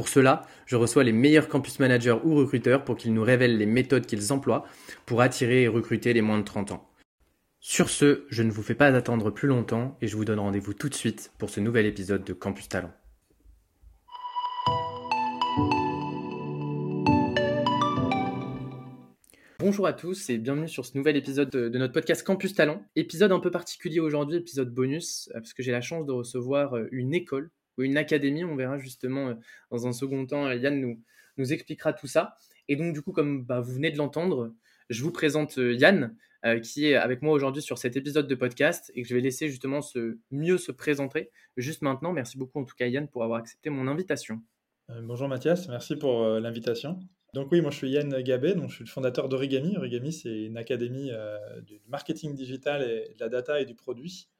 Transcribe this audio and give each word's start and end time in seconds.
Pour 0.00 0.08
cela, 0.08 0.46
je 0.64 0.76
reçois 0.76 1.04
les 1.04 1.12
meilleurs 1.12 1.46
campus 1.46 1.78
managers 1.78 2.16
ou 2.24 2.34
recruteurs 2.34 2.86
pour 2.86 2.96
qu'ils 2.96 3.12
nous 3.12 3.22
révèlent 3.22 3.58
les 3.58 3.66
méthodes 3.66 4.06
qu'ils 4.06 4.32
emploient 4.32 4.64
pour 5.04 5.20
attirer 5.20 5.64
et 5.64 5.68
recruter 5.68 6.14
les 6.14 6.22
moins 6.22 6.38
de 6.38 6.44
30 6.44 6.72
ans. 6.72 6.88
Sur 7.60 7.90
ce, 7.90 8.24
je 8.30 8.42
ne 8.42 8.50
vous 8.50 8.62
fais 8.62 8.74
pas 8.74 8.86
attendre 8.86 9.30
plus 9.30 9.46
longtemps 9.46 9.98
et 10.00 10.08
je 10.08 10.16
vous 10.16 10.24
donne 10.24 10.38
rendez-vous 10.38 10.72
tout 10.72 10.88
de 10.88 10.94
suite 10.94 11.32
pour 11.36 11.50
ce 11.50 11.60
nouvel 11.60 11.84
épisode 11.84 12.24
de 12.24 12.32
Campus 12.32 12.70
Talent. 12.70 12.94
Bonjour 19.58 19.86
à 19.86 19.92
tous 19.92 20.30
et 20.30 20.38
bienvenue 20.38 20.66
sur 20.66 20.86
ce 20.86 20.96
nouvel 20.96 21.18
épisode 21.18 21.50
de 21.50 21.78
notre 21.78 21.92
podcast 21.92 22.22
Campus 22.22 22.54
Talent. 22.54 22.82
Épisode 22.96 23.32
un 23.32 23.40
peu 23.40 23.50
particulier 23.50 24.00
aujourd'hui, 24.00 24.38
épisode 24.38 24.72
bonus, 24.72 25.28
euh, 25.34 25.40
parce 25.40 25.52
que 25.52 25.62
j'ai 25.62 25.72
la 25.72 25.82
chance 25.82 26.06
de 26.06 26.12
recevoir 26.12 26.78
euh, 26.78 26.88
une 26.90 27.12
école 27.12 27.50
une 27.82 27.96
académie. 27.96 28.44
On 28.44 28.56
verra 28.56 28.78
justement 28.78 29.28
euh, 29.28 29.34
dans 29.70 29.86
un 29.86 29.92
second 29.92 30.26
temps. 30.26 30.46
Euh, 30.46 30.54
Yann 30.54 30.80
nous, 30.80 31.52
expliquera 31.52 31.92
tout 31.92 32.06
ça. 32.06 32.36
Et 32.68 32.76
donc, 32.76 32.92
du 32.92 33.00
coup, 33.02 33.12
comme 33.12 33.44
bah, 33.44 33.60
vous 33.60 33.72
venez 33.72 33.90
de 33.90 33.96
l'entendre, 33.96 34.54
je 34.90 35.02
vous 35.02 35.10
présente 35.10 35.58
euh, 35.58 35.74
Yann, 35.74 36.14
qui 36.62 36.86
est 36.86 36.94
avec 36.94 37.20
moi 37.20 37.34
aujourd'hui 37.34 37.60
sur 37.60 37.76
cet 37.76 37.96
épisode 37.96 38.26
de 38.26 38.34
podcast 38.34 38.90
et 38.94 39.02
que 39.02 39.08
je 39.08 39.14
vais 39.14 39.20
laisser 39.20 39.48
justement 39.48 39.82
se, 39.82 40.18
mieux 40.30 40.56
se 40.56 40.72
présenter 40.72 41.30
juste 41.58 41.82
maintenant. 41.82 42.14
Merci 42.14 42.38
beaucoup 42.38 42.58
en 42.58 42.64
tout 42.64 42.74
cas, 42.74 42.86
Yann, 42.86 43.08
pour 43.08 43.24
avoir 43.24 43.40
accepté 43.40 43.68
mon 43.68 43.86
invitation. 43.86 44.40
bonjour 45.02 45.28
Mathias, 45.28 45.68
merci 45.68 45.96
pour 45.96 46.24
l'invitation. 46.24 46.98
Donc 47.34 47.52
oui, 47.52 47.60
moi 47.60 47.70
je 47.70 47.76
suis 47.76 47.90
Yann 47.90 48.22
Gabé, 48.22 48.54
donc 48.54 48.70
je 48.70 48.76
suis 48.76 48.84
le 48.84 48.90
fondateur 48.90 49.28
d'Origami. 49.28 49.76
Origami, 49.76 50.14
c'est 50.14 50.44
une 50.44 50.56
académie 50.56 51.10
du 51.66 51.78
marketing 51.88 52.34
digital 52.34 52.84
et 52.84 53.12
de 53.12 53.20
la 53.20 53.28
data 53.28 53.60
et 53.60 53.66
du 53.66 53.74
produit 53.74 54.30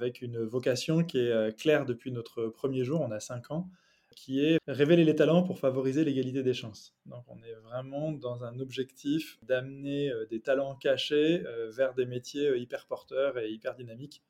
avec 0.00 0.22
une 0.22 0.38
vocation 0.42 1.04
qui 1.04 1.18
est 1.18 1.30
euh, 1.30 1.50
claire 1.52 1.86
depuis 1.86 2.12
notre 2.12 2.46
premier 2.46 2.84
jour, 2.84 3.00
on 3.00 3.10
a 3.10 3.20
cinq 3.20 3.50
ans, 3.50 3.70
qui 4.16 4.44
est 4.44 4.58
révéler 4.68 5.04
les 5.04 5.16
talents 5.16 5.42
pour 5.42 5.58
favoriser 5.58 6.04
l'égalité 6.04 6.42
des 6.42 6.54
chances. 6.54 6.94
Donc 7.06 7.24
on 7.28 7.42
est 7.42 7.54
vraiment 7.54 8.12
dans 8.12 8.44
un 8.44 8.58
objectif 8.60 9.38
d'amener 9.42 10.10
euh, 10.10 10.26
des 10.26 10.40
talents 10.40 10.76
cachés 10.76 11.44
euh, 11.46 11.70
vers 11.70 11.94
des 11.94 12.06
métiers 12.06 12.56
hyper 12.56 12.86
porteurs 12.86 13.38
et 13.38 13.50
hyper 13.50 13.74
dynamiques, 13.74 14.22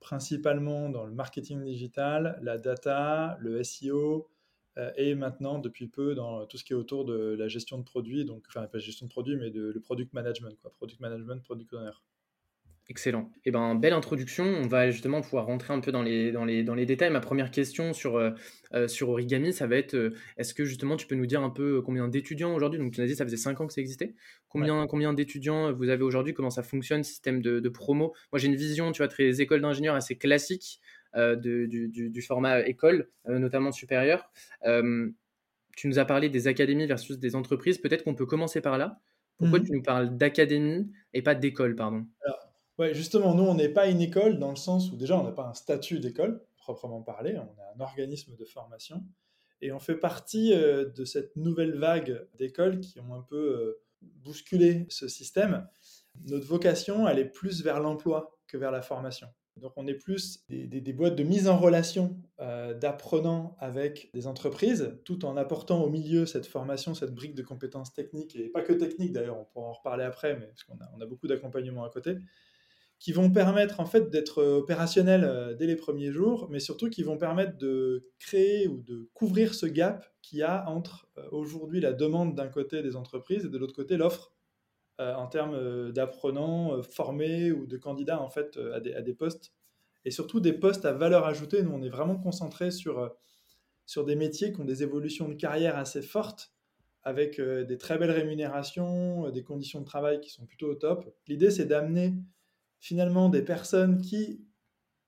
principalement 0.00 0.88
dans 0.90 1.04
le 1.04 1.12
marketing 1.12 1.64
digital, 1.64 2.38
la 2.42 2.58
data, 2.58 3.36
le 3.40 3.62
SEO, 3.62 4.28
et 4.96 5.14
maintenant, 5.14 5.60
depuis 5.60 5.86
peu, 5.86 6.16
dans 6.16 6.46
tout 6.46 6.58
ce 6.58 6.64
qui 6.64 6.72
est 6.72 6.76
autour 6.76 7.04
de 7.04 7.36
la 7.38 7.46
gestion 7.46 7.78
de 7.78 7.84
produits, 7.84 8.24
donc, 8.24 8.42
enfin, 8.48 8.66
pas 8.66 8.80
gestion 8.80 9.06
de 9.06 9.10
produits, 9.12 9.36
mais 9.36 9.50
de, 9.50 9.70
le 9.70 9.80
product 9.80 10.12
management, 10.12 10.58
quoi, 10.60 10.72
product 10.72 10.98
management, 10.98 11.40
product 11.44 11.72
owner. 11.74 11.92
Excellent. 12.90 13.30
Eh 13.46 13.50
ben, 13.50 13.74
belle 13.76 13.94
introduction. 13.94 14.44
On 14.44 14.66
va 14.66 14.90
justement 14.90 15.22
pouvoir 15.22 15.46
rentrer 15.46 15.72
un 15.72 15.80
peu 15.80 15.90
dans 15.90 16.02
les, 16.02 16.32
dans 16.32 16.44
les, 16.44 16.62
dans 16.62 16.74
les 16.74 16.84
détails. 16.84 17.10
Ma 17.10 17.20
première 17.20 17.50
question 17.50 17.94
sur, 17.94 18.16
euh, 18.16 18.32
euh, 18.74 18.88
sur 18.88 19.08
Origami, 19.08 19.54
ça 19.54 19.66
va 19.66 19.76
être 19.76 19.94
euh, 19.94 20.14
est-ce 20.36 20.52
que 20.52 20.66
justement 20.66 20.98
tu 20.98 21.06
peux 21.06 21.14
nous 21.14 21.24
dire 21.24 21.42
un 21.42 21.48
peu 21.48 21.80
combien 21.80 22.08
d'étudiants 22.08 22.54
aujourd'hui? 22.54 22.78
Donc 22.78 22.92
tu 22.92 23.00
as 23.00 23.06
dit 23.06 23.16
ça 23.16 23.24
faisait 23.24 23.38
5 23.38 23.58
ans 23.62 23.66
que 23.66 23.72
ça 23.72 23.80
existait. 23.80 24.14
Combien, 24.48 24.86
combien 24.86 25.14
d'étudiants 25.14 25.72
vous 25.72 25.88
avez 25.88 26.02
aujourd'hui? 26.02 26.34
Comment 26.34 26.50
ça 26.50 26.62
fonctionne, 26.62 27.02
système 27.04 27.40
de, 27.40 27.58
de 27.58 27.68
promo? 27.70 28.14
Moi 28.32 28.38
j'ai 28.38 28.48
une 28.48 28.56
vision, 28.56 28.92
tu 28.92 28.98
vois, 28.98 29.08
très 29.08 29.40
école 29.40 29.62
d'ingénieurs 29.62 29.94
assez 29.94 30.16
classique 30.16 30.80
de, 31.16 31.66
du, 31.66 31.88
du, 31.88 32.22
format 32.22 32.66
école, 32.66 33.08
notamment 33.26 33.72
supérieur. 33.72 34.30
tu 34.62 35.88
nous 35.88 35.98
as 35.98 36.04
parlé 36.04 36.28
des 36.28 36.48
académies 36.48 36.86
versus 36.86 37.18
des 37.18 37.34
entreprises. 37.34 37.78
Peut-être 37.78 38.04
qu'on 38.04 38.14
peut 38.14 38.26
commencer 38.26 38.60
par 38.60 38.78
là. 38.78 39.00
Pourquoi 39.38 39.58
mmh 39.58 39.64
tu 39.64 39.72
nous 39.72 39.82
parles 39.82 40.16
d'académie 40.16 40.92
et 41.12 41.22
pas 41.22 41.34
d'école, 41.34 41.74
pardon? 41.74 42.06
Ouais, 42.78 42.92
justement, 42.92 43.34
nous, 43.34 43.44
on 43.44 43.54
n'est 43.54 43.68
pas 43.68 43.86
une 43.86 44.00
école 44.00 44.38
dans 44.38 44.50
le 44.50 44.56
sens 44.56 44.90
où 44.90 44.96
déjà, 44.96 45.18
on 45.18 45.22
n'a 45.22 45.32
pas 45.32 45.46
un 45.46 45.54
statut 45.54 46.00
d'école, 46.00 46.44
proprement 46.56 47.02
parlé, 47.02 47.36
on 47.38 47.60
est 47.60 47.76
un 47.76 47.80
organisme 47.80 48.34
de 48.36 48.44
formation, 48.44 49.04
et 49.60 49.70
on 49.70 49.78
fait 49.78 49.96
partie 49.96 50.52
euh, 50.52 50.84
de 50.84 51.04
cette 51.04 51.36
nouvelle 51.36 51.78
vague 51.78 52.26
d'écoles 52.34 52.80
qui 52.80 52.98
ont 53.00 53.14
un 53.14 53.22
peu 53.22 53.36
euh, 53.36 53.82
bousculé 54.02 54.86
ce 54.88 55.06
système. 55.06 55.66
Notre 56.26 56.46
vocation, 56.46 57.06
elle 57.06 57.18
est 57.18 57.28
plus 57.28 57.62
vers 57.62 57.80
l'emploi 57.80 58.38
que 58.48 58.56
vers 58.56 58.72
la 58.72 58.82
formation. 58.82 59.28
Donc 59.56 59.72
on 59.76 59.86
est 59.86 59.94
plus 59.94 60.44
des, 60.48 60.92
boîtes 60.92 61.14
de 61.14 61.22
mise 61.22 61.46
en 61.46 61.56
relation 61.56 62.18
euh, 62.40 62.74
d'apprenants 62.74 63.56
avec 63.60 64.10
des 64.12 64.26
entreprises, 64.26 64.98
tout 65.04 65.24
en 65.24 65.36
apportant 65.36 65.80
au 65.82 65.88
milieu 65.88 66.26
cette 66.26 66.46
formation, 66.46 66.92
cette 66.94 67.14
brique 67.14 67.36
de 67.36 67.42
compétences 67.42 67.92
techniques, 67.92 68.34
et 68.34 68.48
pas 68.48 68.62
que 68.62 68.72
techniques 68.72 69.12
d'ailleurs, 69.12 69.38
on 69.38 69.44
pourra 69.44 69.68
en 69.68 69.72
reparler 69.72 70.02
après, 70.02 70.36
mais 70.36 70.46
parce 70.46 70.64
qu'on 70.64 70.74
a, 70.80 70.90
on 70.96 71.00
a 71.00 71.06
beaucoup 71.06 71.28
d'accompagnement 71.28 71.84
à 71.84 71.90
côté, 71.90 72.16
qui 72.98 73.12
vont 73.12 73.30
permettre 73.30 73.80
en 73.80 73.86
fait 73.86 74.10
d'être 74.10 74.38
euh, 74.38 74.58
opérationnels 74.58 75.24
euh, 75.24 75.54
dès 75.54 75.66
les 75.66 75.76
premiers 75.76 76.10
jours, 76.10 76.48
mais 76.50 76.60
surtout 76.60 76.88
qui 76.88 77.02
vont 77.02 77.18
permettre 77.18 77.58
de 77.58 78.08
créer 78.18 78.68
ou 78.68 78.80
de 78.80 79.08
couvrir 79.12 79.54
ce 79.54 79.66
gap 79.66 80.06
qu'il 80.22 80.38
y 80.38 80.42
a 80.42 80.68
entre 80.68 81.06
euh, 81.18 81.28
aujourd'hui 81.30 81.80
la 81.80 81.92
demande 81.92 82.34
d'un 82.34 82.48
côté 82.48 82.82
des 82.82 82.96
entreprises 82.96 83.44
et 83.44 83.48
de 83.48 83.58
l'autre 83.58 83.74
côté 83.74 83.96
l'offre 83.96 84.32
en 85.00 85.26
termes 85.26 85.90
d'apprenants 85.90 86.80
formés 86.84 87.50
ou 87.50 87.66
de 87.66 87.76
candidats 87.76 88.20
en 88.22 88.30
fait 88.30 88.56
à 88.72 88.78
des, 88.78 88.94
à 88.94 89.02
des, 89.02 89.12
postes 89.12 89.52
et 90.04 90.12
surtout 90.12 90.38
des 90.38 90.52
postes 90.52 90.84
à 90.84 90.92
valeur 90.92 91.26
ajoutée. 91.26 91.64
Nous, 91.64 91.72
on 91.72 91.82
est 91.82 91.88
vraiment 91.88 92.16
concentré 92.16 92.70
sur, 92.70 93.12
sur 93.86 94.04
des 94.04 94.14
métiers 94.14 94.52
qui 94.52 94.60
ont 94.60 94.64
des 94.64 94.84
évolutions 94.84 95.28
de 95.28 95.34
carrière 95.34 95.76
assez 95.76 96.00
fortes 96.00 96.52
avec 97.02 97.40
des 97.40 97.76
très 97.76 97.98
belles 97.98 98.12
rémunérations, 98.12 99.30
des 99.30 99.42
conditions 99.42 99.80
de 99.80 99.84
travail 99.84 100.20
qui 100.20 100.30
sont 100.30 100.46
plutôt 100.46 100.68
au 100.68 100.76
top. 100.76 101.12
L'idée, 101.26 101.50
c'est 101.50 101.66
d'amener 101.66 102.14
finalement 102.84 103.30
des 103.30 103.40
personnes 103.40 104.02
qui, 104.02 104.44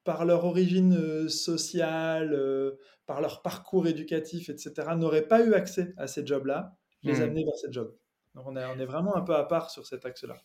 par 0.03 0.25
leur 0.25 0.47
origine 0.47 0.97
euh, 0.97 1.29
sociale, 1.29 2.33
euh, 2.33 2.79
par 3.05 3.21
leur 3.21 3.43
parcours 3.43 3.87
éducatif, 3.87 4.49
etc., 4.49 4.73
n'auraient 4.97 5.29
pas 5.29 5.45
eu 5.45 5.53
accès 5.53 5.93
à 5.99 6.07
ces 6.07 6.27
jobs-là, 6.27 6.75
les 7.03 7.19
hmm. 7.19 7.23
amener 7.23 7.45
vers 7.45 7.57
ces 7.57 7.71
jobs. 7.71 7.95
Donc 8.35 8.47
on 8.47 8.57
est, 8.57 8.65
on 8.65 8.79
est, 8.79 8.87
vraiment 8.87 9.15
un 9.15 9.21
peu 9.21 9.35
à 9.35 9.45
part 9.45 9.69
sur 9.69 9.87
cet 9.87 10.07
axe-là. 10.07 10.39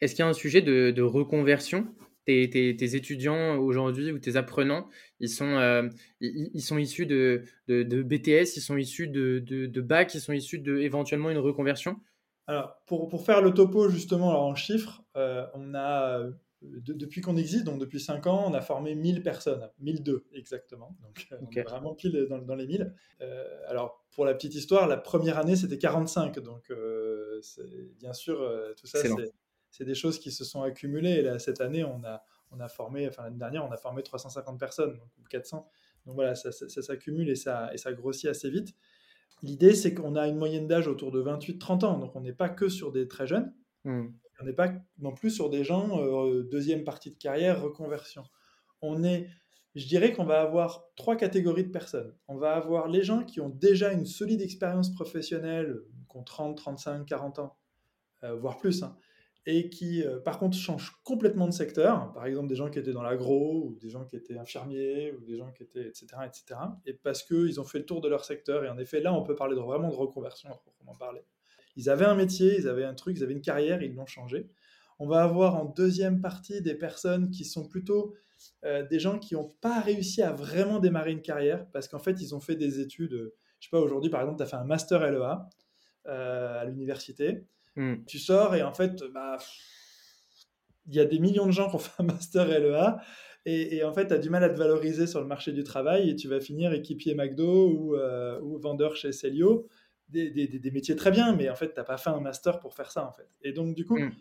Est-ce 0.00 0.16
qu'il 0.16 0.24
y 0.24 0.26
a 0.26 0.28
un 0.28 0.32
sujet 0.32 0.60
de, 0.60 1.02
reconversion? 1.02 1.86
Tes, 2.24 2.50
tes, 2.50 2.96
étudiants 2.96 3.58
aujourd'hui 3.58 4.10
ou 4.10 4.18
tes 4.18 4.36
apprenants, 4.36 4.88
ils 5.20 5.28
sont, 5.28 5.56
euh, 5.56 5.88
ils, 6.20 6.62
sont 6.62 6.78
issus 6.78 7.06
de, 7.06 7.44
de, 7.68 8.02
BTS, 8.02 8.56
ils 8.56 8.60
sont 8.60 8.76
issus 8.76 9.06
de, 9.06 9.38
de, 9.38 9.80
bac, 9.80 10.14
ils 10.14 10.20
sont 10.20 10.32
issus 10.32 10.58
de 10.58 10.78
éventuellement 10.78 11.30
une 11.30 11.38
reconversion? 11.38 11.96
Alors, 12.48 12.76
pour, 12.86 13.08
pour, 13.08 13.24
faire 13.24 13.40
le 13.40 13.52
topo 13.54 13.88
justement 13.88 14.30
alors 14.30 14.44
en 14.44 14.54
chiffres, 14.56 15.02
on 15.14 15.74
a 15.74 16.32
depuis 16.62 17.20
qu'on 17.20 17.36
existe, 17.36 17.64
donc 17.64 17.78
depuis 17.78 18.00
5 18.00 18.26
ans, 18.26 18.44
on 18.46 18.54
a 18.54 18.60
formé 18.60 18.94
1000 18.94 19.22
personnes, 19.22 19.68
1002 19.80 20.26
exactement, 20.32 20.96
donc 21.02 21.26
euh, 21.32 21.36
on 21.40 21.50
est 21.50 21.62
vraiment 21.62 21.94
pile 21.94 22.26
dans, 22.28 22.54
les 22.54 22.66
1000. 22.66 22.94
Euh, 23.20 23.44
alors 23.66 24.04
pour 24.12 24.24
la 24.24 24.34
petite 24.34 24.54
histoire, 24.54 24.86
la 24.86 24.96
première 24.96 25.38
année 25.38 25.56
c'était 25.56 25.78
45, 25.78 26.38
donc 26.40 26.70
euh, 26.70 27.40
bien 27.98 28.12
sûr 28.12 28.38
tout 28.76 28.86
ça 28.86 28.98
c'est 29.70 29.84
des 29.86 29.94
choses 29.94 30.18
qui 30.18 30.30
se 30.30 30.44
sont 30.44 30.62
accumulées. 30.62 31.12
Et 31.12 31.22
là, 31.22 31.38
cette 31.38 31.62
année 31.62 31.82
on 31.82 32.04
a, 32.04 32.22
on 32.50 32.60
a 32.60 32.68
formé, 32.68 33.08
enfin 33.08 33.24
l'année 33.24 33.38
dernière 33.38 33.64
on 33.64 33.72
a 33.72 33.78
formé 33.78 34.02
350 34.02 34.58
personnes, 34.58 34.92
donc 34.92 35.28
400. 35.30 35.66
Donc 36.04 36.16
voilà, 36.16 36.34
ça, 36.34 36.50
s'accumule 36.52 37.30
et 37.30 37.36
ça, 37.36 37.72
et 37.72 37.78
ça 37.78 37.92
grossit 37.92 38.28
assez 38.28 38.50
vite. 38.50 38.74
L'idée 39.42 39.74
c'est 39.74 39.94
qu'on 39.94 40.14
a 40.14 40.28
une 40.28 40.36
moyenne 40.36 40.66
d'âge 40.66 40.88
autour 40.88 41.10
de 41.10 41.22
28-30 41.22 41.84
ans, 41.84 41.98
donc 41.98 42.14
on 42.14 42.20
n'est 42.20 42.32
pas 42.34 42.48
que 42.48 42.68
sur 42.68 42.92
des 42.92 43.08
très 43.08 43.26
jeunes. 43.26 43.54
Hmm. 43.84 44.08
On 44.42 44.44
n'est 44.44 44.52
pas 44.52 44.72
non 44.98 45.14
plus 45.14 45.30
sur 45.30 45.50
des 45.50 45.62
gens, 45.62 46.00
euh, 46.00 46.42
deuxième 46.42 46.82
partie 46.82 47.12
de 47.12 47.16
carrière, 47.16 47.62
reconversion. 47.62 48.24
On 48.80 49.04
est, 49.04 49.28
je 49.76 49.86
dirais 49.86 50.12
qu'on 50.12 50.24
va 50.24 50.40
avoir 50.40 50.84
trois 50.96 51.16
catégories 51.16 51.64
de 51.64 51.70
personnes. 51.70 52.12
On 52.26 52.36
va 52.36 52.54
avoir 52.54 52.88
les 52.88 53.04
gens 53.04 53.22
qui 53.22 53.40
ont 53.40 53.50
déjà 53.50 53.92
une 53.92 54.04
solide 54.04 54.42
expérience 54.42 54.92
professionnelle, 54.92 55.80
qui 56.10 56.16
ont 56.16 56.24
30, 56.24 56.56
35, 56.56 57.06
40 57.06 57.38
ans, 57.38 57.56
euh, 58.24 58.34
voire 58.34 58.56
plus, 58.56 58.82
hein, 58.82 58.96
et 59.46 59.70
qui, 59.70 60.02
euh, 60.02 60.18
par 60.18 60.40
contre, 60.40 60.56
changent 60.56 60.92
complètement 61.04 61.46
de 61.46 61.52
secteur. 61.52 62.12
Par 62.12 62.26
exemple, 62.26 62.48
des 62.48 62.56
gens 62.56 62.68
qui 62.68 62.80
étaient 62.80 62.92
dans 62.92 63.02
l'agro, 63.02 63.66
ou 63.66 63.78
des 63.80 63.90
gens 63.90 64.04
qui 64.04 64.16
étaient 64.16 64.38
infirmiers, 64.38 65.12
ou 65.12 65.24
des 65.24 65.36
gens 65.36 65.52
qui 65.52 65.62
étaient, 65.62 65.86
etc., 65.86 66.06
etc. 66.26 66.60
Et 66.84 66.94
parce 66.94 67.22
qu'ils 67.22 67.60
ont 67.60 67.64
fait 67.64 67.78
le 67.78 67.86
tour 67.86 68.00
de 68.00 68.08
leur 68.08 68.24
secteur. 68.24 68.64
Et 68.64 68.68
en 68.68 68.78
effet, 68.78 69.00
là, 69.00 69.14
on 69.14 69.22
peut 69.22 69.36
parler 69.36 69.54
de, 69.54 69.60
vraiment 69.60 69.90
de 69.90 69.94
reconversion, 69.94 70.50
à 70.50 70.56
proprement 70.56 70.96
parler. 70.96 71.24
Ils 71.76 71.90
avaient 71.90 72.04
un 72.04 72.14
métier, 72.14 72.58
ils 72.58 72.68
avaient 72.68 72.84
un 72.84 72.94
truc, 72.94 73.16
ils 73.16 73.22
avaient 73.22 73.32
une 73.32 73.42
carrière, 73.42 73.82
ils 73.82 73.94
l'ont 73.94 74.06
changé. 74.06 74.48
On 74.98 75.06
va 75.06 75.22
avoir 75.22 75.56
en 75.56 75.64
deuxième 75.64 76.20
partie 76.20 76.62
des 76.62 76.74
personnes 76.74 77.30
qui 77.30 77.44
sont 77.44 77.66
plutôt 77.66 78.14
euh, 78.64 78.86
des 78.86 78.98
gens 78.98 79.18
qui 79.18 79.34
n'ont 79.34 79.52
pas 79.60 79.80
réussi 79.80 80.22
à 80.22 80.32
vraiment 80.32 80.78
démarrer 80.78 81.12
une 81.12 81.22
carrière 81.22 81.66
parce 81.72 81.88
qu'en 81.88 81.98
fait, 81.98 82.20
ils 82.20 82.34
ont 82.34 82.40
fait 82.40 82.56
des 82.56 82.80
études. 82.80 83.14
Euh, 83.14 83.34
je 83.60 83.66
sais 83.66 83.70
pas, 83.70 83.80
aujourd'hui, 83.80 84.10
par 84.10 84.20
exemple, 84.20 84.38
tu 84.38 84.42
as 84.44 84.46
fait 84.46 84.56
un 84.56 84.64
master 84.64 85.00
LEA 85.10 85.48
euh, 86.06 86.60
à 86.60 86.64
l'université. 86.64 87.44
Hmm. 87.76 87.96
Tu 88.06 88.18
sors 88.18 88.54
et 88.54 88.62
en 88.62 88.74
fait, 88.74 89.02
bah, 89.12 89.38
il 90.86 90.94
y 90.94 91.00
a 91.00 91.04
des 91.04 91.18
millions 91.18 91.46
de 91.46 91.52
gens 91.52 91.68
qui 91.68 91.76
ont 91.76 91.80
fait 91.80 92.02
un 92.02 92.04
master 92.04 92.46
LEA 92.46 92.98
et, 93.44 93.82
en 93.82 93.92
fait, 93.92 94.06
tu 94.06 94.14
as 94.14 94.18
du 94.18 94.30
mal 94.30 94.44
à 94.44 94.50
te 94.50 94.56
valoriser 94.56 95.08
sur 95.08 95.20
le 95.20 95.26
marché 95.26 95.50
du 95.50 95.64
travail 95.64 96.08
et 96.08 96.14
tu 96.14 96.28
vas 96.28 96.38
finir 96.38 96.72
équipier 96.72 97.16
McDo 97.16 97.70
ou, 97.70 97.96
ou 97.96 98.56
vendeur 98.60 98.94
chez 98.94 99.10
Celio. 99.10 99.66
Des, 100.12 100.30
des, 100.30 100.46
des, 100.46 100.70
métiers 100.70 100.94
très 100.94 101.10
bien, 101.10 101.34
mais 101.34 101.48
en 101.48 101.54
fait, 101.54 101.68
tu 101.68 101.74
n'as 101.76 101.84
pas 101.84 101.96
fait 101.96 102.10
un 102.10 102.20
master 102.20 102.60
pour 102.60 102.74
faire 102.74 102.90
ça. 102.90 103.06
En 103.06 103.12
fait. 103.12 103.28
Et 103.42 103.52
donc, 103.52 103.74
du 103.74 103.84
coup, 103.86 103.98
mm. 103.98 104.12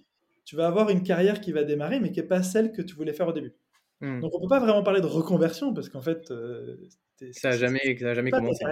tu 0.46 0.56
vas 0.56 0.68
avoir 0.68 0.90
une 0.90 1.04
carrière 1.04 1.42
qui 1.42 1.52
va 1.52 1.64
démarrer, 1.64 2.00
mais 2.00 2.12
qui 2.12 2.20
n'est 2.22 2.28
pas 2.28 2.44
celle 2.44 2.72
que 2.72 2.82
tu 2.82 2.96
voulais 2.96 3.14
faire 3.14 3.28
au 3.28 3.34
début. 3.34 3.54
Mm. 4.00 4.22
Donc, 4.22 4.34
on 4.34 4.38
ne 4.38 4.44
peut 4.44 4.50
pas 4.50 4.60
vraiment 4.60 4.84
parler 4.84 5.02
de 5.02 5.08
reconversion 5.08 5.74
parce 5.74 5.90
qu'en 5.90 6.02
fait, 6.02 6.32
euh, 6.32 6.78
ça 7.32 7.50
n'a 7.50 7.58
jamais, 7.58 7.98
jamais 7.98 8.32
commencé. 8.32 8.64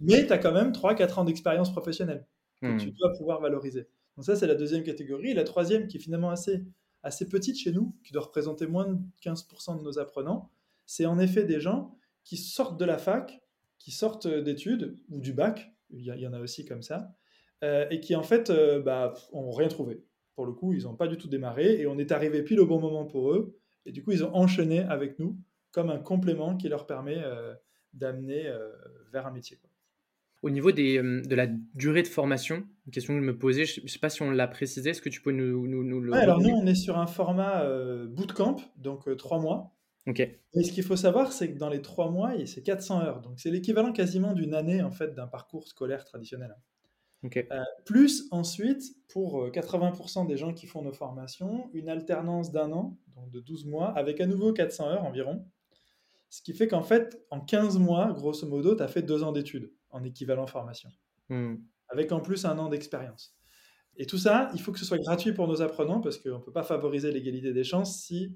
Mais 0.00 0.26
tu 0.26 0.32
as 0.32 0.38
quand 0.38 0.52
même 0.52 0.72
3-4 0.72 1.20
ans 1.20 1.24
d'expérience 1.24 1.70
professionnelle 1.70 2.26
que 2.60 2.66
mm. 2.66 2.78
tu 2.78 2.90
dois 2.90 3.12
pouvoir 3.16 3.40
valoriser. 3.40 3.86
Donc, 4.16 4.24
ça, 4.24 4.34
c'est 4.34 4.46
la 4.46 4.54
deuxième 4.54 4.82
catégorie. 4.82 5.30
Et 5.30 5.34
la 5.34 5.44
troisième, 5.44 5.86
qui 5.86 5.98
est 5.98 6.00
finalement 6.00 6.30
assez 6.30 6.64
assez 7.06 7.28
petite 7.28 7.56
chez 7.56 7.72
nous, 7.72 7.94
qui 8.02 8.12
doit 8.12 8.22
représenter 8.22 8.66
moins 8.66 8.86
de 8.86 8.98
15% 9.22 9.78
de 9.78 9.82
nos 9.82 9.98
apprenants, 9.98 10.50
c'est 10.86 11.06
en 11.06 11.18
effet 11.18 11.44
des 11.44 11.60
gens 11.60 11.96
qui 12.24 12.36
sortent 12.36 12.78
de 12.78 12.84
la 12.84 12.98
fac, 12.98 13.40
qui 13.78 13.92
sortent 13.92 14.26
d'études, 14.26 14.98
ou 15.08 15.20
du 15.20 15.32
bac, 15.32 15.72
il 15.90 16.02
y, 16.02 16.26
en 16.26 16.32
a 16.32 16.40
aussi 16.40 16.64
comme 16.64 16.82
ça, 16.82 17.14
euh, 17.64 17.86
et 17.90 18.00
qui 18.00 18.14
en 18.16 18.22
fait 18.22 18.50
euh, 18.50 18.80
bah, 18.80 19.14
ont 19.32 19.50
rien 19.50 19.68
trouvé. 19.68 20.04
Pour 20.34 20.46
le 20.46 20.52
coup, 20.52 20.72
ils 20.72 20.84
n'ont 20.84 20.96
pas 20.96 21.08
du 21.08 21.16
tout 21.16 21.28
démarré, 21.28 21.80
et 21.80 21.86
on 21.86 21.98
est 21.98 22.12
arrivé 22.12 22.42
pile 22.42 22.60
au 22.60 22.66
bon 22.66 22.80
moment 22.80 23.04
pour 23.04 23.32
eux, 23.32 23.58
et 23.84 23.92
du 23.92 24.02
coup, 24.02 24.12
ils 24.12 24.24
ont 24.24 24.34
enchaîné 24.34 24.80
avec 24.80 25.18
nous 25.18 25.38
comme 25.70 25.90
un 25.90 25.98
complément 25.98 26.56
qui 26.56 26.68
leur 26.68 26.86
permet 26.86 27.18
euh, 27.18 27.54
d'amener 27.92 28.50
vers 29.12 29.26
un 29.26 29.30
métier. 29.30 29.58
Au 30.42 30.50
niveau 30.50 30.70
des, 30.70 30.98
euh, 30.98 31.22
de 31.22 31.34
la 31.34 31.46
durée 31.74 32.02
de 32.02 32.08
formation, 32.08 32.64
une 32.86 32.92
question 32.92 33.14
que 33.14 33.20
je 33.20 33.24
me 33.26 33.36
posais, 33.36 33.64
je 33.64 33.80
ne 33.80 33.88
sais 33.88 33.98
pas 33.98 34.10
si 34.10 34.22
on 34.22 34.30
l'a 34.30 34.46
précisé, 34.46 34.90
est-ce 34.90 35.00
que 35.00 35.08
tu 35.08 35.22
peux 35.22 35.32
nous, 35.32 35.66
nous, 35.66 35.82
nous 35.82 36.00
le... 36.00 36.12
alors 36.12 36.40
nous, 36.40 36.50
on 36.50 36.66
est 36.66 36.74
sur 36.74 36.98
un 36.98 37.06
format 37.06 37.62
euh, 37.62 38.06
bootcamp, 38.06 38.56
donc 38.76 39.08
euh, 39.08 39.16
trois 39.16 39.40
mois. 39.40 39.75
Ok. 40.06 40.20
Et 40.20 40.62
ce 40.62 40.72
qu'il 40.72 40.84
faut 40.84 40.96
savoir, 40.96 41.32
c'est 41.32 41.52
que 41.52 41.58
dans 41.58 41.68
les 41.68 41.82
trois 41.82 42.10
mois, 42.10 42.32
c'est 42.46 42.62
400 42.62 43.00
heures. 43.00 43.20
Donc 43.22 43.40
c'est 43.40 43.50
l'équivalent 43.50 43.92
quasiment 43.92 44.32
d'une 44.32 44.54
année 44.54 44.82
en 44.82 44.92
fait 44.92 45.14
d'un 45.14 45.26
parcours 45.26 45.66
scolaire 45.66 46.04
traditionnel. 46.04 46.54
Ok. 47.24 47.44
plus 47.84 48.28
ensuite, 48.30 48.84
pour 49.08 49.48
80% 49.48 50.28
des 50.28 50.36
gens 50.36 50.52
qui 50.52 50.66
font 50.66 50.82
nos 50.82 50.92
formations, 50.92 51.70
une 51.72 51.88
alternance 51.88 52.52
d'un 52.52 52.70
an, 52.72 52.98
donc 53.16 53.30
de 53.30 53.40
12 53.40 53.64
mois, 53.64 53.88
avec 53.98 54.20
à 54.20 54.26
nouveau 54.26 54.52
400 54.52 54.88
heures 54.90 55.04
environ. 55.04 55.44
Ce 56.28 56.42
qui 56.42 56.52
fait 56.52 56.68
qu'en 56.68 56.82
fait, 56.82 57.20
en 57.30 57.40
15 57.40 57.78
mois, 57.78 58.12
grosso 58.12 58.46
modo, 58.46 58.76
tu 58.76 58.82
as 58.82 58.88
fait 58.88 59.02
deux 59.02 59.24
ans 59.24 59.32
d'études 59.32 59.72
en 59.90 60.04
équivalent 60.04 60.46
formation, 60.46 60.90
hmm. 61.30 61.54
avec 61.88 62.12
en 62.12 62.20
plus 62.20 62.44
un 62.44 62.58
an 62.58 62.68
d'expérience. 62.68 63.34
Et 63.96 64.06
tout 64.06 64.18
ça, 64.18 64.50
il 64.54 64.60
faut 64.60 64.72
que 64.72 64.78
ce 64.78 64.84
soit 64.84 64.98
gratuit 64.98 65.32
pour 65.32 65.48
nos 65.48 65.62
apprenants 65.62 66.00
parce 66.00 66.18
qu'on 66.18 66.38
ne 66.38 66.42
peut 66.42 66.52
pas 66.52 66.62
favoriser 66.62 67.10
l'égalité 67.10 67.52
des 67.52 67.64
chances 67.64 68.02
si 68.02 68.26
euh, 68.26 68.28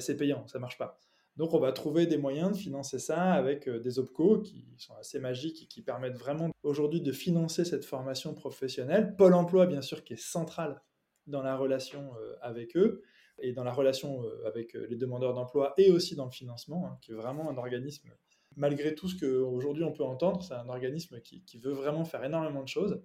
c'est 0.00 0.16
payant, 0.16 0.46
ça 0.46 0.58
marche 0.58 0.78
pas. 0.78 0.98
Donc 1.36 1.54
on 1.54 1.60
va 1.60 1.70
trouver 1.70 2.06
des 2.06 2.16
moyens 2.16 2.52
de 2.52 2.56
financer 2.56 2.98
ça 2.98 3.32
avec 3.32 3.68
euh, 3.68 3.78
des 3.78 4.00
OPCO 4.00 4.40
qui 4.40 4.66
sont 4.76 4.96
assez 4.96 5.20
magiques 5.20 5.62
et 5.62 5.66
qui 5.66 5.82
permettent 5.82 6.18
vraiment 6.18 6.50
aujourd'hui 6.64 7.00
de 7.00 7.12
financer 7.12 7.64
cette 7.64 7.84
formation 7.84 8.34
professionnelle. 8.34 9.14
Pôle 9.16 9.34
Emploi, 9.34 9.66
bien 9.66 9.80
sûr, 9.80 10.02
qui 10.02 10.14
est 10.14 10.20
central 10.20 10.82
dans 11.28 11.42
la 11.42 11.56
relation 11.56 12.10
euh, 12.20 12.34
avec 12.40 12.76
eux 12.76 13.02
et 13.40 13.52
dans 13.52 13.62
la 13.62 13.72
relation 13.72 14.24
avec 14.46 14.72
les 14.72 14.96
demandeurs 14.96 15.32
d'emploi 15.32 15.72
et 15.76 15.92
aussi 15.92 16.16
dans 16.16 16.24
le 16.24 16.32
financement, 16.32 16.88
hein, 16.88 16.98
qui 17.00 17.12
est 17.12 17.14
vraiment 17.14 17.48
un 17.48 17.56
organisme 17.56 18.10
malgré 18.58 18.94
tout 18.94 19.08
ce 19.08 19.16
qu'aujourd'hui 19.16 19.84
on 19.84 19.92
peut 19.92 20.04
entendre, 20.04 20.42
c'est 20.42 20.54
un 20.54 20.68
organisme 20.68 21.20
qui, 21.20 21.58
veut 21.58 21.72
vraiment 21.72 22.04
faire 22.04 22.24
énormément 22.24 22.62
de 22.62 22.68
choses. 22.68 23.00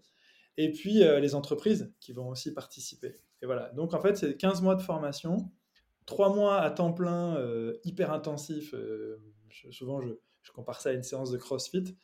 Et 0.58 0.72
puis 0.72 1.04
euh, 1.04 1.20
les 1.20 1.36
entreprises 1.36 1.94
qui 2.00 2.12
vont 2.12 2.30
aussi 2.30 2.54
participer. 2.54 3.20
Et 3.42 3.46
voilà, 3.46 3.70
donc 3.70 3.94
en 3.94 4.02
fait 4.02 4.18
c'est 4.18 4.36
15 4.36 4.62
mois 4.62 4.76
de 4.76 4.82
formation, 4.82 5.52
3 6.06 6.36
mois 6.36 6.60
à 6.60 6.70
temps 6.72 6.94
plein 6.94 7.38
euh, 7.38 7.74
hyper 7.84 8.12
intensif. 8.12 8.74
Euh, 8.74 9.22
souvent 9.72 10.02
je, 10.02 10.14
compare 10.54 10.82
ça 10.82 10.90
à 10.90 10.94
une 10.94 11.04
séance 11.04 11.32
de 11.32 11.38
CrossFit. 11.38 11.96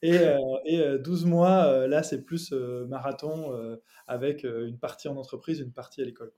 Et, 0.00 0.16
et 0.64 0.98
12 1.00 1.24
mois, 1.24 1.88
là 1.88 2.04
c'est 2.04 2.22
plus 2.24 2.52
marathon 2.52 3.52
avec 4.06 4.44
une 4.44 4.78
partie 4.78 5.08
en 5.08 5.16
entreprise, 5.16 5.58
une 5.58 5.72
partie 5.72 6.00
à 6.00 6.04
l'école. 6.04 6.32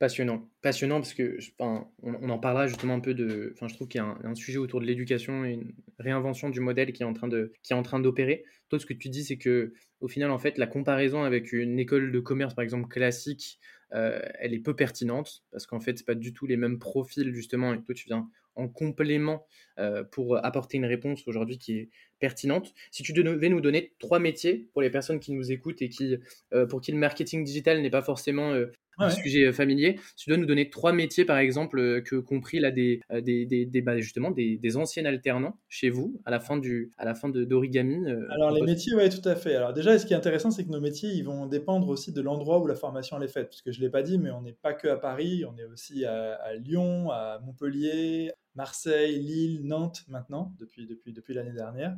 Passionnant, 0.00 0.50
passionnant 0.60 0.96
parce 1.00 1.14
que 1.14 1.38
on, 1.60 1.86
en 2.02 2.38
parlera 2.40 2.66
justement 2.66 2.94
un 2.94 3.00
peu 3.00 3.14
de. 3.14 3.52
Enfin, 3.54 3.68
je 3.68 3.74
trouve 3.74 3.86
qu'il 3.86 4.00
y 4.00 4.04
a 4.04 4.18
un, 4.24 4.34
sujet 4.34 4.58
autour 4.58 4.80
de 4.80 4.86
l'éducation 4.86 5.44
et 5.44 5.52
une 5.52 5.72
réinvention 6.00 6.50
du 6.50 6.58
modèle 6.58 6.92
qui 6.92 7.04
est 7.04 7.06
en 7.06 7.12
train 7.12 7.28
de 7.28 7.52
qui 7.62 7.72
est 7.72 7.76
en 7.76 7.84
train 7.84 8.00
d'opérer. 8.00 8.44
Toi, 8.70 8.80
ce 8.80 8.86
que 8.86 8.92
tu 8.92 9.08
dis, 9.08 9.24
c'est 9.24 9.38
que 9.38 9.72
au 10.00 10.08
final, 10.08 10.32
en 10.32 10.38
fait, 10.38 10.58
la 10.58 10.66
comparaison 10.66 11.22
avec 11.22 11.52
une 11.52 11.78
école 11.78 12.10
de 12.10 12.18
commerce, 12.18 12.54
par 12.54 12.64
exemple 12.64 12.88
classique, 12.88 13.60
euh, 13.94 14.20
elle 14.38 14.54
est 14.54 14.58
peu 14.58 14.74
pertinente 14.74 15.44
parce 15.50 15.66
qu'en 15.66 15.80
fait, 15.80 15.98
c'est 15.98 16.06
pas 16.06 16.14
du 16.14 16.32
tout 16.32 16.46
les 16.46 16.56
mêmes 16.56 16.78
profils 16.78 17.32
justement. 17.32 17.72
Et 17.72 17.80
toi, 17.82 17.94
tu 17.94 18.06
viens 18.06 18.28
en 18.56 18.68
complément 18.68 19.46
euh, 19.78 20.04
pour 20.04 20.44
apporter 20.44 20.76
une 20.76 20.84
réponse 20.84 21.26
aujourd'hui 21.26 21.58
qui 21.58 21.78
est 21.78 21.90
pertinente. 22.20 22.72
Si 22.90 23.02
tu 23.02 23.12
devais 23.12 23.48
nous 23.48 23.60
donner 23.60 23.92
trois 23.98 24.18
métiers 24.18 24.68
pour 24.72 24.82
les 24.82 24.90
personnes 24.90 25.20
qui 25.20 25.32
nous 25.32 25.50
écoutent 25.50 25.82
et 25.82 25.88
qui, 25.88 26.16
euh, 26.52 26.66
pour 26.66 26.80
qui 26.80 26.92
le 26.92 26.98
marketing 26.98 27.44
digital 27.44 27.80
n'est 27.82 27.90
pas 27.90 28.02
forcément 28.02 28.54
un 28.98 29.10
sujet 29.10 29.46
euh, 29.46 29.52
familier. 29.52 29.98
Tu 30.16 30.30
dois 30.30 30.38
nous 30.38 30.46
donner 30.46 30.70
trois 30.70 30.92
métiers, 30.92 31.24
par 31.24 31.38
exemple, 31.38 31.78
euh, 31.78 32.00
que 32.00 32.16
compris 32.16 32.60
là 32.60 32.70
des, 32.70 33.00
euh, 33.12 33.20
des, 33.20 33.46
des, 33.46 33.82
bah, 33.82 33.98
justement 33.98 34.30
des, 34.30 34.56
des, 34.56 34.76
anciens 34.76 35.04
alternants 35.04 35.58
chez 35.68 35.90
vous 35.90 36.20
à 36.24 36.30
la 36.30 36.40
fin 36.40 36.56
du 36.56 36.90
à 36.98 37.04
la 37.04 37.14
fin 37.14 37.28
de 37.28 37.44
d'origami. 37.44 38.04
Alors 38.30 38.50
les 38.50 38.62
métiers, 38.62 38.94
oui, 38.94 39.08
tout 39.08 39.26
à 39.28 39.36
fait. 39.36 39.54
Alors 39.54 39.72
déjà, 39.72 39.98
ce 39.98 40.06
qui 40.06 40.12
est 40.12 40.16
intéressant, 40.16 40.50
c'est 40.50 40.64
que 40.64 40.70
nos 40.70 40.80
métiers, 40.80 41.10
ils 41.10 41.24
vont 41.24 41.46
dépendre 41.46 41.88
aussi 41.88 42.12
de 42.12 42.20
l'endroit 42.20 42.60
où 42.60 42.66
la 42.66 42.74
formation 42.74 43.16
elle 43.16 43.24
est 43.24 43.32
faite, 43.32 43.48
parce 43.48 43.62
que 43.62 43.72
je 43.72 43.80
l'ai 43.80 43.90
pas 43.90 44.02
dit, 44.02 44.18
mais 44.18 44.30
on 44.30 44.42
n'est 44.42 44.52
pas 44.52 44.74
que 44.74 44.88
à 44.88 44.96
Paris, 44.96 45.44
on 45.44 45.56
est 45.58 45.64
aussi 45.64 46.04
à, 46.04 46.54
Lyon, 46.54 47.10
à 47.10 47.40
Montpellier, 47.44 48.32
Marseille, 48.54 49.18
Lille, 49.18 49.66
Nantes 49.66 50.02
maintenant 50.08 50.54
depuis 50.58 50.86
depuis 50.86 51.12
depuis 51.12 51.34
l'année 51.34 51.52
dernière. 51.52 51.96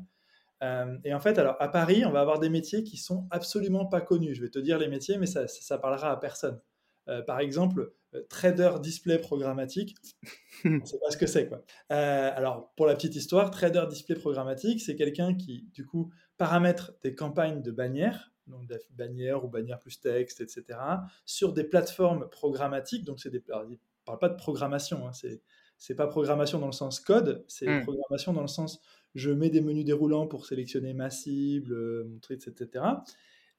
et 1.04 1.14
en 1.14 1.20
fait, 1.20 1.38
alors 1.38 1.56
à 1.60 1.68
Paris, 1.68 2.04
on 2.04 2.10
va 2.10 2.20
avoir 2.20 2.38
des 2.38 2.50
métiers 2.50 2.82
qui 2.82 2.96
sont 2.96 3.26
absolument 3.30 3.86
pas 3.86 4.00
connus. 4.00 4.34
Je 4.34 4.42
vais 4.42 4.50
te 4.50 4.58
dire 4.58 4.78
les 4.78 4.88
métiers, 4.88 5.18
mais 5.18 5.26
ça, 5.26 5.46
ça, 5.48 5.60
ça 5.62 5.78
parlera 5.78 6.10
à 6.10 6.16
personne. 6.16 6.60
Euh, 7.08 7.22
par 7.22 7.40
exemple, 7.40 7.92
euh, 8.14 8.22
trader 8.28 8.72
display 8.80 9.18
programmatique, 9.18 9.94
on 10.64 10.70
ne 10.70 10.84
sait 10.84 10.98
pas 10.98 11.10
ce 11.10 11.16
que 11.16 11.26
c'est. 11.26 11.48
quoi. 11.48 11.62
Euh, 11.92 12.30
alors, 12.34 12.72
pour 12.76 12.86
la 12.86 12.94
petite 12.94 13.14
histoire, 13.14 13.50
trader 13.50 13.84
display 13.88 14.16
programmatique, 14.16 14.80
c'est 14.80 14.96
quelqu'un 14.96 15.34
qui, 15.34 15.68
du 15.72 15.86
coup, 15.86 16.12
paramètre 16.36 16.92
des 17.02 17.14
campagnes 17.14 17.62
de 17.62 17.70
bannières, 17.70 18.32
donc 18.46 18.62
bannières 18.90 19.44
ou 19.44 19.48
bannières 19.48 19.78
plus 19.78 20.00
texte, 20.00 20.40
etc., 20.40 20.78
sur 21.24 21.52
des 21.52 21.64
plateformes 21.64 22.28
programmatiques. 22.28 23.04
Donc, 23.04 23.20
c'est 23.20 23.30
des, 23.30 23.42
ne 23.48 23.76
parle 24.04 24.18
pas 24.18 24.28
de 24.28 24.36
programmation, 24.36 25.06
hein, 25.06 25.12
c'est 25.12 25.42
c'est 25.78 25.94
pas 25.94 26.06
programmation 26.06 26.58
dans 26.58 26.66
le 26.66 26.72
sens 26.72 27.00
code, 27.00 27.44
c'est 27.48 27.68
hmm. 27.68 27.82
programmation 27.82 28.32
dans 28.32 28.40
le 28.40 28.48
sens 28.48 28.80
je 29.14 29.30
mets 29.30 29.50
des 29.50 29.60
menus 29.60 29.84
déroulants 29.84 30.26
pour 30.26 30.46
sélectionner 30.46 30.94
ma 30.94 31.10
cible, 31.10 32.04
montrer, 32.04 32.34
etc. 32.34 32.84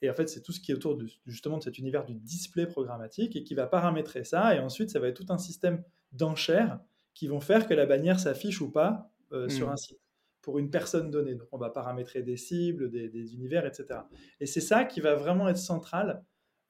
Et 0.02 0.10
en 0.10 0.14
fait, 0.14 0.28
c'est 0.28 0.42
tout 0.42 0.52
ce 0.52 0.60
qui 0.60 0.72
est 0.72 0.76
autour 0.76 0.96
de, 0.96 1.08
justement 1.26 1.58
de 1.58 1.64
cet 1.64 1.78
univers 1.80 2.06
du 2.06 2.16
display 2.16 2.68
programmatique 2.68 3.36
et 3.36 3.44
qui 3.44 3.56
va 3.56 3.68
paramétrer 3.68 4.24
ça. 4.24 4.56
Et 4.56 4.60
ensuite, 4.60 4.90
ça 4.90 5.00
va 5.00 5.08
être 5.08 5.26
tout 5.26 5.34
un 5.34 5.38
système 5.38 5.84
d'enchères 6.12 6.80
qui 7.14 7.28
vont 7.28 7.40
faire 7.40 7.68
que 7.68 7.74
la 7.74 7.86
bannière 7.86 8.20
s'affiche 8.20 8.62
ou 8.62 8.72
pas 8.72 9.12
euh, 9.32 9.50
sur 9.50 9.68
hmm. 9.68 9.72
un 9.72 9.78
site 9.78 10.00
pour 10.42 10.60
une 10.60 10.70
personne 10.70 11.12
donnée. 11.12 11.36
Donc, 11.36 11.48
on 11.52 11.58
va 11.58 11.70
paramétrer 11.70 12.22
des 12.22 12.38
cibles, 12.38 12.90
des, 12.90 13.34
univers, 13.34 13.66
etc. 13.66 14.02
Et 14.40 14.46
c'est 14.46 14.62
ça 14.62 14.86
qui 14.86 15.02
va 15.02 15.16
vraiment 15.16 15.50
être 15.50 15.58
central 15.58 16.24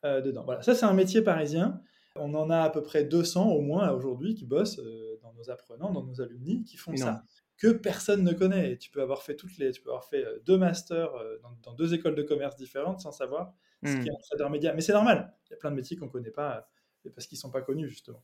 euh, 0.05 0.22
dedans. 0.22 0.43
Voilà, 0.46 0.62
ça, 0.63 0.74
c'est 0.74 0.86
un 0.86 0.93
métier 0.93 1.22
parisien. 1.22 1.81
On 2.15 2.34
en 2.34 2.50
a 2.50 2.62
à 2.62 2.69
peu 2.72 2.81
près 2.81 3.03
200 3.03 3.51
au 3.51 3.62
moins 3.62 3.91
aujourd'hui 3.91 4.34
qui 4.34 4.46
bossent 4.46 4.79
euh, 4.79 5.19
dans 5.22 5.34
nos 5.34 5.51
apprenants, 5.51 5.91
dans 5.91 6.03
nos 6.03 6.22
alumni, 6.22 6.63
qui 6.63 6.77
font 6.77 6.96
ça 6.96 7.24
que 7.58 7.68
personne 7.72 8.24
ne 8.24 8.34
connaît. 8.34 8.78
tu 8.78 8.92
peux 8.92 9.02
avoir 9.02 9.24
fait 9.24 9.36
toutes 9.36 9.58
les, 9.58 9.72
tu 9.72 9.82
peux 9.82 9.90
avoir 9.90 10.06
fait 10.06 10.24
euh, 10.26 10.40
deux 10.46 10.58
masters 10.58 11.14
euh, 11.16 11.38
dans, 11.64 11.74
deux 11.74 11.94
écoles 11.94 12.16
de 12.16 12.24
commerce 12.24 12.56
différentes 12.56 13.02
sans 13.02 13.12
savoir 13.12 13.54
ce 13.84 13.92
hmm. 13.92 14.04
qu'est 14.04 14.12
un 14.12 14.38
trader 14.38 14.50
média. 14.50 14.74
Mais 14.74 14.82
c'est 14.82 14.94
normal. 14.94 15.34
Il 15.48 15.52
y 15.52 15.54
a 15.54 15.58
plein 15.58 15.72
de 15.72 15.76
métiers 15.76 15.98
qu'on 15.98 16.06
ne 16.06 16.12
connaît 16.12 16.32
pas 16.32 16.68
euh, 17.06 17.10
parce 17.14 17.28
qu'ils 17.28 17.38
ne 17.38 17.42
sont 17.42 17.52
pas 17.52 17.62
connus 17.62 17.90
justement. 17.90 18.24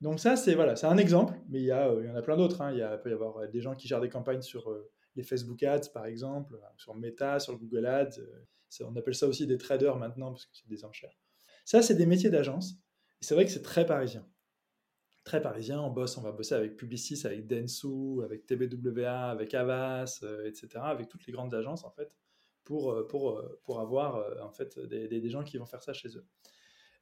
Donc 0.00 0.20
ça, 0.20 0.36
c'est 0.36 0.54
voilà, 0.54 0.76
c'est 0.76 0.86
un 0.86 0.96
exemple, 0.96 1.34
mais 1.48 1.58
il 1.58 1.64
y, 1.64 1.72
a, 1.72 1.92
il 1.92 2.06
y 2.06 2.10
en 2.10 2.14
a 2.14 2.22
plein 2.22 2.36
d'autres. 2.36 2.60
Hein. 2.60 2.70
Il, 2.72 2.78
y 2.78 2.82
a, 2.82 2.96
peut 2.98 3.10
y 3.10 3.12
avoir 3.12 3.48
des 3.48 3.60
gens 3.60 3.74
qui 3.74 3.88
gèrent 3.88 4.00
des 4.00 4.08
campagnes 4.08 4.42
sur 4.42 4.72
les 5.16 5.24
Facebook 5.24 5.60
Ads, 5.64 5.88
par 5.92 6.06
exemple, 6.06 6.56
sur 6.76 6.94
Meta, 6.94 7.40
sur 7.40 7.58
Google 7.58 7.86
Ads. 7.86 8.20
on 8.82 8.94
appelle 8.94 9.16
ça 9.16 9.26
aussi 9.26 9.44
des 9.48 9.58
traders 9.58 9.96
maintenant 9.96 10.30
parce 10.30 10.46
que 10.46 10.52
c'est 10.54 10.68
des 10.68 10.84
enchères. 10.84 11.18
Ça, 11.64 11.82
c'est 11.82 11.96
des 11.96 12.06
métiers 12.06 12.30
d'agence. 12.30 12.74
Et 13.20 13.24
c'est 13.24 13.34
vrai 13.34 13.44
que 13.44 13.50
c'est 13.50 13.62
très 13.62 13.84
parisien 13.84 14.24
très 15.28 15.42
parisien. 15.42 15.80
On 15.80 15.90
bosse, 15.90 16.16
on 16.16 16.22
va 16.22 16.32
bosser 16.32 16.54
avec 16.54 16.76
Publicis, 16.76 17.20
avec 17.26 17.46
Densu, 17.46 18.22
avec 18.24 18.46
TBWA, 18.46 19.30
avec 19.30 19.54
Avas, 19.54 20.20
euh, 20.22 20.46
etc., 20.46 20.68
avec 20.76 21.08
toutes 21.08 21.26
les 21.26 21.32
grandes 21.32 21.54
agences 21.54 21.84
en 21.84 21.90
fait, 21.90 22.10
pour, 22.64 22.92
euh, 22.92 23.06
pour, 23.06 23.38
euh, 23.38 23.60
pour 23.62 23.80
avoir 23.80 24.24
en 24.42 24.50
fait 24.50 24.78
des, 24.78 25.06
des, 25.06 25.30
gens 25.30 25.44
qui 25.44 25.58
vont 25.58 25.66
faire 25.66 25.82
ça 25.82 25.92
chez 25.92 26.08
eux. 26.16 26.24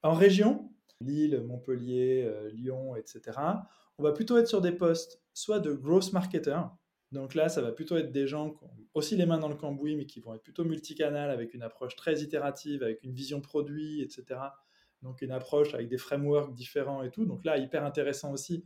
En 0.03 0.13
région, 0.13 0.71
Lille, 1.01 1.41
Montpellier, 1.47 2.29
Lyon, 2.53 2.97
etc., 2.97 3.39
on 3.99 4.03
va 4.03 4.13
plutôt 4.13 4.37
être 4.37 4.49
sur 4.49 4.61
des 4.61 4.73
postes 4.73 5.23
soit 5.33 5.61
de 5.61 5.73
growth 5.73 6.13
marketer, 6.13 6.61
donc 7.13 7.35
là, 7.35 7.49
ça 7.49 7.63
va 7.63 7.73
plutôt 7.73 7.97
être 7.97 8.11
des 8.11 8.27
gens 8.27 8.51
qui 8.51 8.65
ont 8.65 8.71
aussi 8.95 9.17
les 9.17 9.27
mains 9.27 9.39
dans 9.39 9.49
le 9.49 9.55
cambouis, 9.55 9.95
mais 9.95 10.07
qui 10.07 10.21
vont 10.21 10.35
être 10.35 10.43
plutôt 10.43 10.65
multicanal, 10.65 11.31
avec 11.31 11.55
une 11.55 11.63
approche 11.63 11.95
très 11.95 12.21
itérative, 12.21 12.83
avec 12.83 13.03
une 13.05 13.13
vision 13.13 13.41
produit, 13.41 14.03
etc., 14.03 14.41
donc 15.03 15.23
une 15.23 15.31
approche 15.31 15.75
avec 15.75 15.89
des 15.89 15.99
frameworks 15.99 16.55
différents 16.55 17.03
et 17.03 17.11
tout. 17.11 17.25
Donc 17.25 17.45
là, 17.45 17.59
hyper 17.59 17.85
intéressant 17.85 18.33
aussi 18.33 18.65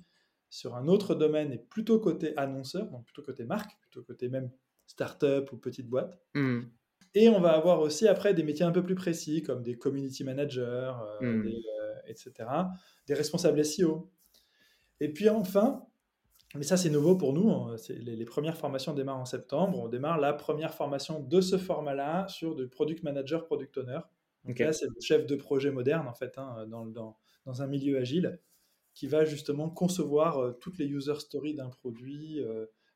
sur 0.48 0.74
un 0.74 0.88
autre 0.88 1.14
domaine 1.14 1.52
et 1.52 1.58
plutôt 1.58 2.00
côté 2.00 2.36
annonceur, 2.36 2.90
donc 2.90 3.04
plutôt 3.04 3.22
côté 3.22 3.44
marque, 3.44 3.70
plutôt 3.80 4.02
côté 4.02 4.28
même 4.28 4.50
start-up 4.86 5.52
ou 5.52 5.56
petite 5.56 5.88
boîte. 5.88 6.18
Hmm. 6.34 6.62
Et 7.14 7.28
on 7.28 7.40
va 7.40 7.52
avoir 7.52 7.80
aussi 7.80 8.06
après 8.06 8.34
des 8.34 8.42
métiers 8.42 8.64
un 8.64 8.72
peu 8.72 8.82
plus 8.82 8.94
précis 8.94 9.42
comme 9.42 9.62
des 9.62 9.76
community 9.78 10.24
managers, 10.24 10.92
euh, 11.20 11.20
hmm. 11.20 11.46
euh, 11.46 11.94
etc., 12.06 12.32
des 13.06 13.14
responsables 13.14 13.64
SEO. 13.64 14.10
Et 15.00 15.12
puis 15.12 15.28
enfin, 15.28 15.86
mais 16.54 16.64
ça 16.64 16.76
c'est 16.76 16.90
nouveau 16.90 17.16
pour 17.16 17.32
nous, 17.32 17.50
hein, 17.50 17.76
les, 17.88 18.16
les, 18.16 18.24
premières 18.24 18.56
formations 18.56 18.92
démarrent 18.92 19.20
en 19.20 19.24
septembre, 19.24 19.78
on 19.78 19.88
démarre 19.88 20.18
la 20.18 20.32
première 20.32 20.74
formation 20.74 21.20
de 21.20 21.40
ce 21.40 21.56
format-là 21.58 22.26
sur 22.28 22.54
du 22.56 22.68
product 22.68 23.02
manager, 23.02 23.44
product 23.44 23.78
owner. 23.78 24.00
Donc 24.44 24.58
là 24.58 24.72
c'est 24.72 24.86
le 24.86 25.00
chef 25.00 25.26
de 25.26 25.36
projet 25.36 25.70
moderne 25.70 26.08
en 26.08 26.14
fait, 26.14 26.38
hein, 26.38 26.66
dans, 26.66 26.86
dans, 26.86 27.18
dans, 27.44 27.62
un 27.62 27.66
milieu 27.66 27.98
agile, 27.98 28.40
qui 28.94 29.06
va 29.06 29.24
justement 29.24 29.68
concevoir 29.70 30.38
euh, 30.38 30.52
toutes 30.52 30.78
les 30.78 30.86
user 30.86 31.18
stories 31.18 31.54
d'un 31.54 31.68
produit, 31.68 32.42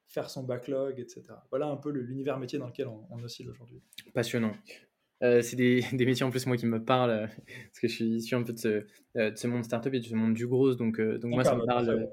faire 0.06 0.30
son 0.30 0.44
backlog, 0.44 1.00
etc. 1.00 1.22
Voilà 1.50 1.66
un 1.66 1.76
peu 1.76 1.90
l'univers 1.90 2.38
métier 2.38 2.58
dans 2.58 2.66
lequel 2.66 2.88
on, 2.88 3.22
oscille 3.22 3.48
aujourd'hui. 3.48 3.82
Passionnant. 4.12 4.52
Euh, 5.22 5.42
c'est 5.42 5.56
des, 5.56 5.80
des, 5.92 6.06
métiers 6.06 6.24
en 6.24 6.30
plus 6.30 6.46
moi 6.46 6.56
qui 6.56 6.66
me 6.66 6.84
parlent 6.84 7.10
euh, 7.10 7.26
parce 7.26 7.80
que 7.80 7.88
je 7.88 7.94
suis 7.94 8.04
issu 8.16 8.34
un 8.34 8.42
peu 8.42 8.52
de 8.52 8.58
ce, 8.58 8.84
euh, 9.16 9.30
de 9.30 9.36
ce 9.36 9.46
monde 9.46 9.64
startup 9.64 9.94
et 9.94 10.00
de 10.00 10.04
ce 10.04 10.14
monde 10.14 10.34
du 10.34 10.46
gros 10.46 10.74
donc, 10.74 11.00
donc 11.00 11.32
moi 11.32 11.44
ça 11.44 11.54
me, 11.54 11.64
parle, 11.64 12.08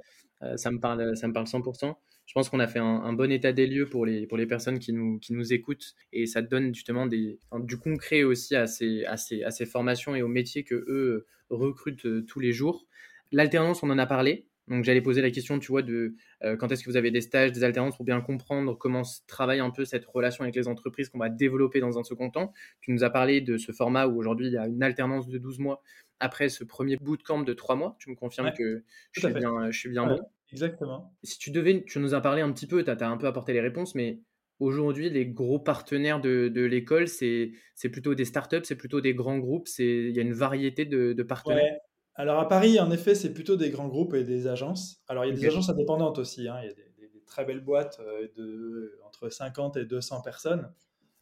ça. 0.56 0.72
me 0.72 0.80
parle 0.80 1.18
ça 1.18 1.28
me 1.28 1.34
parle 1.34 1.48
100% 1.48 1.96
je 2.28 2.34
pense 2.34 2.50
qu'on 2.50 2.60
a 2.60 2.68
fait 2.68 2.80
un, 2.80 3.12
bon 3.14 3.32
état 3.32 3.52
des 3.52 3.66
lieux 3.66 3.90
pour 3.90 4.06
les, 4.06 4.28
pour 4.28 4.38
les 4.38 4.46
personnes 4.46 4.80
qui 4.80 4.94
nous, 4.94 5.20
qui 5.20 5.34
nous 5.34 5.52
écoutent 5.52 5.96
et 6.14 6.28
ça 6.28 6.42
donne 6.42 6.74
justement 6.74 7.08
des, 7.08 7.40
du 7.62 7.78
concret 7.78 8.24
aussi 8.24 8.56
à 8.56 8.68
ces, 8.68 9.04
à, 9.06 9.18
ces, 9.18 9.44
à 9.44 9.52
ces 9.52 9.66
formations 9.66 10.16
et 10.16 10.22
aux 10.22 10.30
métiers 10.30 10.64
que 10.64 10.76
eux 10.76 11.26
recrutent 11.50 12.26
tous 12.28 12.40
les 12.40 12.54
jours. 12.54 12.86
L'alternance 13.34 13.84
on 13.84 13.90
en 13.90 13.98
a 13.98 14.06
parlé 14.06 14.46
donc 14.68 14.84
j'allais 14.84 15.02
poser 15.02 15.22
la 15.22 15.32
question, 15.32 15.60
tu 15.60 15.68
vois, 15.68 15.82
de 15.82 16.16
euh, 16.44 16.56
quand 16.56 16.72
est-ce 16.72 16.84
que 16.84 16.90
vous 16.90 16.98
avez 16.98 17.12
des 17.12 17.22
stages, 17.22 17.52
des 17.52 17.64
alternances 17.64 17.96
pour 17.96 18.06
bien 18.06 18.22
comprendre 18.22 18.78
comment 18.78 19.02
travaille 19.28 19.60
un 19.60 19.72
peu 19.72 19.86
cette 19.86 20.06
relation 20.06 20.44
avec 20.44 20.56
les 20.56 20.68
entreprises 20.68 21.10
qu'on 21.10 21.20
va 21.20 21.30
développer 21.30 21.80
dans 21.80 21.98
un 21.98 22.04
second 22.04 22.30
temps. 22.30 22.54
Tu 22.80 22.92
nous 22.92 23.04
as 23.04 23.10
parlé 23.10 23.42
de 23.42 23.58
ce 23.58 23.72
format 23.72 24.08
où 24.08 24.18
aujourd'hui 24.18 24.48
il 24.48 24.54
y 24.54 24.58
a 24.58 24.68
une 24.68 24.84
alternance 24.84 25.28
de 25.28 25.38
12 25.38 25.60
mois 25.60 25.82
après 26.20 26.50
ce 26.50 26.64
premier 26.64 26.98
bootcamp 26.98 27.42
de 27.42 27.54
3 27.54 27.76
mois. 27.76 27.96
Tu 28.00 28.10
me 28.10 28.16
confirmes 28.16 28.54
que 28.58 28.84
je 29.12 29.20
suis, 29.20 29.34
bien, 29.34 29.72
je 29.72 29.78
suis, 29.80 29.90
bien, 29.90 30.06
bon. 30.06 30.20
Exactement. 30.52 31.14
Si 31.24 31.40
tu 31.40 31.52
devais, 31.52 31.84
tu 31.84 32.00
nous 32.00 32.14
as 32.14 32.22
parlé 32.22 32.42
un 32.42 32.52
petit 32.52 32.68
peu, 32.68 32.84
tu 32.84 32.92
as, 32.92 33.10
un 33.10 33.18
peu 33.18 33.28
apporté 33.28 33.54
les 33.54 33.62
réponses, 33.62 33.96
mais 33.96 34.20
aujourd'hui, 34.60 35.10
les 35.10 35.26
gros 35.26 35.60
partenaires 35.60 36.22
de, 36.22 36.48
de 36.50 36.62
l'école, 36.62 37.08
c'est 37.08 37.52
plutôt 37.92 38.14
des 38.14 38.26
startups, 38.26 38.64
c'est 38.64 38.76
plutôt 38.76 39.02
des 39.02 39.16
grands 39.16 39.40
groupes, 39.40 39.68
il 39.80 40.12
y 40.12 40.20
a 40.20 40.22
une 40.22 40.34
variété 40.34 40.86
de, 40.86 41.14
de 41.14 41.24
partenaires. 41.24 41.80
Alors 42.22 42.38
à 42.38 42.48
Paris, 42.48 42.80
en 42.80 42.92
effet, 42.92 43.16
c'est 43.16 43.34
plutôt 43.34 43.56
des 43.56 43.72
grands 43.72 43.88
groupes 43.88 44.14
et 44.14 44.24
des 44.24 44.46
agences. 44.46 45.02
Alors 45.08 45.26
il 45.26 45.30
y 45.30 45.32
a 45.32 45.36
des 45.36 45.48
agences 45.48 45.70
indépendantes 45.70 46.20
aussi. 46.20 46.48
Hein. 46.48 46.60
Il 46.62 46.68
y 46.68 46.70
a 46.70 46.74
des, 46.74 47.24
très 47.26 47.46
belles 47.46 47.64
boîtes 47.64 48.00
euh, 48.00 48.28
de 48.36 49.00
entre 49.08 49.30
50 49.30 49.78
et 49.78 49.86
200 49.86 50.22
personnes. 50.22 50.72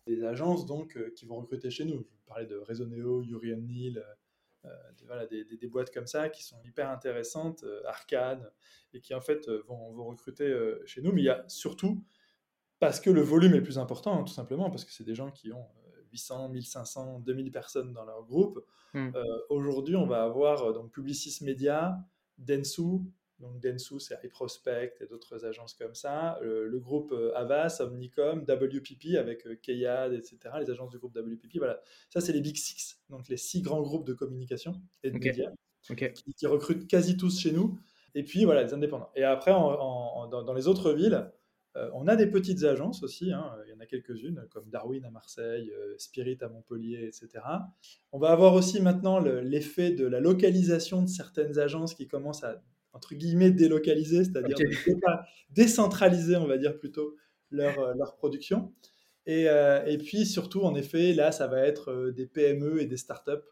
Des 0.07 0.25
agences 0.25 0.65
donc 0.65 0.97
euh, 0.97 1.13
qui 1.15 1.25
vont 1.25 1.37
recruter 1.37 1.69
chez 1.69 1.85
nous. 1.85 2.05
Je 2.19 2.25
parlais 2.25 2.47
de 2.47 2.57
Resoneo, 2.57 3.21
Yuri 3.21 3.53
euh, 3.55 4.69
voilà, 5.05 5.25
des, 5.25 5.67
boîtes 5.67 5.93
comme 5.93 6.05
ça 6.07 6.27
qui 6.27 6.43
sont 6.43 6.57
hyper 6.65 6.89
intéressantes, 6.89 7.63
Arcane, 7.85 8.51
et 8.93 8.99
qui 8.99 9.13
en 9.13 9.21
fait 9.21 9.47
vont, 9.69 9.93
vont 9.93 10.03
recruter 10.03 10.53
chez 10.85 11.01
nous. 11.01 11.13
Mais 11.13 11.21
il 11.21 11.25
y 11.25 11.29
a 11.29 11.45
surtout 11.47 12.03
parce 12.79 12.99
que 12.99 13.09
le 13.09 13.21
volume 13.21 13.53
est 13.53 13.61
plus 13.61 13.79
important, 13.79 14.19
hein, 14.19 14.23
tout 14.25 14.33
simplement, 14.33 14.69
parce 14.69 14.83
que 14.83 14.91
c'est 14.91 15.05
des 15.05 15.15
gens 15.15 15.31
qui 15.31 15.53
ont 15.53 15.65
800, 16.11 16.49
1500, 16.49 17.19
2000 17.19 17.51
personnes 17.51 17.93
dans 17.93 18.05
leur 18.05 18.23
groupe. 18.23 18.63
Hmm. 18.93 19.09
Euh, 19.15 19.23
aujourd'hui, 19.49 19.95
on 19.95 20.05
va 20.05 20.23
avoir 20.23 20.63
euh, 20.63 20.73
donc 20.73 20.91
Publicis 20.91 21.43
Media, 21.43 21.97
Densu, 22.37 23.01
donc 23.39 23.59
Densu 23.59 23.99
c'est 23.99 24.17
iProspect 24.23 24.95
et 24.99 25.05
d'autres 25.05 25.45
agences 25.45 25.73
comme 25.73 25.95
ça, 25.95 26.39
le, 26.41 26.79
groupe 26.79 27.11
euh, 27.11 27.31
Avas, 27.35 27.81
Omnicom, 27.81 28.45
WPP 28.47 29.15
avec 29.17 29.61
Keyad, 29.61 30.13
etc., 30.13 30.37
les 30.59 30.69
agences 30.69 30.89
du 30.89 30.97
groupe 30.97 31.15
WPP, 31.15 31.57
voilà. 31.57 31.79
Ça, 32.09 32.21
c'est 32.21 32.33
les 32.33 32.41
Big 32.41 32.57
Six, 32.57 33.01
donc 33.09 33.27
les 33.29 33.37
six 33.37 33.61
grands 33.61 33.81
groupes 33.81 34.07
de 34.07 34.13
communication 34.13 34.73
et 35.03 35.11
de 35.11 35.17
médias 35.17 35.51
Qui, 36.35 36.47
recrutent 36.47 36.87
quasi 36.87 37.17
tous 37.17 37.39
chez 37.39 37.51
nous. 37.51 37.79
Et 38.15 38.23
puis, 38.23 38.43
voilà, 38.43 38.63
les 38.63 38.73
indépendants. 38.73 39.11
Et 39.15 39.23
après, 39.23 39.51
dans, 39.51 40.27
dans, 40.27 40.53
les 40.53 40.67
autres 40.67 40.93
villes, 40.93 41.13
euh, 41.13 41.29
on 41.93 42.07
a 42.07 42.15
des 42.15 42.27
petites 42.27 42.63
agences 42.63 43.03
aussi, 43.03 43.31
hein. 43.31 43.55
il 43.65 43.71
y 43.71 43.73
en 43.73 43.79
a 43.79 43.85
quelques-unes, 43.85 44.45
comme 44.49 44.69
Darwin 44.69 45.05
à 45.05 45.11
Marseille, 45.11 45.71
euh, 45.71 45.93
Spirit 45.97 46.37
à 46.41 46.49
Montpellier, 46.49 47.05
etc. 47.07 47.43
On 48.11 48.19
va 48.19 48.31
avoir 48.31 48.53
aussi 48.53 48.81
maintenant 48.81 49.19
l'effet 49.19 49.91
de 49.91 50.05
la 50.05 50.19
localisation 50.19 51.01
de 51.01 51.07
certaines 51.07 51.59
agences 51.59 51.93
qui 51.93 52.07
commencent 52.07 52.43
à, 52.43 52.61
entre 52.93 53.15
guillemets, 53.15 53.51
délocaliser, 53.51 54.23
c'est-à-dire 54.23 54.57
décentraliser, 55.51 56.35
on 56.37 56.47
va 56.47 56.57
dire 56.57 56.77
plutôt, 56.77 57.15
leur, 57.51 57.79
euh, 57.79 57.93
production. 58.17 58.73
Et, 59.25 59.43
et, 59.43 59.97
puis 59.99 60.25
surtout, 60.25 60.63
en 60.63 60.73
effet, 60.73 61.13
là, 61.13 61.31
ça 61.31 61.45
va 61.45 61.59
être 61.59 62.09
des 62.09 62.25
PME 62.25 62.81
et 62.81 62.87
des 62.87 62.97
startups 62.97 63.45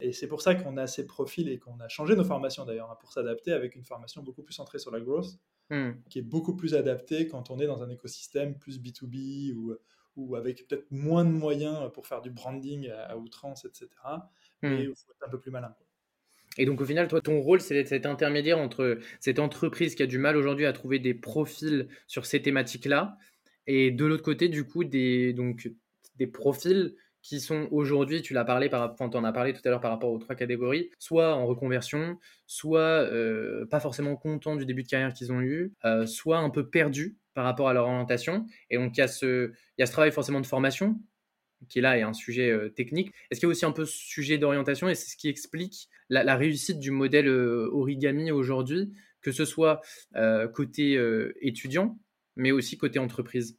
et 0.00 0.12
c'est 0.12 0.26
pour 0.26 0.42
ça 0.42 0.54
qu'on 0.54 0.76
a 0.76 0.86
ces 0.86 1.06
profils 1.06 1.48
et 1.48 1.58
qu'on 1.58 1.78
a 1.80 1.88
changé 1.88 2.16
nos 2.16 2.24
formations 2.24 2.64
d'ailleurs 2.64 2.90
hein, 2.90 2.98
pour 3.00 3.12
s'adapter 3.12 3.52
avec 3.52 3.76
une 3.76 3.84
formation 3.84 4.22
beaucoup 4.22 4.42
plus 4.42 4.52
centrée 4.52 4.78
sur 4.78 4.90
la 4.90 5.00
growth, 5.00 5.38
hmm. 5.70 5.92
qui 6.08 6.18
est 6.18 6.22
beaucoup 6.22 6.56
plus 6.56 6.74
adaptée 6.74 7.26
quand 7.26 7.50
on 7.50 7.58
est 7.58 7.66
dans 7.66 7.82
un 7.82 7.90
écosystème 7.90 8.58
plus 8.58 8.80
B2B 8.80 9.54
ou, 9.54 9.74
ou 10.16 10.36
avec 10.36 10.66
peut-être 10.66 10.90
moins 10.90 11.24
de 11.24 11.30
moyens 11.30 11.90
pour 11.92 12.06
faire 12.06 12.20
du 12.20 12.30
branding 12.30 12.90
à, 12.90 13.16
outrance, 13.16 13.64
etc. 13.64 13.88
Mais 14.62 14.84
il 14.84 14.86
faut 14.86 15.12
être 15.12 15.26
un 15.26 15.30
peu 15.30 15.40
plus 15.40 15.50
malin. 15.50 15.74
Et 16.56 16.66
donc 16.66 16.80
au 16.80 16.84
final, 16.84 17.08
toi, 17.08 17.20
ton 17.20 17.40
rôle, 17.40 17.60
c'est 17.60 17.74
d'être 17.74 17.88
cet 17.88 18.06
intermédiaire 18.06 18.58
entre 18.58 18.98
cette 19.18 19.40
entreprise 19.40 19.94
qui 19.94 20.02
a 20.02 20.06
du 20.06 20.18
mal 20.18 20.36
aujourd'hui 20.36 20.66
à 20.66 20.72
trouver 20.72 21.00
des 21.00 21.14
profils 21.14 21.88
sur 22.06 22.26
ces 22.26 22.40
thématiques-là, 22.40 23.18
et 23.66 23.90
de 23.90 24.04
l'autre 24.04 24.22
côté, 24.22 24.48
du 24.48 24.64
coup, 24.64 24.84
des, 24.84 25.32
donc, 25.32 25.70
des 26.16 26.26
profils 26.26 26.94
qui 27.24 27.40
sont 27.40 27.68
aujourd'hui, 27.70 28.20
tu 28.20 28.34
l'as 28.34 28.44
parlé, 28.44 28.68
par, 28.68 28.92
enfin, 28.92 29.08
en 29.08 29.24
as 29.24 29.32
parlé 29.32 29.54
tout 29.54 29.62
à 29.64 29.70
l'heure 29.70 29.80
par 29.80 29.90
rapport 29.90 30.12
aux 30.12 30.18
trois 30.18 30.34
catégories, 30.34 30.90
soit 30.98 31.34
en 31.34 31.46
reconversion, 31.46 32.18
soit 32.46 32.80
euh, 32.80 33.64
pas 33.64 33.80
forcément 33.80 34.14
contents 34.14 34.56
du 34.56 34.66
début 34.66 34.82
de 34.82 34.88
carrière 34.88 35.14
qu'ils 35.14 35.32
ont 35.32 35.40
eu, 35.40 35.72
euh, 35.86 36.04
soit 36.04 36.36
un 36.36 36.50
peu 36.50 36.68
perdus 36.68 37.16
par 37.32 37.44
rapport 37.44 37.70
à 37.70 37.72
leur 37.72 37.86
orientation. 37.86 38.46
Et 38.68 38.76
donc 38.76 38.98
il 38.98 39.00
y 39.00 39.02
a 39.02 39.08
ce, 39.08 39.52
travail 39.90 40.12
forcément 40.12 40.40
de 40.40 40.46
formation 40.46 41.00
qui 41.70 41.78
est 41.78 41.82
là 41.82 41.96
et 41.96 42.02
un 42.02 42.12
sujet 42.12 42.50
euh, 42.50 42.68
technique. 42.68 43.10
Est-ce 43.30 43.40
qu'il 43.40 43.46
y 43.46 43.50
a 43.50 43.52
aussi 43.52 43.64
un 43.64 43.72
peu 43.72 43.86
ce 43.86 43.96
sujet 43.96 44.36
d'orientation 44.36 44.90
et 44.90 44.94
c'est 44.94 45.10
ce 45.10 45.16
qui 45.16 45.28
explique 45.30 45.88
la, 46.10 46.36
réussite 46.36 46.78
du 46.78 46.90
modèle 46.90 47.30
origami 47.30 48.32
aujourd'hui, 48.32 48.92
que 49.22 49.32
ce 49.32 49.46
soit 49.46 49.80
côté 50.52 51.02
étudiant, 51.40 51.98
mais 52.36 52.52
aussi 52.52 52.76
côté 52.76 52.98
entreprise? 52.98 53.58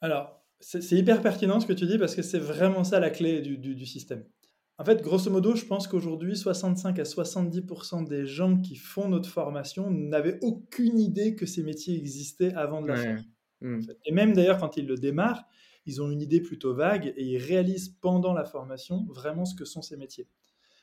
Alors, 0.00 0.39
c'est 0.60 0.92
hyper 0.92 1.22
pertinent 1.22 1.58
ce 1.58 1.66
que 1.66 1.72
tu 1.72 1.86
dis 1.86 1.98
parce 1.98 2.14
que 2.14 2.22
c'est 2.22 2.38
vraiment 2.38 2.84
ça 2.84 3.00
la 3.00 3.10
clé 3.10 3.40
du, 3.40 3.86
système. 3.86 4.24
En 4.78 4.84
fait, 4.84 5.02
grosso 5.02 5.30
modo, 5.30 5.54
je 5.54 5.64
pense 5.64 5.88
qu'aujourd'hui, 5.88 6.36
65 6.36 6.98
à 6.98 7.02
70% 7.02 8.06
des 8.06 8.26
gens 8.26 8.58
qui 8.58 8.76
font 8.76 9.08
notre 9.08 9.28
formation 9.28 9.90
n'avaient 9.90 10.38
aucune 10.42 10.98
idée 10.98 11.34
que 11.34 11.46
ces 11.46 11.62
métiers 11.62 11.96
existaient 11.96 12.54
avant 12.54 12.82
de 12.82 12.88
la 12.88 12.96
faire. 12.96 13.22
Hmm. 13.62 13.80
Et 14.06 14.12
même 14.12 14.32
d'ailleurs, 14.32 14.58
quand 14.58 14.76
ils 14.76 14.86
le 14.86 14.96
démarrent, 14.96 15.44
ils 15.86 16.02
ont 16.02 16.10
une 16.10 16.22
idée 16.22 16.40
plutôt 16.40 16.74
vague 16.74 17.12
et 17.16 17.24
ils 17.24 17.38
réalisent 17.38 17.96
pendant 18.00 18.32
la 18.32 18.44
formation 18.44 19.06
vraiment 19.10 19.44
ce 19.44 19.54
que 19.54 19.64
sont 19.64 19.82
ces 19.82 19.96
métiers. 19.96 20.28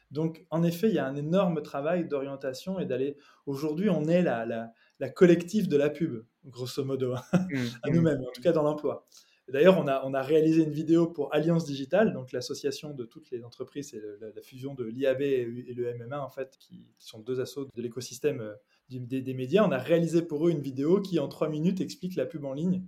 Donc, 0.09 0.45
en 0.49 0.63
effet, 0.63 0.89
il 0.89 0.95
y 0.95 0.99
a 0.99 1.07
un 1.07 1.15
énorme 1.15 1.61
travail 1.61 2.07
d'orientation 2.07 2.79
et 2.79 2.85
d'aller. 2.85 3.17
Aujourd'hui, 3.45 3.89
on 3.89 4.05
est 4.05 4.21
la, 4.21 4.45
la, 4.45 5.09
collective 5.09 5.67
de 5.67 5.75
la 5.75 5.89
pub, 5.89 6.23
grosso 6.45 6.83
modo, 6.83 7.13
hein, 7.13 7.21
hmm. 7.33 7.65
à 7.83 7.89
nous-mêmes, 7.89 8.21
en 8.21 8.31
tout 8.33 8.41
cas 8.41 8.51
dans 8.51 8.63
l'emploi. 8.63 9.07
D'ailleurs, 9.49 9.77
on 9.79 9.87
a, 9.87 10.21
réalisé 10.21 10.63
une 10.63 10.71
vidéo 10.71 11.07
pour 11.07 11.33
Alliance 11.33 11.63
Digitale, 11.63 12.11
donc 12.11 12.33
l'association 12.33 12.93
de 12.93 13.05
toutes 13.05 13.31
les 13.31 13.45
entreprises, 13.45 13.91
c'est 13.91 14.01
la, 14.19 14.41
fusion 14.41 14.73
de 14.73 14.83
l'IAB 14.83 15.21
et, 15.21 15.45
le 15.45 15.93
MMA, 15.93 16.21
en 16.21 16.29
fait, 16.29 16.57
qui, 16.59 16.85
sont 16.99 17.19
deux 17.19 17.39
assos 17.39 17.65
de 17.73 17.81
l'écosystème 17.81 18.41
euh, 18.41 18.55
des, 18.89 19.33
médias. 19.33 19.65
On 19.65 19.71
a 19.71 19.77
réalisé 19.77 20.21
pour 20.21 20.47
eux 20.47 20.51
une 20.51 20.59
vidéo 20.59 21.01
qui, 21.01 21.17
en 21.19 21.29
trois 21.29 21.47
minutes, 21.47 21.79
explique 21.79 22.15
la 22.15 22.25
pub 22.25 22.43
en 22.43 22.53
ligne 22.53 22.83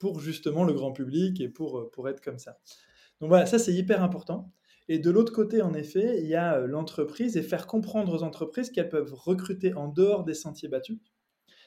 pour 0.00 0.18
justement 0.18 0.64
le 0.64 0.72
grand 0.72 0.92
public 0.92 1.40
et 1.40 1.48
pour, 1.48 1.78
euh, 1.78 1.90
pour 1.92 2.08
être 2.08 2.20
comme 2.20 2.38
ça. 2.38 2.58
Donc 3.20 3.28
voilà, 3.28 3.46
ça 3.46 3.60
c'est 3.60 3.74
hyper 3.74 4.02
important. 4.02 4.52
Et 4.88 4.98
de 4.98 5.10
l'autre 5.10 5.32
côté, 5.32 5.62
en 5.62 5.74
effet, 5.74 6.20
il 6.20 6.26
y 6.26 6.34
a 6.34 6.56
euh, 6.56 6.66
l'entreprise 6.66 7.36
et 7.36 7.42
faire 7.42 7.68
comprendre 7.68 8.12
aux 8.12 8.24
entreprises 8.24 8.70
qu'elles 8.70 8.88
peuvent 8.88 9.14
recruter 9.14 9.74
en 9.74 9.86
dehors 9.86 10.24
des 10.24 10.34
sentiers 10.34 10.68
battus 10.68 10.98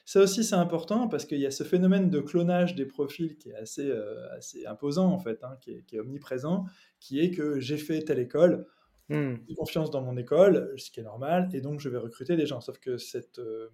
ça 0.04 0.20
aussi, 0.20 0.44
c'est 0.44 0.54
important 0.54 1.08
parce 1.08 1.24
qu'il 1.24 1.38
y 1.38 1.46
a 1.46 1.50
ce 1.50 1.64
phénomène 1.64 2.10
de 2.10 2.20
clonage 2.20 2.74
des 2.74 2.84
profils 2.84 3.36
qui 3.38 3.50
est 3.50 3.54
assez, 3.54 3.88
euh, 3.88 4.36
assez 4.36 4.66
imposant, 4.66 5.10
en 5.10 5.18
fait, 5.18 5.42
hein, 5.42 5.56
qui, 5.62 5.82
est, 5.92 5.98
omniprésent, 5.98 6.66
qui 7.00 7.20
est 7.20 7.30
que 7.30 7.58
j'ai 7.58 7.78
fait 7.78 8.02
telle 8.02 8.18
école, 8.18 8.66
mmh. 9.08 9.34
j'ai 9.48 9.54
confiance 9.54 9.90
dans 9.90 10.02
mon 10.02 10.16
école, 10.18 10.74
ce 10.76 10.90
qui 10.90 11.00
est 11.00 11.04
normal, 11.04 11.48
et 11.54 11.62
donc 11.62 11.80
je 11.80 11.88
vais 11.88 11.96
recruter 11.96 12.36
des 12.36 12.44
gens. 12.44 12.60
Sauf 12.60 12.78
que 12.78 12.98
cette, 12.98 13.38
euh, 13.38 13.70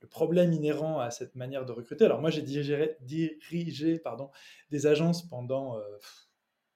le 0.00 0.08
problème 0.08 0.54
inhérent 0.54 0.98
à 0.98 1.10
cette 1.10 1.34
manière 1.34 1.66
de 1.66 1.72
recruter, 1.72 2.06
alors 2.06 2.22
moi 2.22 2.30
j'ai 2.30 2.42
dirigé, 2.42 2.96
dirigé 3.02 3.98
pardon, 3.98 4.30
des 4.70 4.86
agences 4.86 5.28
pendant 5.28 5.76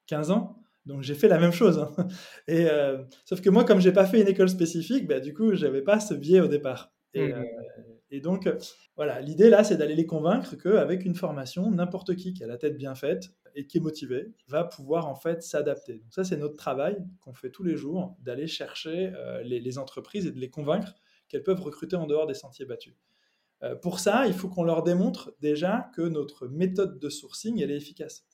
15 0.09 0.31
euh, 0.31 0.35
ans, 0.35 0.59
Donc 0.85 1.01
j'ai 1.01 1.15
fait 1.15 1.29
la 1.29 1.39
même 1.39 1.53
chose. 1.53 1.79
Hein. 1.79 2.07
Et, 2.49 2.67
sauf 3.25 3.41
que 3.41 3.49
moi, 3.49 3.65
comme 3.65 3.81
j'ai 3.81 3.93
pas 3.93 4.05
fait 4.05 4.21
une 4.21 4.29
école 4.29 4.51
spécifique, 4.51 5.07
bah, 5.07 5.21
du 5.21 5.33
coup, 5.33 5.55
j'avais 5.55 5.81
pas 5.81 6.01
ce 6.01 6.13
biais 6.13 6.41
au 6.41 6.49
départ. 6.49 6.93
Et, 7.15 7.29
mmh. 7.29 7.47
Et 8.11 8.21
donc, 8.21 8.49
voilà, 8.97 9.21
l'idée 9.21 9.51
là, 9.51 9.65
c'est 9.65 9.77
d'aller 9.77 9.95
les 9.95 10.07
convaincre 10.07 10.57
qu'avec 10.57 11.05
une 11.05 11.15
formation, 11.15 11.71
n'importe 11.71 12.15
qui 12.17 12.33
qui 12.33 12.45
a 12.45 12.47
la 12.47 12.59
tête 12.59 12.77
bien 12.77 12.95
faite 12.95 13.31
et 13.55 13.67
qui 13.67 13.79
est 13.79 13.81
motivé 13.81 14.33
va 14.47 14.65
pouvoir 14.65 15.09
en 15.09 15.15
fait 15.15 15.43
s'adapter. 15.43 15.95
Donc 15.95 16.13
ça, 16.13 16.23
c'est 16.23 16.37
notre 16.37 16.57
travail 16.57 16.97
qu'on 17.21 17.35
fait 17.35 17.51
tous 17.51 17.65
les 17.65 17.77
jours, 17.77 18.17
d'aller 18.21 18.47
chercher 18.47 19.13
les, 19.45 19.59
les, 19.59 19.79
entreprises 19.79 20.27
et 20.27 20.33
de 20.33 20.39
les 20.39 20.51
convaincre 20.51 20.95
qu'elles 21.29 21.43
peuvent 21.43 21.63
recruter 21.63 21.97
en 21.97 22.07
dehors 22.07 22.27
des 22.27 22.35
sentiers 22.35 22.67
battus. 22.67 22.95
Euh, 23.65 23.75
pour 23.75 23.99
ça, 23.99 24.27
il 24.27 24.35
faut 24.35 24.49
qu'on 24.49 24.65
leur 24.65 24.83
démontre 24.83 25.35
déjà 25.41 25.91
que 25.95 26.03
notre 26.03 26.47
méthode 26.49 26.99
de 26.99 27.09
sourcing, 27.09 27.61
elle 27.61 27.71
est 27.71 27.77
efficace. 27.77 28.27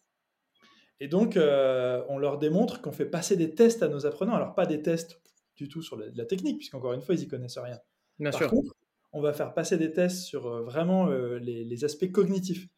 Et 0.98 1.08
donc, 1.08 1.36
euh, 1.36 2.04
on 2.08 2.18
leur 2.18 2.38
démontre 2.38 2.82
qu'on 2.82 2.92
fait 2.92 3.06
passer 3.06 3.36
des 3.36 3.54
tests 3.54 3.82
à 3.82 3.88
nos 3.88 4.06
apprenants. 4.06 4.34
Alors, 4.34 4.54
pas 4.54 4.66
des 4.66 4.82
tests 4.82 5.20
du 5.56 5.68
tout 5.68 5.82
sur 5.82 5.96
la, 5.96 6.24
technique, 6.24 6.58
puisqu'encore 6.58 6.92
une 6.92 7.00
fois, 7.00 7.14
ils 7.14 7.20
n'y 7.20 7.28
connaissent 7.28 7.58
rien. 7.58 7.78
Bien 8.18 8.30
Par 8.30 8.40
sûr. 8.40 8.50
contre, 8.50 8.74
on 9.12 9.20
va 9.20 9.32
faire 9.32 9.54
passer 9.54 9.76
des 9.76 9.92
tests 9.92 10.22
sur 10.24 10.46
euh, 10.46 10.62
vraiment 10.62 11.06
les, 11.06 11.84
aspects 11.84 12.10
cognitifs. 12.10 12.68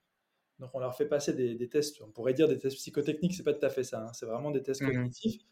Donc, 0.59 0.71
on 0.75 0.79
leur 0.79 0.95
fait 0.95 1.07
passer 1.07 1.33
des, 1.33 1.69
tests, 1.69 2.01
on 2.03 2.11
pourrait 2.11 2.35
dire 2.35 2.49
des 2.49 2.59
tests 2.59 2.77
psychotechniques, 2.77 3.35
c'est 3.35 3.43
pas 3.43 3.53
tout 3.53 3.67
à 3.67 3.71
fait 3.71 3.85
ça, 3.85 4.03
hein. 4.03 4.13
c'est 4.13 4.27
vraiment 4.27 4.51
des 4.51 4.63
tests 4.63 4.83
mmh 4.83 4.93
cognitifs 4.93 5.43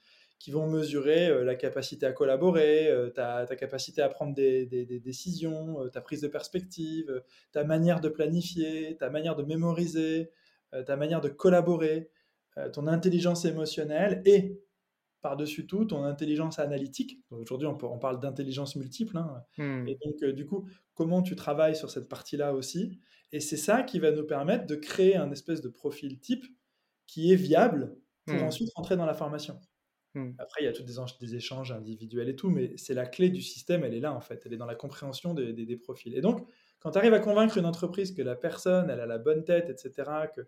qui 0.41 0.51
vont 0.51 0.67
mesurer 0.67 1.29
euh, 1.29 1.45
la 1.45 1.55
capacité 1.55 2.07
à 2.07 2.13
collaborer, 2.13 2.89
euh, 2.89 3.11
ta, 3.11 3.47
capacité 3.57 4.01
à 4.01 4.09
prendre 4.09 4.35
des, 4.35 4.67
décisions, 5.05 5.85
euh, 5.85 5.89
ta 5.89 6.01
prise 6.01 6.23
de 6.23 6.29
perspective, 6.29 7.23
ta 7.53 7.63
manière 7.63 8.01
de 8.01 8.09
planifier, 8.09 8.97
ta 8.99 9.11
manière 9.11 9.37
de 9.37 9.45
mémoriser, 9.45 10.33
ta 10.87 10.97
manière 10.97 11.21
de 11.21 11.29
collaborer, 11.29 12.11
ton 12.73 12.87
intelligence 12.87 13.45
émotionnelle 13.45 14.23
et 14.25 14.61
par-dessus 15.21 15.67
tout 15.67 15.85
ton 15.85 16.05
intelligence 16.05 16.59
analytique. 16.59 17.21
Aujourd'hui, 17.31 17.69
on, 17.69 17.99
parle 17.99 18.21
d'intelligence 18.21 18.77
multiple. 18.77 19.17
Hein. 19.19 19.43
Hmm. 19.59 19.87
Et 19.87 19.99
donc, 20.05 20.25
du 20.35 20.47
coup, 20.47 20.69
comment 20.95 21.23
tu 21.23 21.37
travailles 21.37 21.77
sur 21.77 21.91
cette 21.91 22.09
partie-là 22.09 22.55
aussi. 22.55 22.99
Et 23.33 23.41
c'est 23.41 23.57
ça 23.57 23.83
qui 23.83 23.99
va 23.99 24.11
nous 24.11 24.27
permettre 24.27 24.67
de 24.67 24.75
créer 24.75 25.17
un 25.17 25.31
espèce 25.31 25.61
de 25.61 25.69
profil 25.69 26.19
type 26.21 26.47
qui 27.07 27.33
est 27.33 27.37
viable 27.37 27.97
pour 28.27 28.37
hmm. 28.37 28.45
ensuite 28.45 28.71
rentrer 28.75 28.97
dans 28.97 29.07
la 29.07 29.15
formation. 29.15 29.61
Mmh. 30.15 30.31
Après, 30.39 30.62
il 30.62 30.65
y 30.65 30.69
a 30.69 30.73
tous 30.73 30.83
des, 31.21 31.37
échanges 31.37 31.71
individuels 31.71 32.29
et 32.29 32.35
tout, 32.35 32.50
mais 32.50 32.77
c'est 32.77 32.95
la 32.95 33.07
clé 33.07 33.31
du 33.31 33.43
système, 33.43 33.85
elle 33.85 33.95
est 33.95 34.00
là 34.00 34.12
en 34.12 34.21
fait, 34.21 34.43
elle 34.45 34.53
est 34.53 34.57
dans 34.57 34.67
la 34.67 34.75
compréhension 34.75 35.35
des, 35.35 35.77
profils. 35.77 36.17
Et 36.17 36.21
donc, 36.21 36.49
quand 36.81 36.93
tu 36.93 36.99
arrives 36.99 37.15
à 37.15 37.21
convaincre 37.21 37.59
une 37.59 37.67
entreprise 37.67 38.12
que 38.12 38.23
la 38.23 38.35
personne, 38.35 38.91
elle 38.91 39.00
a 39.00 39.07
la 39.07 39.19
bonne 39.19 39.45
tête, 39.45 39.71
etc., 39.71 40.11
que, 40.35 40.41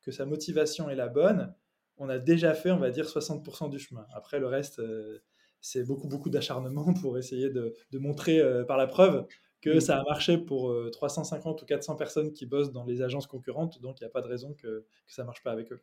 que 0.00 0.10
sa 0.10 0.24
motivation 0.24 0.88
est 0.88 0.94
la 0.94 1.08
bonne, 1.08 1.54
on 2.00 2.08
a 2.08 2.18
déjà 2.18 2.54
fait, 2.54 2.72
on 2.72 2.78
va 2.78 2.90
dire, 2.90 3.04
60% 3.04 3.70
du 3.70 3.78
chemin. 3.78 4.06
Après, 4.14 4.40
le 4.40 4.46
reste, 4.46 4.80
euh, 4.80 5.18
c'est 5.60 5.86
beaucoup, 5.86 6.08
beaucoup 6.08 6.30
d'acharnement 6.30 6.92
pour 7.00 7.18
essayer 7.18 7.50
de, 7.50 7.74
montrer 7.92 8.40
euh, 8.40 8.64
par 8.64 8.78
la 8.78 8.88
preuve 8.88 9.26
que 9.60 9.76
mmh. 9.76 9.80
ça 9.80 9.98
a 9.98 10.04
marché 10.04 10.38
pour 10.38 10.74
350 10.90 11.60
euh, 11.60 11.62
ou 11.62 11.66
400 11.66 11.96
personnes 11.96 12.32
qui 12.32 12.46
bossent 12.46 12.72
dans 12.72 12.86
les 12.86 13.02
agences 13.02 13.26
concurrentes, 13.26 13.80
donc 13.82 14.00
il 14.00 14.04
n'y 14.04 14.06
a 14.06 14.10
pas 14.10 14.22
de 14.22 14.26
raison 14.26 14.54
que, 14.54 14.86
que 15.06 15.12
ça 15.12 15.22
ne 15.22 15.26
marche 15.26 15.42
pas 15.42 15.52
avec 15.52 15.70
eux. 15.70 15.82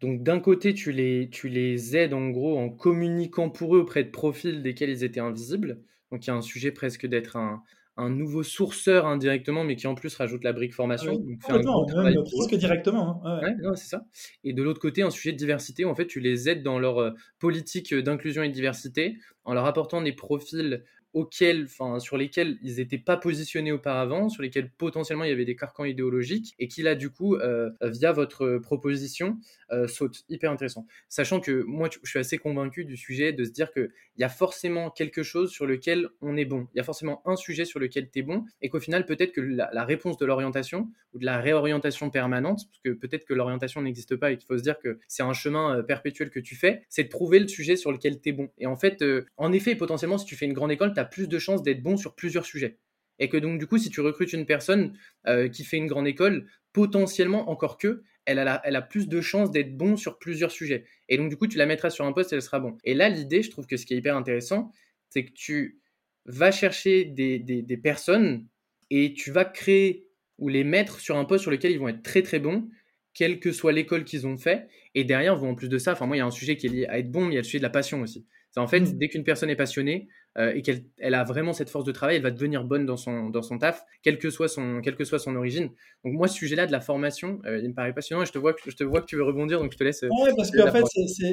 Donc 0.00 0.24
d'un 0.24 0.40
côté, 0.40 0.74
tu 0.74 0.90
les, 0.90 1.30
tu 1.30 1.48
les 1.48 1.96
aides 1.96 2.14
en 2.14 2.30
gros 2.30 2.58
en 2.58 2.68
communiquant 2.68 3.48
pour 3.48 3.76
eux 3.76 3.80
auprès 3.80 4.02
de 4.02 4.10
profils 4.10 4.60
desquels 4.60 4.90
ils 4.90 5.04
étaient 5.04 5.20
invisibles. 5.20 5.80
Donc 6.10 6.26
il 6.26 6.30
y 6.30 6.30
a 6.30 6.34
un 6.34 6.42
sujet 6.42 6.72
presque 6.72 7.06
d'être 7.06 7.36
un, 7.36 7.62
un 7.96 8.08
nouveau 8.08 8.42
sourceur 8.42 9.06
indirectement, 9.06 9.64
mais 9.64 9.76
qui 9.76 9.86
en 9.86 9.94
plus 9.94 10.14
rajoute 10.14 10.44
la 10.44 10.52
brique 10.52 10.72
formation. 10.72 11.14
donc 11.14 11.90
un 11.94 12.02
même 12.02 12.24
presque 12.24 12.54
directement. 12.54 13.22
Hein. 13.24 13.40
Ouais. 13.42 13.76
c'est 13.76 13.88
ça. 13.88 14.06
Et 14.44 14.52
de 14.52 14.62
l'autre 14.62 14.80
côté, 14.80 15.02
un 15.02 15.10
sujet 15.10 15.32
de 15.32 15.36
diversité, 15.36 15.84
où 15.84 15.90
en 15.90 15.94
fait, 15.94 16.06
tu 16.06 16.20
les 16.20 16.48
aides 16.48 16.62
dans 16.62 16.78
leur 16.78 16.98
euh, 16.98 17.10
politique 17.38 17.94
d'inclusion 17.94 18.42
et 18.42 18.48
de 18.48 18.54
diversité, 18.54 19.18
en 19.44 19.54
leur 19.54 19.66
apportant 19.66 20.00
des 20.00 20.12
profils 20.12 20.82
auxquels, 21.14 21.64
enfin, 21.64 21.98
sur 21.98 22.16
lesquels 22.16 22.58
ils 22.62 22.76
n'étaient 22.76 22.98
pas 22.98 23.16
positionnés 23.16 23.72
auparavant, 23.72 24.28
sur 24.28 24.42
lesquels 24.42 24.70
potentiellement 24.70 25.24
il 25.24 25.30
y 25.30 25.32
avait 25.32 25.44
des 25.44 25.56
carcans 25.56 25.84
idéologiques, 25.84 26.54
et 26.58 26.68
qui 26.68 26.82
là, 26.82 26.94
du 26.94 27.10
coup, 27.10 27.36
euh, 27.36 27.70
via 27.82 28.12
votre 28.12 28.58
proposition, 28.58 29.38
euh, 29.72 29.86
saute. 29.88 30.24
Hyper 30.28 30.50
intéressant. 30.50 30.86
Sachant 31.08 31.40
que 31.40 31.62
moi, 31.62 31.88
je 32.02 32.08
suis 32.08 32.18
assez 32.18 32.38
convaincu 32.38 32.84
du 32.84 32.96
sujet 32.96 33.32
de 33.32 33.44
se 33.44 33.50
dire 33.50 33.72
qu'il 33.72 33.90
y 34.18 34.24
a 34.24 34.28
forcément 34.28 34.90
quelque 34.90 35.22
chose 35.22 35.50
sur 35.50 35.66
lequel 35.66 36.08
on 36.20 36.36
est 36.36 36.44
bon. 36.44 36.68
Il 36.74 36.78
y 36.78 36.80
a 36.80 36.84
forcément 36.84 37.22
un 37.26 37.36
sujet 37.36 37.64
sur 37.64 37.80
lequel 37.80 38.10
tu 38.10 38.20
es 38.20 38.22
bon, 38.22 38.44
et 38.60 38.68
qu'au 38.68 38.80
final, 38.80 39.04
peut-être 39.06 39.32
que 39.32 39.40
la, 39.40 39.84
réponse 39.84 40.16
de 40.16 40.26
l'orientation, 40.26 40.88
ou 41.12 41.18
de 41.18 41.26
la 41.26 41.40
réorientation 41.40 42.10
permanente, 42.10 42.66
parce 42.68 42.80
que 42.84 42.90
peut-être 42.90 43.24
que 43.24 43.34
l'orientation 43.34 43.82
n'existe 43.82 44.16
pas 44.16 44.30
et 44.30 44.38
qu'il 44.38 44.46
faut 44.46 44.56
se 44.56 44.62
dire 44.62 44.78
que 44.78 44.98
c'est 45.08 45.22
un 45.22 45.32
chemin 45.32 45.78
euh, 45.78 45.82
perpétuel 45.82 46.30
que 46.30 46.40
tu 46.40 46.54
fais, 46.54 46.82
c'est 46.88 47.04
de 47.04 47.08
trouver 47.08 47.38
le 47.38 47.48
sujet 47.48 47.76
sur 47.76 47.92
lequel 47.92 48.20
tu 48.20 48.30
es 48.30 48.32
bon. 48.32 48.48
Et 48.58 48.66
en 48.66 48.76
fait, 48.76 49.04
en 49.36 49.52
effet, 49.52 49.74
potentiellement, 49.74 50.18
si 50.18 50.24
tu 50.24 50.36
fais 50.36 50.46
une 50.46 50.52
grande 50.52 50.70
école, 50.70 50.92
plus 51.04 51.28
de 51.28 51.38
chances 51.38 51.62
d'être 51.62 51.82
bon 51.82 51.96
sur 51.96 52.14
plusieurs 52.14 52.44
sujets. 52.44 52.78
Et 53.18 53.28
que 53.28 53.36
donc, 53.36 53.58
du 53.58 53.66
coup, 53.66 53.78
si 53.78 53.90
tu 53.90 54.00
recrutes 54.00 54.32
une 54.32 54.46
personne 54.46 54.96
euh, 55.26 55.48
qui 55.48 55.64
fait 55.64 55.76
une 55.76 55.86
grande 55.86 56.06
école, 56.06 56.46
potentiellement, 56.72 57.50
encore 57.50 57.78
que, 57.78 58.02
elle 58.24 58.38
a, 58.38 58.60
elle 58.64 58.76
a 58.76 58.82
plus 58.82 59.08
de 59.08 59.20
chances 59.20 59.50
d'être 59.50 59.76
bon 59.76 59.96
sur 59.96 60.18
plusieurs 60.18 60.50
sujets. 60.50 60.84
Et 61.08 61.16
donc, 61.16 61.28
du 61.28 61.36
coup, 61.36 61.46
tu 61.46 61.58
la 61.58 61.66
mettras 61.66 61.90
sur 61.90 62.04
un 62.04 62.12
poste 62.12 62.32
et 62.32 62.36
elle 62.36 62.42
sera 62.42 62.60
bon. 62.60 62.76
Et 62.84 62.94
là, 62.94 63.08
l'idée, 63.08 63.42
je 63.42 63.50
trouve 63.50 63.66
que 63.66 63.76
ce 63.76 63.84
qui 63.84 63.94
est 63.94 63.96
hyper 63.96 64.16
intéressant, 64.16 64.70
c'est 65.10 65.24
que 65.24 65.32
tu 65.32 65.80
vas 66.24 66.52
chercher 66.52 67.04
des, 67.04 67.38
des, 67.38 67.76
personnes 67.76 68.46
et 68.90 69.12
tu 69.12 69.32
vas 69.32 69.44
créer 69.44 70.06
ou 70.38 70.48
les 70.48 70.64
mettre 70.64 71.00
sur 71.00 71.16
un 71.16 71.24
poste 71.24 71.42
sur 71.42 71.50
lequel 71.50 71.72
ils 71.72 71.78
vont 71.78 71.88
être 71.88 72.02
très 72.02 72.22
très 72.22 72.38
bons, 72.38 72.68
quelle 73.12 73.40
que 73.40 73.52
soit 73.52 73.72
l'école 73.72 74.04
qu'ils 74.04 74.26
ont 74.26 74.36
fait. 74.36 74.68
Et 74.94 75.04
derrière, 75.04 75.42
en 75.42 75.54
plus 75.54 75.68
de 75.68 75.78
ça, 75.78 75.92
enfin 75.92 76.06
moi, 76.06 76.16
il 76.16 76.20
y 76.20 76.22
a 76.22 76.26
un 76.26 76.30
sujet 76.30 76.56
qui 76.56 76.66
est 76.66 76.70
lié 76.70 76.86
à 76.86 76.98
être 76.98 77.10
bon, 77.10 77.22
mais 77.22 77.32
il 77.32 77.34
y 77.34 77.38
a 77.38 77.40
le 77.40 77.44
sujet 77.44 77.58
de 77.58 77.64
la 77.64 77.70
passion 77.70 78.00
aussi. 78.02 78.26
C'est 78.52 78.60
en 78.60 78.68
fait, 78.68 78.80
mmh. 78.80 78.98
dès 78.98 79.08
qu'une 79.08 79.24
personne 79.24 79.50
est 79.50 79.56
passionnée 79.56 80.08
euh, 80.38 80.52
et 80.54 80.62
qu'elle 80.62 80.84
elle 80.98 81.14
a 81.14 81.24
vraiment 81.24 81.52
cette 81.52 81.68
force 81.68 81.84
de 81.84 81.92
travail, 81.92 82.16
elle 82.16 82.22
va 82.22 82.30
devenir 82.30 82.64
bonne 82.64 82.86
dans 82.86 82.96
son, 82.96 83.28
dans 83.28 83.42
son 83.42 83.58
taf, 83.58 83.84
quelle 84.02 84.18
que, 84.18 84.30
soit 84.30 84.48
son, 84.48 84.80
quelle 84.80 84.96
que 84.96 85.04
soit 85.04 85.18
son 85.18 85.36
origine. 85.36 85.68
Donc 86.04 86.14
moi, 86.14 86.26
ce 86.26 86.34
sujet-là 86.34 86.66
de 86.66 86.72
la 86.72 86.80
formation, 86.80 87.40
euh, 87.44 87.58
il 87.58 87.68
me 87.68 87.74
paraît 87.74 87.92
passionnant 87.92 88.22
et 88.22 88.26
je 88.26 88.32
te, 88.32 88.38
vois 88.38 88.54
que, 88.54 88.70
je 88.70 88.76
te 88.76 88.84
vois 88.84 89.02
que 89.02 89.06
tu 89.06 89.16
veux 89.16 89.24
rebondir, 89.24 89.60
donc 89.60 89.72
je 89.72 89.76
te 89.76 89.84
laisse. 89.84 90.02
Euh, 90.02 90.08
oui, 90.22 90.30
parce 90.36 90.50
qu'en 90.50 90.70
fait, 90.70 90.84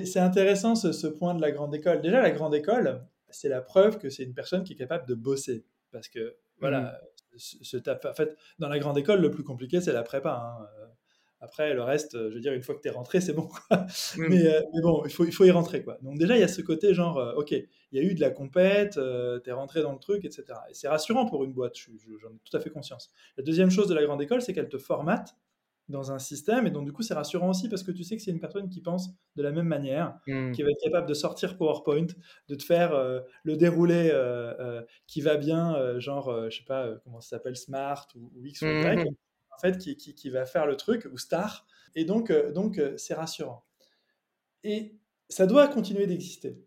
c'est 0.05 0.19
intéressant 0.19 0.75
ce, 0.75 0.91
ce, 0.91 1.07
point 1.07 1.33
de 1.33 1.41
la 1.41 1.51
grande 1.51 1.73
école. 1.73 2.01
Déjà, 2.01 2.21
la 2.21 2.31
grande 2.31 2.55
école, 2.55 3.01
c'est 3.29 3.49
la 3.49 3.61
preuve 3.61 3.97
que 3.99 4.09
c'est 4.09 4.23
une 4.23 4.33
personne 4.33 4.63
qui 4.63 4.73
est 4.73 4.77
capable 4.77 5.07
de 5.07 5.15
bosser. 5.15 5.65
Parce 5.91 6.09
que, 6.09 6.35
voilà, 6.59 6.99
mmh. 7.33 7.37
ce, 7.63 7.77
en 7.77 8.13
fait, 8.13 8.35
dans 8.59 8.69
la 8.69 8.79
grande 8.79 8.97
école, 8.97 9.21
le 9.21 9.31
plus 9.31 9.43
compliqué, 9.43 9.79
c'est 9.79 9.93
la 9.93 10.03
prépa. 10.03 10.57
Hein. 10.59 10.67
Après, 11.41 11.73
le 11.73 11.81
reste, 11.81 12.17
je 12.17 12.33
veux 12.33 12.41
dire, 12.41 12.53
une 12.53 12.61
fois 12.61 12.75
que 12.75 12.81
tu 12.81 12.89
es 12.89 12.91
rentré, 12.91 13.21
c'est 13.21 13.33
bon. 13.33 13.49
Mm. 14.17 14.27
Mais, 14.29 14.47
euh, 14.47 14.61
mais, 14.73 14.81
bon, 14.81 15.03
il 15.05 15.11
faut, 15.11 15.25
il 15.25 15.31
faut 15.31 15.45
y 15.45 15.51
rentrer. 15.51 15.83
Quoi. 15.83 15.97
Donc 16.01 16.17
déjà, 16.17 16.35
il 16.35 16.41
y 16.41 16.43
a 16.43 16.47
ce 16.47 16.61
côté 16.61 16.93
genre, 16.93 17.17
euh, 17.17 17.33
OK, 17.35 17.51
il 17.51 17.67
y 17.91 17.99
a 17.99 18.03
eu 18.03 18.13
de 18.13 18.21
la 18.21 18.29
compète, 18.29 18.97
euh, 18.97 19.39
tu 19.39 19.49
es 19.49 19.53
rentré 19.53 19.81
dans 19.81 19.93
le 19.93 19.99
truc, 19.99 20.25
etc. 20.25 20.45
Et 20.69 20.73
c'est 20.73 20.87
rassurant 20.87 21.25
pour 21.25 21.43
une 21.43 21.53
boîte, 21.53 21.75
j'en 21.77 22.29
ai 22.29 22.39
tout 22.43 22.57
à 22.57 22.59
fait 22.59 22.69
conscience. 22.69 23.11
La 23.37 23.43
deuxième 23.43 23.69
chose 23.69 23.87
de 23.87 23.93
la 23.93 24.03
grande 24.03 24.21
école, 24.21 24.41
c'est 24.41 24.53
qu'elle 24.53 24.69
te 24.69 24.77
formate 24.77 25.35
dans 25.87 26.11
un 26.11 26.19
système. 26.19 26.67
Et 26.67 26.71
donc, 26.71 26.85
du 26.85 26.91
coup, 26.91 27.01
c'est 27.01 27.13
rassurant 27.13 27.49
aussi 27.49 27.69
parce 27.69 27.83
que 27.83 27.91
tu 27.91 28.03
sais 28.03 28.15
que 28.15 28.21
c'est 28.21 28.31
une 28.31 28.39
personne 28.39 28.69
qui 28.69 28.81
pense 28.81 29.09
de 29.35 29.43
la 29.43 29.51
même 29.51 29.67
manière, 29.67 30.19
mm. 30.27 30.51
qui 30.51 30.61
va 30.61 30.69
être 30.69 30.83
capable 30.83 31.07
de 31.07 31.13
sortir 31.13 31.57
PowerPoint, 31.57 32.07
de 32.47 32.55
te 32.55 32.63
faire 32.63 32.91
le 33.43 33.55
déroulé 33.55 34.11
qui 35.07 35.21
va 35.21 35.37
bien, 35.37 35.99
genre, 35.99 36.49
je 36.49 36.57
sais 36.57 36.65
pas 36.65 36.95
comment 37.03 37.21
ça 37.21 37.37
s'appelle, 37.37 37.55
Smart 37.55 38.07
ou, 38.15 38.45
X 38.45 38.61
ou 38.61 38.65
Y. 38.65 39.07
Mm 39.67 39.73
fait, 39.73 39.77
qui, 39.77 40.29
va 40.29 40.45
faire 40.45 40.65
le 40.65 40.75
truc, 40.75 41.07
ou 41.11 41.17
Star. 41.17 41.65
Et 41.95 42.05
donc, 42.05 42.29
euh, 42.29 42.51
donc 42.51 42.77
euh, 42.77 42.95
c'est 42.97 43.13
rassurant. 43.13 43.65
Et 44.63 44.95
ça 45.27 45.45
doit 45.45 45.67
continuer 45.67 46.07
d'exister. 46.07 46.61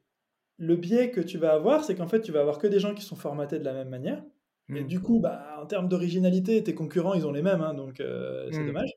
Le 0.59 0.77
biais 0.77 1.11
que 1.11 1.21
tu 1.21 1.39
vas 1.39 1.53
avoir, 1.53 1.85
c'est 1.85 1.95
qu'en 1.95 2.07
fait, 2.07 2.21
tu 2.21 2.33
vas 2.33 2.41
avoir 2.41 2.59
que 2.59 2.67
des 2.67 2.79
gens 2.79 2.95
qui 2.95 3.03
sont 3.03 3.17
formatés 3.17 3.59
de 3.59 3.65
la 3.65 3.73
même 3.73 3.89
manière. 3.89 4.23
Et 4.69 4.85
hmm. 4.85 4.87
du 4.87 5.01
coup, 5.01 5.19
bah, 5.19 5.59
en 5.61 5.67
termes 5.67 5.89
d'originalité, 5.89 6.63
tes 6.63 6.75
concurrents, 6.75 7.15
ils 7.15 7.27
ont 7.27 7.33
les 7.33 7.43
mêmes, 7.43 7.61
hein, 7.61 7.75
donc 7.75 8.01
euh, 8.01 8.49
c'est 8.53 8.61
hmm. 8.61 8.67
dommage. 8.67 8.91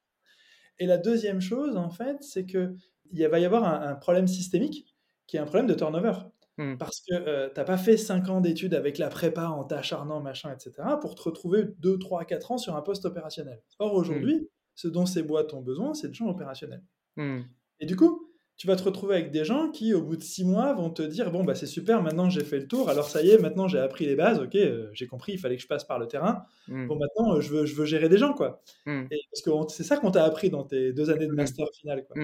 Et 0.78 0.86
la 0.86 0.98
deuxième 0.98 1.42
chose, 1.42 1.78
en 1.78 1.90
fait, 1.90 2.18
c'est 2.22 2.46
qu'il 2.46 3.28
va 3.30 3.40
y 3.40 3.46
avoir 3.46 3.64
un, 3.64 3.96
problème 3.96 4.28
systémique 4.28 4.94
qui 5.26 5.38
est 5.38 5.40
un 5.40 5.46
problème 5.46 5.68
de 5.68 5.74
turnover. 5.74 6.14
Mmh. 6.58 6.78
Parce 6.78 7.02
que 7.02 7.14
euh, 7.14 7.50
tu 7.54 7.60
n'as 7.60 7.66
pas 7.66 7.78
fait 7.78 7.98
5 7.98 8.30
ans 8.30 8.42
d'études 8.42 8.74
avec 8.74 8.98
la 8.98 9.10
prépa 9.10 9.48
en 9.48 9.64
t'acharnant, 9.64 10.22
machin, 10.22 10.54
etc., 10.54 10.88
pour 11.02 11.16
te 11.16 11.24
retrouver 11.24 11.66
2, 11.80 12.00
3, 12.00 12.26
4 12.26 12.52
ans 12.54 12.58
sur 12.58 12.76
un 12.76 12.82
poste 12.82 13.06
opérationnel. 13.06 13.62
Or, 13.80 13.94
mmh. 13.94 13.98
aujourd'hui, 13.98 14.50
ce 14.76 14.88
dont 14.88 15.06
ces 15.06 15.24
boîtes 15.24 15.54
ont 15.54 15.62
besoin, 15.62 15.94
c'est 15.94 16.10
de 16.10 16.14
gens 16.14 16.28
opérationnels. 16.28 16.84
Mmh. 17.18 17.42
Et 17.82 17.86
du 17.86 17.96
coup, 17.96 18.30
tu 18.58 18.68
vas 18.68 18.78
te 18.78 18.84
retrouver 18.84 19.16
avec 19.16 19.32
des 19.32 19.44
gens 19.44 19.70
qui, 19.70 19.94
au 19.94 20.02
bout 20.02 20.16
de 20.16 20.24
6 20.24 20.46
mois, 20.46 20.74
vont 20.74 20.90
te 20.90 21.02
dire 21.02 21.30
Bon, 21.30 21.44
bah, 21.44 21.56
c'est 21.56 21.66
super, 21.66 22.02
maintenant 22.02 22.30
j'ai 22.30 22.46
fait 22.46 22.60
le 22.60 22.68
tour, 22.68 22.90
alors 22.90 23.10
ça 23.10 23.22
y 23.22 23.30
est, 23.30 23.38
maintenant 23.38 23.68
j'ai 23.68 23.80
appris 23.80 24.06
les 24.06 24.16
bases, 24.16 24.40
ok, 24.40 24.56
euh, 24.56 24.90
j'ai 24.94 25.08
compris, 25.08 25.34
il 25.34 25.40
fallait 25.40 25.58
que 25.58 25.62
je 25.62 25.68
passe 25.68 25.84
par 25.84 26.00
le 26.00 26.08
terrain. 26.08 26.46
Bon, 26.70 26.98
maintenant, 26.98 27.36
euh, 27.36 27.42
je, 27.42 27.50
veux, 27.50 27.66
je 27.66 27.76
veux 27.76 27.86
gérer 27.86 28.08
des 28.08 28.18
gens, 28.18 28.34
quoi. 28.34 28.62
Et 28.88 29.20
parce 29.32 29.42
que 29.44 29.74
c'est 29.74 29.84
ça 29.84 29.98
qu'on 29.98 30.12
t'a 30.12 30.24
appris 30.24 30.50
dans 30.50 30.64
tes 30.64 30.94
deux 30.94 31.10
années 31.10 31.28
de 31.28 31.34
master 31.34 31.68
final, 31.74 32.06
quoi. 32.06 32.16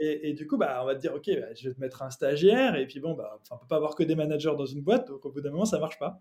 Et, 0.00 0.32
du 0.32 0.46
coup, 0.46 0.56
bah, 0.56 0.78
on 0.80 0.86
va 0.86 0.94
te 0.94 1.00
dire, 1.00 1.12
OK, 1.12 1.28
bah, 1.40 1.52
je 1.54 1.68
vais 1.68 1.74
te 1.74 1.80
mettre 1.80 2.02
un 2.02 2.10
stagiaire, 2.10 2.76
et 2.76 2.86
puis 2.86 3.00
bon, 3.00 3.14
bah, 3.14 3.40
on 3.50 3.54
ne 3.56 3.60
peut 3.60 3.66
pas 3.66 3.76
avoir 3.76 3.96
que 3.96 4.04
des 4.04 4.14
managers 4.14 4.54
dans 4.56 4.66
une 4.66 4.80
boîte, 4.80 5.08
donc 5.08 5.24
au 5.26 5.32
bout 5.32 5.40
d'un 5.40 5.50
moment, 5.50 5.64
ça 5.64 5.76
ne 5.76 5.80
marche 5.80 5.98
pas. 5.98 6.20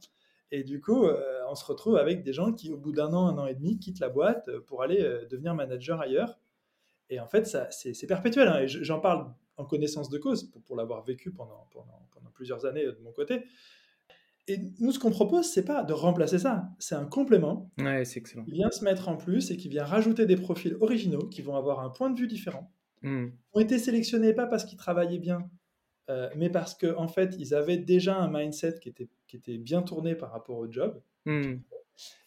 Et 0.51 0.63
du 0.63 0.81
coup, 0.81 1.05
euh, 1.05 1.41
on 1.49 1.55
se 1.55 1.65
retrouve 1.65 1.97
avec 1.97 2.23
des 2.23 2.33
gens 2.33 2.53
qui, 2.53 2.71
au 2.71 2.77
bout 2.77 2.91
d'un 2.91 3.13
an, 3.13 3.27
un 3.27 3.37
an 3.37 3.45
et 3.45 3.53
demi, 3.53 3.77
quittent 3.77 3.99
la 3.99 4.09
boîte 4.09 4.49
pour 4.65 4.81
aller 4.81 5.01
euh, 5.01 5.27
devenir 5.27 5.53
manager 5.53 6.01
ailleurs. 6.01 6.39
Et 7.09 7.19
en 7.19 7.27
fait, 7.27 7.45
c'est 7.69 8.07
perpétuel. 8.07 8.47
Hein, 8.47 8.61
et 8.61 8.67
j'en 8.67 8.99
parle 8.99 9.31
en 9.57 9.65
connaissance 9.65 10.09
de 10.09 10.17
cause, 10.17 10.51
pour, 10.65 10.75
l'avoir 10.75 11.03
vécu 11.03 11.31
pendant, 11.31 11.67
pendant, 11.71 12.07
pendant, 12.11 12.29
plusieurs 12.31 12.65
années 12.65 12.85
de 12.85 12.97
mon 13.03 13.11
côté. 13.11 13.43
Et 14.47 14.59
nous, 14.79 14.91
ce 14.91 14.99
qu'on 14.99 15.11
propose, 15.11 15.45
c'est 15.45 15.65
pas 15.65 15.83
de 15.83 15.93
remplacer 15.93 16.39
ça, 16.39 16.69
c'est 16.79 16.95
un 16.95 17.05
complément. 17.05 17.71
Ouais, 17.79 18.05
c'est 18.05 18.19
excellent. 18.19 18.43
Qui 18.45 18.51
vient 18.51 18.71
se 18.71 18.83
mettre 18.83 19.09
en 19.09 19.17
plus 19.17 19.51
et 19.51 19.57
qui 19.57 19.67
vient 19.67 19.83
rajouter 19.83 20.25
des 20.25 20.37
profils 20.37 20.75
originaux 20.79 21.27
qui 21.27 21.41
vont 21.41 21.55
avoir 21.55 21.81
un 21.81 21.89
point 21.89 22.09
de 22.09 22.17
vue 22.17 22.27
différent. 22.27 22.71
Mmh. 23.03 23.27
ont 23.53 23.60
été 23.60 23.77
sélectionnés 23.77 24.33
pas 24.33 24.47
parce 24.47 24.65
qu'ils 24.65 24.77
travaillaient 24.77 25.19
bien, 25.19 25.49
euh, 26.10 26.29
mais 26.36 26.49
parce 26.49 26.73
qu'en 26.73 27.03
en 27.03 27.07
fait, 27.07 27.36
ils 27.38 27.53
avaient 27.53 27.77
déjà 27.77 28.17
un 28.17 28.29
mindset 28.31 28.79
qui 28.79 28.89
était, 28.89 29.10
qui 29.27 29.36
était 29.36 29.57
bien 29.57 29.81
tourné 29.83 30.15
par 30.15 30.31
rapport 30.31 30.57
au 30.57 30.71
job. 30.71 31.01
Mmh. 31.25 31.55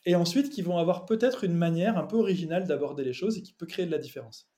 Et 0.07 0.15
ensuite, 0.15 0.51
qui 0.51 0.63
vont 0.63 0.79
avoir 0.79 1.07
peut-être 1.07 1.45
une 1.45 1.55
manière 1.55 1.97
un 1.97 2.07
peu 2.07 2.17
originale 2.17 2.67
d'aborder 2.67 3.05
les 3.05 3.13
choses 3.13 3.39
et 3.39 3.43
qui 3.43 3.53
peut 3.53 3.67
créer 3.67 3.87
de 3.87 3.91
la 3.91 3.99
différence 3.99 4.49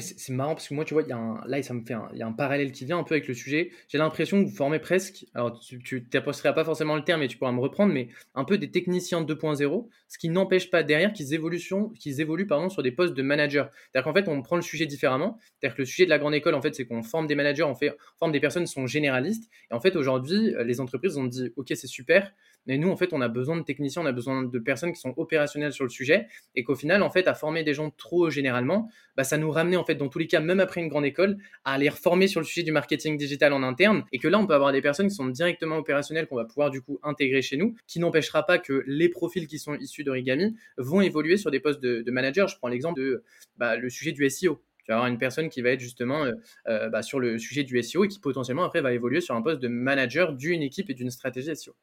c'est 0.00 0.32
marrant 0.32 0.54
parce 0.54 0.68
que 0.68 0.74
moi, 0.74 0.84
tu 0.84 0.94
vois, 0.94 1.02
y 1.02 1.12
a 1.12 1.40
là, 1.46 1.62
ça 1.62 1.72
me 1.72 1.82
fait 1.82 1.94
il 2.12 2.18
y 2.18 2.22
a 2.22 2.26
un 2.26 2.32
parallèle 2.32 2.72
qui 2.72 2.84
vient 2.84 2.98
un 2.98 3.04
peu 3.04 3.14
avec 3.14 3.26
le 3.26 3.34
sujet. 3.34 3.70
J'ai 3.88 3.96
l'impression 3.96 4.42
que 4.42 4.48
vous 4.48 4.54
formez 4.54 4.78
presque, 4.78 5.26
alors 5.34 5.58
tu 5.58 5.76
ne 5.78 6.20
pas 6.20 6.64
forcément 6.64 6.94
le 6.94 7.02
terme 7.02 7.22
et 7.22 7.28
tu 7.28 7.38
pourras 7.38 7.52
me 7.52 7.60
reprendre, 7.60 7.92
mais 7.92 8.08
un 8.34 8.44
peu 8.44 8.58
des 8.58 8.70
techniciens 8.70 9.22
2.0, 9.22 9.88
ce 10.08 10.18
qui 10.18 10.28
n'empêche 10.28 10.70
pas 10.70 10.82
derrière 10.82 11.12
qu'ils 11.12 11.32
évoluent, 11.32 11.60
qu'ils 11.98 12.20
évoluent 12.20 12.46
pardon, 12.46 12.68
sur 12.68 12.82
des 12.82 12.92
postes 12.92 13.14
de 13.14 13.22
manager. 13.22 13.70
C'est-à-dire 13.72 14.04
qu'en 14.04 14.14
fait, 14.14 14.28
on 14.28 14.42
prend 14.42 14.56
le 14.56 14.62
sujet 14.62 14.84
différemment. 14.84 15.38
C'est-à-dire 15.58 15.76
que 15.76 15.82
le 15.82 15.86
sujet 15.86 16.04
de 16.04 16.10
la 16.10 16.18
grande 16.18 16.34
école, 16.34 16.54
en 16.54 16.60
fait, 16.60 16.74
c'est 16.74 16.84
qu'on 16.84 17.02
forme 17.02 17.26
des 17.26 17.34
managers, 17.34 17.62
on, 17.62 17.74
fait, 17.74 17.90
on 17.90 18.18
forme 18.18 18.32
des 18.32 18.40
personnes 18.40 18.64
qui 18.64 18.72
sont 18.72 18.86
généralistes. 18.86 19.50
Et 19.70 19.74
en 19.74 19.80
fait, 19.80 19.96
aujourd'hui, 19.96 20.54
les 20.64 20.80
entreprises 20.80 21.16
ont 21.16 21.24
dit, 21.24 21.50
OK, 21.56 21.68
c'est 21.68 21.86
super, 21.86 22.32
mais 22.68 22.76
nous, 22.78 22.90
en 22.90 22.96
fait, 22.96 23.12
on 23.12 23.20
a 23.22 23.28
besoin 23.28 23.56
de 23.56 23.62
techniciens, 23.62 24.02
on 24.02 24.06
a 24.06 24.12
besoin 24.12 24.44
de 24.44 24.58
personnes 24.58 24.92
qui 24.92 25.00
sont 25.00 25.14
opérationnelles 25.16 25.72
sur 25.72 25.84
le 25.84 25.90
sujet, 25.90 26.28
et 26.54 26.62
qu'au 26.62 26.74
final, 26.74 27.02
en 27.02 27.10
fait, 27.10 27.26
à 27.26 27.34
former 27.34 27.64
des 27.64 27.72
gens 27.72 27.90
trop 27.90 28.28
généralement, 28.28 28.88
bah, 29.16 29.24
ça 29.24 29.38
nous 29.38 29.50
ramenait, 29.50 29.76
en 29.76 29.84
fait, 29.84 29.94
dans 29.94 30.08
tous 30.08 30.18
les 30.18 30.26
cas, 30.26 30.40
même 30.40 30.60
après 30.60 30.82
une 30.82 30.88
grande 30.88 31.06
école, 31.06 31.38
à 31.64 31.78
les 31.78 31.88
reformer 31.88 32.28
sur 32.28 32.40
le 32.40 32.46
sujet 32.46 32.62
du 32.62 32.70
marketing 32.70 33.16
digital 33.16 33.54
en 33.54 33.62
interne, 33.62 34.04
et 34.12 34.18
que 34.18 34.28
là, 34.28 34.38
on 34.38 34.46
peut 34.46 34.54
avoir 34.54 34.72
des 34.72 34.82
personnes 34.82 35.08
qui 35.08 35.14
sont 35.14 35.26
directement 35.26 35.78
opérationnelles 35.78 36.26
qu'on 36.26 36.36
va 36.36 36.44
pouvoir 36.44 36.70
du 36.70 36.82
coup 36.82 37.00
intégrer 37.02 37.40
chez 37.40 37.56
nous, 37.56 37.74
qui 37.86 38.00
n'empêchera 38.00 38.44
pas 38.44 38.58
que 38.58 38.84
les 38.86 39.08
profils 39.08 39.46
qui 39.46 39.58
sont 39.58 39.74
issus 39.74 40.04
d'Origami 40.04 40.54
vont 40.76 41.00
évoluer 41.00 41.38
sur 41.38 41.50
des 41.50 41.60
postes 41.60 41.80
de, 41.80 42.10
manager. 42.10 42.48
Je 42.48 42.56
prends 42.58 42.68
l'exemple 42.68 43.00
de 43.00 43.22
bah, 43.56 43.76
le 43.76 43.88
sujet 43.88 44.12
du 44.12 44.28
SEO 44.28 44.60
tu 44.88 44.92
vas 44.92 44.96
avoir 44.96 45.10
une 45.10 45.18
personne 45.18 45.50
qui 45.50 45.60
va 45.60 45.68
être 45.68 45.80
justement 45.80 46.24
euh, 46.24 46.32
euh, 46.66 46.88
bah, 46.88 47.02
sur 47.02 47.20
le 47.20 47.38
sujet 47.38 47.62
du 47.62 47.82
SEO 47.82 48.04
et 48.04 48.08
qui 48.08 48.18
potentiellement 48.20 48.64
après 48.64 48.80
va 48.80 48.94
évoluer 48.94 49.20
sur 49.20 49.34
un 49.34 49.42
poste 49.42 49.60
de 49.60 49.68
manager 49.68 50.32
d'une 50.32 50.62
équipe 50.62 50.88
et 50.88 50.94
d'une 50.94 51.10
stratégie 51.10 51.54
SEO. 51.54 51.76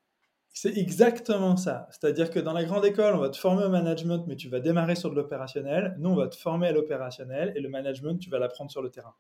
C'est 0.58 0.78
exactement 0.78 1.58
ça. 1.58 1.86
C'est-à-dire 1.92 2.32
que 2.32 2.40
dans 2.40 2.54
la 2.54 2.64
grande 2.64 2.86
école, 2.86 3.14
on 3.14 3.20
va 3.20 3.30
te 3.30 3.36
former 3.36 3.66
au 3.66 3.70
management, 3.70 4.24
mais 4.26 4.38
tu 4.38 4.48
vas 4.48 4.62
démarrer 4.62 4.96
sur 4.96 5.10
de 5.10 5.16
l'opérationnel. 5.16 5.98
Nous, 6.00 6.10
on 6.10 6.16
va 6.16 6.30
te 6.30 6.38
former 6.38 6.68
à 6.68 6.72
l'opérationnel 6.72 7.52
et 7.58 7.60
le 7.60 7.68
management, 7.68 8.18
tu 8.18 8.30
vas 8.30 8.40
l'apprendre 8.40 8.72
sur 8.72 8.82
le 8.82 8.90
terrain. 8.90 9.14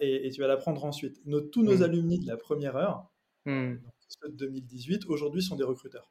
et, 0.00 0.30
tu 0.30 0.40
vas 0.40 0.46
l'apprendre 0.46 0.82
ensuite. 0.86 1.20
tous 1.52 1.62
nos 1.62 1.76
hmm. 1.76 1.82
alumni 1.82 2.18
de 2.18 2.26
la 2.26 2.38
première 2.38 2.76
heure, 2.76 3.10
mmh. 3.44 3.74
ceux 4.08 4.30
de 4.30 4.36
2018, 4.36 5.04
aujourd'hui 5.08 5.42
sont 5.42 5.54
des 5.54 5.64
recruteurs. 5.64 6.10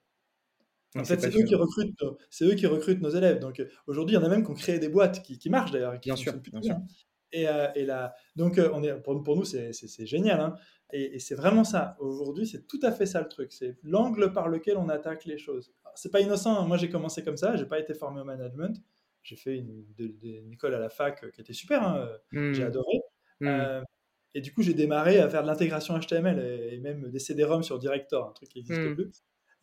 En 0.96 1.04
fait, 1.04 1.20
c'est 1.20 1.36
eux, 1.36 1.44
qui 1.44 1.56
recrutent, 1.56 1.98
c'est 2.30 2.46
eux 2.46 2.54
qui 2.54 2.68
recrutent 2.68 3.02
nos 3.02 3.10
élèves. 3.10 3.40
Donc 3.40 3.60
aujourd'hui, 3.88 4.16
il 4.16 4.20
y 4.20 4.22
en 4.22 4.26
a 4.26 4.30
même 4.30 4.46
qui 4.46 4.52
ont 4.52 4.54
créé 4.54 4.78
des 4.78 4.90
boîtes 4.90 5.24
qui, 5.24 5.50
marchent 5.50 5.72
d'ailleurs. 5.72 6.00
Bien 6.00 6.16
sûr. 6.16 6.34
Bien 6.52 6.62
sûr. 6.62 6.76
Et, 7.34 7.48
euh, 7.48 7.68
et, 7.76 7.88
donc 8.36 8.60
euh, 8.60 8.70
on 8.74 8.84
est, 8.84 8.94
pour, 9.02 9.22
pour 9.24 9.36
nous, 9.36 9.44
c'est 9.44 10.06
génial. 10.06 10.40
Hein. 10.40 10.56
Et, 10.94 11.20
c'est 11.20 11.36
vraiment 11.36 11.64
ça. 11.64 11.98
Aujourd'hui, 12.00 12.48
c'est 12.48 12.68
tout 12.68 12.80
à 12.84 12.92
fait 12.92 13.08
ça 13.08 13.20
le 13.20 13.28
truc. 13.28 13.52
C'est 13.52 13.78
l'angle 13.84 14.32
par 14.32 14.48
lequel 14.48 14.78
on 14.78 14.88
attaque 14.88 15.26
les 15.26 15.40
choses. 15.40 15.74
C'est 15.96 16.12
pas 16.12 16.22
innocent. 16.22 16.56
Hein. 16.56 16.68
Moi, 16.68 16.78
j'ai 16.78 16.90
commencé 16.90 17.24
comme 17.24 17.38
ça. 17.38 17.56
J'ai 17.56 17.66
pas 17.66 17.80
été 17.80 17.96
formé 17.96 18.22
au 18.22 18.24
management. 18.24 18.80
J'ai 19.24 19.36
fait 19.36 19.58
une, 19.58 20.54
école 20.54 20.76
à 20.76 20.80
la 20.80 20.90
fac 20.90 21.32
qui 21.32 21.42
était 21.42 21.54
super. 21.54 21.82
Hein. 21.82 22.08
Mmh. 22.32 22.54
J'ai 22.54 22.64
adoré. 22.64 23.02
Mmh. 23.40 23.48
Euh, 23.48 23.82
et 24.36 24.42
du 24.42 24.54
coup, 24.54 24.62
j'ai 24.62 24.76
démarré 24.76 25.20
à 25.20 25.30
faire 25.30 25.42
de 25.42 25.48
l'intégration 25.48 25.98
HTML 26.00 26.40
et, 26.40 26.78
même 26.80 27.10
des 27.10 27.20
CD-ROM 27.20 27.64
sur 27.64 27.80
Director, 27.80 28.30
un 28.30 28.34
truc 28.34 28.50
qui 28.50 28.60
n'existe 28.60 28.82
mmh. 28.82 28.96
plus. 28.96 29.12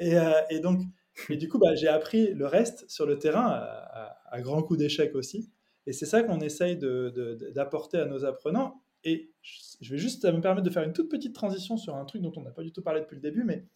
Et, 0.01 0.17
et, 0.51 0.61
donc, 0.61 0.81
et 1.29 1.37
du 1.37 1.49
coup, 1.49 1.59
bah, 1.59 1.75
j'ai 1.75 1.89
appris 1.89 2.33
le 2.33 2.47
reste 2.47 2.89
sur 2.89 3.07
le 3.07 3.19
terrain 3.19 3.47
à, 3.47 4.19
à, 4.31 4.41
grands 4.41 4.63
coups 4.63 4.79
d'échec 4.79 5.15
aussi. 5.15 5.53
Et 5.87 5.93
c'est 5.93 6.07
ça 6.07 6.23
qu'on 6.23 6.41
essaye 6.41 6.77
d'apporter 6.77 7.99
à 7.99 8.07
nos 8.07 8.25
apprenants. 8.25 8.83
Et 9.05 9.33
je 9.43 9.91
vais 9.91 9.99
juste 9.99 10.25
me 10.25 10.41
permettre 10.41 10.65
de 10.65 10.71
faire 10.71 10.83
une 10.83 10.93
toute 10.93 11.11
petite 11.11 11.35
transition 11.35 11.77
sur 11.77 11.97
un 11.97 12.05
truc 12.05 12.23
dont 12.23 12.33
on 12.37 12.43
n'a 12.43 12.51
pas 12.51 12.63
du 12.63 12.73
tout 12.73 12.83
parlé 12.83 13.01
depuis 13.01 13.17
le 13.17 13.23
début, 13.23 13.45
mais 13.45 13.67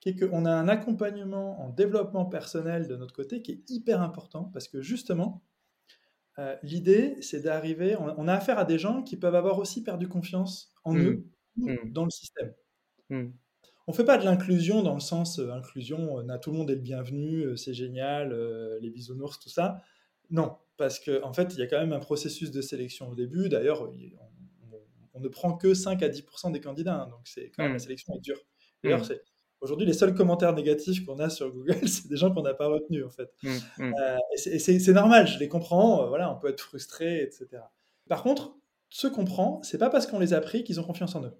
qui 0.00 0.10
est 0.10 0.16
qu'on 0.16 0.44
a 0.44 0.52
un 0.52 0.68
accompagnement 0.68 1.60
en 1.60 1.70
développement 1.70 2.24
personnel 2.24 2.86
de 2.86 2.96
notre 2.96 3.14
côté 3.14 3.42
qui 3.42 3.52
est 3.52 3.70
hyper 3.70 4.00
important 4.00 4.44
parce 4.52 4.68
que 4.68 4.80
justement, 4.80 5.42
euh, 6.38 6.56
l'idée, 6.62 7.16
c'est 7.20 7.40
d'arriver, 7.40 7.96
on, 7.96 8.28
a 8.28 8.34
affaire 8.34 8.58
à 8.58 8.64
des 8.64 8.78
gens 8.78 9.02
qui 9.02 9.16
peuvent 9.16 9.34
avoir 9.34 9.58
aussi 9.58 9.82
perdu 9.82 10.08
confiance 10.08 10.72
en 10.84 10.94
mmh. 10.94 11.00
eux, 11.00 11.26
mmh. 11.56 11.92
dans 11.92 12.04
le 12.04 12.10
système. 12.10 12.54
Mmh. 13.10 13.26
On 13.88 13.92
ne 13.92 13.96
fait 13.96 14.04
pas 14.04 14.18
de 14.18 14.24
l'inclusion 14.24 14.82
dans 14.82 14.94
le 14.94 15.00
sens 15.00 15.40
euh, 15.40 15.50
inclusion, 15.50 16.20
euh, 16.20 16.38
tout 16.38 16.52
le 16.52 16.58
monde 16.58 16.70
est 16.70 16.76
le 16.76 16.80
bienvenu, 16.80 17.56
c'est 17.56 17.74
génial, 17.74 18.32
les 18.80 18.90
bisounours, 18.90 19.40
tout 19.40 19.48
ça. 19.48 19.82
Non, 20.30 20.56
parce 20.76 21.00
qu'en 21.00 21.28
en 21.28 21.32
fait, 21.32 21.54
il 21.54 21.58
y 21.58 21.62
a 21.62 21.66
quand 21.66 21.78
même 21.78 21.92
un 21.92 22.00
processus 22.00 22.50
de 22.50 22.60
sélection 22.60 23.08
au 23.08 23.14
début. 23.14 23.48
D'ailleurs, 23.48 23.90
on, 25.14 25.20
ne 25.20 25.28
prend 25.28 25.56
que 25.56 25.74
5 25.74 26.02
à 26.02 26.08
10% 26.08 26.52
des 26.52 26.60
candidats, 26.60 27.02
hein, 27.02 27.08
donc 27.08 27.20
c'est 27.24 27.50
quand 27.50 27.64
même 27.64 27.72
la 27.72 27.76
mmh. 27.76 27.80
sélection 27.80 28.14
est 28.14 28.20
dure. 28.20 28.40
D'ailleurs, 28.82 29.02
mmh. 29.02 29.14
Aujourd'hui, 29.60 29.86
les 29.86 29.92
seuls 29.92 30.14
commentaires 30.14 30.54
négatifs 30.54 31.04
qu'on 31.04 31.18
a 31.18 31.28
sur 31.28 31.50
Google, 31.52 31.80
c'est 31.88 32.06
des 32.08 32.16
gens 32.16 32.32
qu'on 32.32 32.42
n'a 32.42 32.54
pas 32.54 32.68
retenus, 32.68 33.04
en 33.04 33.10
fait. 33.10 33.28
Mmh, 33.42 33.82
euh, 33.82 34.16
et 34.46 34.58
c'est 34.58 34.92
normal, 34.92 35.26
je 35.26 35.38
les 35.38 35.48
comprends, 35.48 36.04
euh, 36.04 36.08
voilà, 36.08 36.32
on 36.32 36.38
peut 36.38 36.48
être 36.48 36.60
frustré, 36.60 37.22
etc. 37.22 37.62
Par 38.08 38.22
contre, 38.22 38.56
ceux 38.88 39.10
qu'on 39.10 39.24
prend, 39.24 39.60
c'est 39.62 39.78
pas 39.78 39.90
parce 39.90 40.06
qu'on 40.06 40.18
les 40.18 40.32
a 40.32 40.40
pris 40.40 40.64
qu'ils 40.64 40.80
ont 40.80 40.84
confiance 40.84 41.14
en 41.14 41.24
eux. 41.24 41.34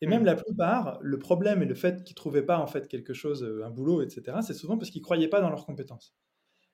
Et 0.00 0.06
même 0.08 0.24
la 0.24 0.34
plupart, 0.34 0.98
le 1.00 1.16
problème 1.16 1.62
et 1.62 1.64
le 1.64 1.76
fait 1.76 2.02
qu'ils 2.02 2.16
trouvaient 2.16 2.42
pas 2.42 2.58
en 2.58 2.66
fait 2.66 2.88
quelque 2.88 3.14
chose, 3.14 3.44
euh, 3.44 3.64
un 3.64 3.70
boulot, 3.70 4.02
etc., 4.02 4.38
c'est 4.42 4.54
souvent 4.54 4.76
parce 4.76 4.90
qu'ils 4.90 5.02
croyaient 5.02 5.28
pas 5.28 5.40
dans 5.40 5.50
leurs 5.50 5.64
compétences. 5.64 6.16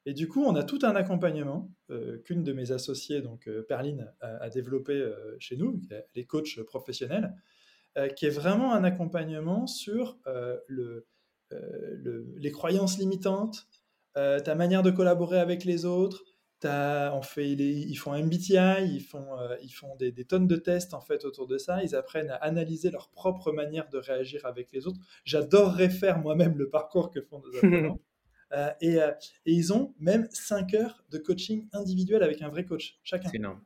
Et 0.07 0.15
du 0.15 0.29
coup, 0.29 0.45
on 0.45 0.55
a 0.55 0.63
tout 0.63 0.79
un 0.83 0.95
accompagnement 0.97 1.71
euh, 1.91 2.19
qu'une 2.25 2.43
de 2.43 2.53
mes 2.53 2.73
associées, 2.73 3.21
donc 3.21 3.49
euh, 3.49 3.63
Perline, 3.63 4.13
a, 4.21 4.49
développé 4.49 4.95
euh, 4.95 5.37
chez 5.39 5.57
nous, 5.57 5.81
les 6.15 6.25
coachs 6.25 6.61
professionnels, 6.63 7.35
qui 8.17 8.27
est 8.27 8.31
vraiment 8.31 8.75
un 8.75 8.85
accompagnement 8.85 9.67
sur 9.67 10.21
le, 10.69 11.09
les 11.51 12.53
croyances 12.53 12.97
limitantes, 12.97 13.67
ta 14.15 14.55
manière 14.55 14.85
de 14.85 14.93
collaborer 14.93 15.41
avec 15.41 15.65
les 15.65 15.85
autres. 15.85 16.23
On 16.63 17.23
fait, 17.23 17.51
ils 17.51 17.97
font 17.97 18.13
un 18.13 18.23
MBTI, 18.23 18.85
ils 18.85 19.03
font, 19.03 19.27
ils 19.63 19.73
font 19.73 19.97
des, 19.97 20.13
des, 20.13 20.25
tonnes 20.25 20.47
de 20.47 20.55
tests 20.55 20.95
en 20.95 21.01
fait 21.01 21.25
autour 21.25 21.49
de 21.49 21.59
ça. 21.59 21.83
Ils 21.83 21.97
apprennent 21.97 22.31
à 22.31 22.37
analyser 22.37 22.93
leur 22.93 23.11
propre 23.11 23.51
manière 23.51 23.89
de 23.89 23.99
réagir 23.99 24.47
avec 24.47 24.71
les 24.71 24.87
autres. 24.87 25.01
J'adorerais 25.25 25.91
faire 25.91 26.21
moi-même 26.21 26.57
le 26.57 26.71
parcours 26.71 27.11
que 27.11 27.21
font 27.21 27.41
nos 27.41 27.49
apprenants. 27.57 27.99
Euh, 28.53 28.71
euh, 28.83 29.13
et, 29.47 29.53
ils 29.53 29.73
ont 29.73 29.95
même 29.99 30.29
5 30.31 30.75
heures 30.75 31.05
de 31.11 31.19
coaching 31.19 31.69
individuel 31.73 32.23
avec 32.23 32.43
un 32.43 32.49
vrai 32.49 32.65
coach, 32.65 32.99
chacun. 33.03 33.29
C'est 33.29 33.37
énorme. 33.37 33.61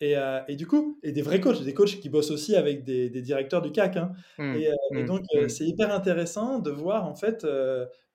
Et, 0.00 0.16
euh, 0.16 0.40
et, 0.48 0.56
du 0.56 0.66
coup, 0.66 0.98
et 1.02 1.12
des 1.12 1.22
vrais 1.22 1.40
coachs, 1.40 1.62
des 1.62 1.74
coachs 1.74 2.00
qui 2.00 2.08
bossent 2.08 2.32
aussi 2.32 2.56
avec 2.56 2.84
des, 2.84 3.08
directeurs 3.22 3.62
du 3.62 3.70
CAC. 3.70 3.96
Hein. 3.96 4.12
Mmh. 4.38 4.56
et, 4.56 4.70
mmh. 4.90 5.04
donc, 5.04 5.22
mmh. 5.34 5.48
c'est 5.48 5.64
hyper 5.64 5.94
intéressant 5.94 6.58
de 6.58 6.70
voir 6.70 7.06
en 7.06 7.14
fait 7.14 7.46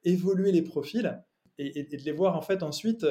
évoluer 0.03 0.51
les 0.51 0.61
profils 0.61 1.23
et, 1.57 1.83
de 1.83 2.03
les 2.03 2.11
voir 2.11 2.35
en 2.35 2.41
fait 2.41 2.61
ensuite 2.61 3.05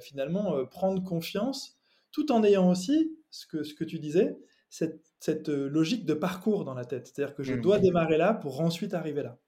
finalement 0.00 0.64
prendre 0.66 1.02
confiance, 1.02 1.78
tout 2.12 2.30
en 2.30 2.44
ayant 2.44 2.70
aussi 2.70 3.16
ce 3.30 3.46
que, 3.46 3.62
ce 3.62 3.74
que 3.74 3.84
tu 3.84 3.98
disais, 3.98 4.36
cette, 4.68 5.00
cette 5.20 5.48
logique 5.48 6.04
de 6.04 6.14
parcours 6.14 6.64
dans 6.66 6.74
la 6.74 6.84
tête. 6.84 7.06
C'est-à-dire 7.06 7.34
que 7.34 7.42
je 7.42 7.54
dois 7.54 7.78
démarrer 7.78 8.18
là 8.18 8.34
pour 8.34 8.60
ensuite 8.60 8.92
arriver 8.92 9.22
là. 9.22 9.38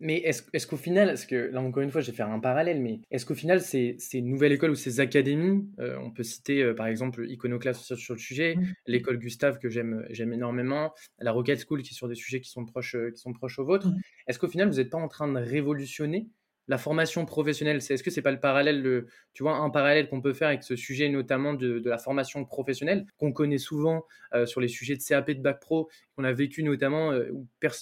Mais 0.00 0.18
est-ce 0.18 0.66
qu'au 0.66 0.76
final, 0.76 1.08
est-ce 1.08 1.26
que 1.26 1.50
là 1.52 1.60
encore 1.60 1.82
une 1.82 1.90
fois, 1.90 2.00
je 2.00 2.10
vais 2.10 2.16
faire 2.16 2.30
un 2.30 2.38
parallèle, 2.38 2.80
mais 2.80 3.00
est-ce 3.10 3.26
qu'au 3.26 3.34
final, 3.34 3.60
ces, 3.60 3.96
ces, 3.98 4.20
nouvelles 4.20 4.52
écoles 4.52 4.70
ou 4.70 4.76
ces 4.76 5.00
académies, 5.00 5.68
euh, 5.80 5.98
on 6.00 6.12
peut 6.12 6.22
citer 6.22 6.62
euh, 6.62 6.72
par 6.72 6.86
exemple 6.86 7.26
Iconoclast 7.28 7.82
sur, 7.82 7.98
sur 7.98 8.14
le 8.14 8.20
sujet, 8.20 8.54
mmh. 8.54 8.74
l'école 8.86 9.18
Gustave 9.18 9.58
que 9.58 9.68
j'aime 9.68 10.32
énormément, 10.32 10.94
la 11.18 11.32
Rocket 11.32 11.64
School 11.66 11.82
qui 11.82 11.90
est 11.90 11.96
sur 11.96 12.08
des 12.08 12.14
sujets 12.14 12.40
qui 12.40 12.48
sont 12.48 12.64
proches, 12.64 12.94
euh, 12.94 13.10
qui 13.10 13.20
sont 13.20 13.32
proches 13.32 13.58
aux 13.58 13.64
vôtres, 13.64 13.88
mmh. 13.88 14.00
est-ce 14.28 14.38
qu'au 14.38 14.48
final, 14.48 14.68
vous 14.68 14.76
n'êtes 14.76 14.90
pas 14.90 14.98
en 14.98 15.08
train 15.08 15.26
de 15.26 15.38
révolutionner 15.38 16.28
la 16.68 16.78
formation 16.78 17.24
professionnelle? 17.24 17.78
Est-ce 17.78 18.02
que 18.02 18.10
c'est 18.10 18.22
pas 18.22 18.30
le 18.30 18.40
parallèle 18.40 18.82
le, 18.82 19.08
tu 19.32 19.42
vois 19.42 19.56
un 19.56 19.70
parallèle 19.70 20.08
qu'on 20.08 20.20
peut 20.20 20.34
faire 20.34 20.48
avec 20.48 20.62
ce 20.62 20.76
sujet 20.76 21.08
notamment 21.08 21.54
de, 21.54 21.82
la 21.84 21.98
formation 21.98 22.44
professionnelle 22.44 23.06
qu'on 23.16 23.32
connaît 23.32 23.58
souvent 23.58 24.04
euh, 24.34 24.46
sur 24.46 24.60
les 24.60 24.68
sujets 24.68 24.94
de 24.94 25.02
CAP 25.02 25.30
de 25.30 25.40
bac 25.40 25.60
pro 25.60 25.88
qu'on 26.18 26.24
a 26.24 26.32
vécu 26.32 26.62
notamment 26.62 27.12
euh, 27.12 27.30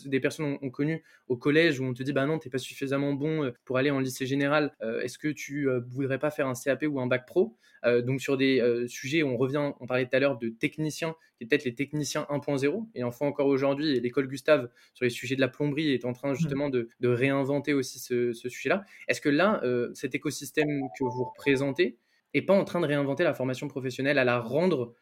des 0.05 0.20
personnes 0.20 0.59
ont, 0.61 0.70
connu 0.70 1.03
au 1.29 1.37
collège 1.37 1.81
où 1.81 1.85
on 1.85 1.94
te 1.94 2.03
dit 2.03 2.12
bah 2.12 2.27
non 2.27 2.38
t'es 2.38 2.51
pas 2.51 2.59
suffisamment 2.59 3.12
bon 3.12 3.44
euh, 3.44 3.51
pour 3.64 3.79
aller 3.79 3.90
en 3.90 4.01
lycée 4.01 4.27
général 4.27 4.72
est-ce 5.03 5.18
que 5.18 5.29
tu 5.29 5.68
voudrais 5.88 6.18
pas 6.18 6.31
faire 6.31 6.46
un 6.46 6.55
CAP 6.55 6.85
ou 6.88 7.01
un 7.01 7.07
bac 7.07 7.27
pro? 7.27 7.57
Donc 7.85 8.20
sur 8.20 8.37
des 8.37 8.85
sujets 8.88 9.22
on 9.22 9.37
revient 9.37 9.72
on 9.81 9.87
parlait 9.87 10.07
tout 10.07 10.16
à 10.16 10.20
l'heure 10.20 10.38
de 10.38 10.49
techniciens 10.49 11.14
qui 11.37 11.44
est 11.44 11.46
peut-être 11.46 11.64
les 11.64 11.75
techniciens 11.75 12.27
1.0 12.31 12.88
et 12.94 13.05
enfin 13.05 13.27
encore 13.27 13.46
aujourd'hui 13.46 14.01
l'école 14.01 14.29
Gustave 14.29 14.68
sur 14.94 15.05
les 15.05 15.11
sujets 15.11 15.37
de 15.37 15.40
la 15.40 15.49
plomberie 15.49 15.92
est 15.92 16.05
en 16.05 16.12
train 16.12 16.33
mmh. 16.33 16.37
justement 16.37 16.70
de, 16.70 16.88
réinventer 17.03 17.72
aussi 17.72 17.99
ce 17.99 18.33
sujet 18.33 18.68
là 18.68 18.85
est-ce 19.09 19.20
que 19.20 19.29
là, 19.29 19.61
euh, 19.64 19.90
cet 19.94 20.14
écosystème 20.14 20.88
que 20.99 21.05
vous 21.05 21.25
représentez 21.25 21.99
n'est 22.35 22.42
pas 22.42 22.55
en 22.55 22.64
train 22.64 22.81
de 22.81 22.87
réinventer 22.87 23.25
la 23.25 23.35
formation 23.35 23.68
professionnelle, 23.68 24.18
à 24.18 24.25
la 24.25 24.40
rendre 24.40 24.94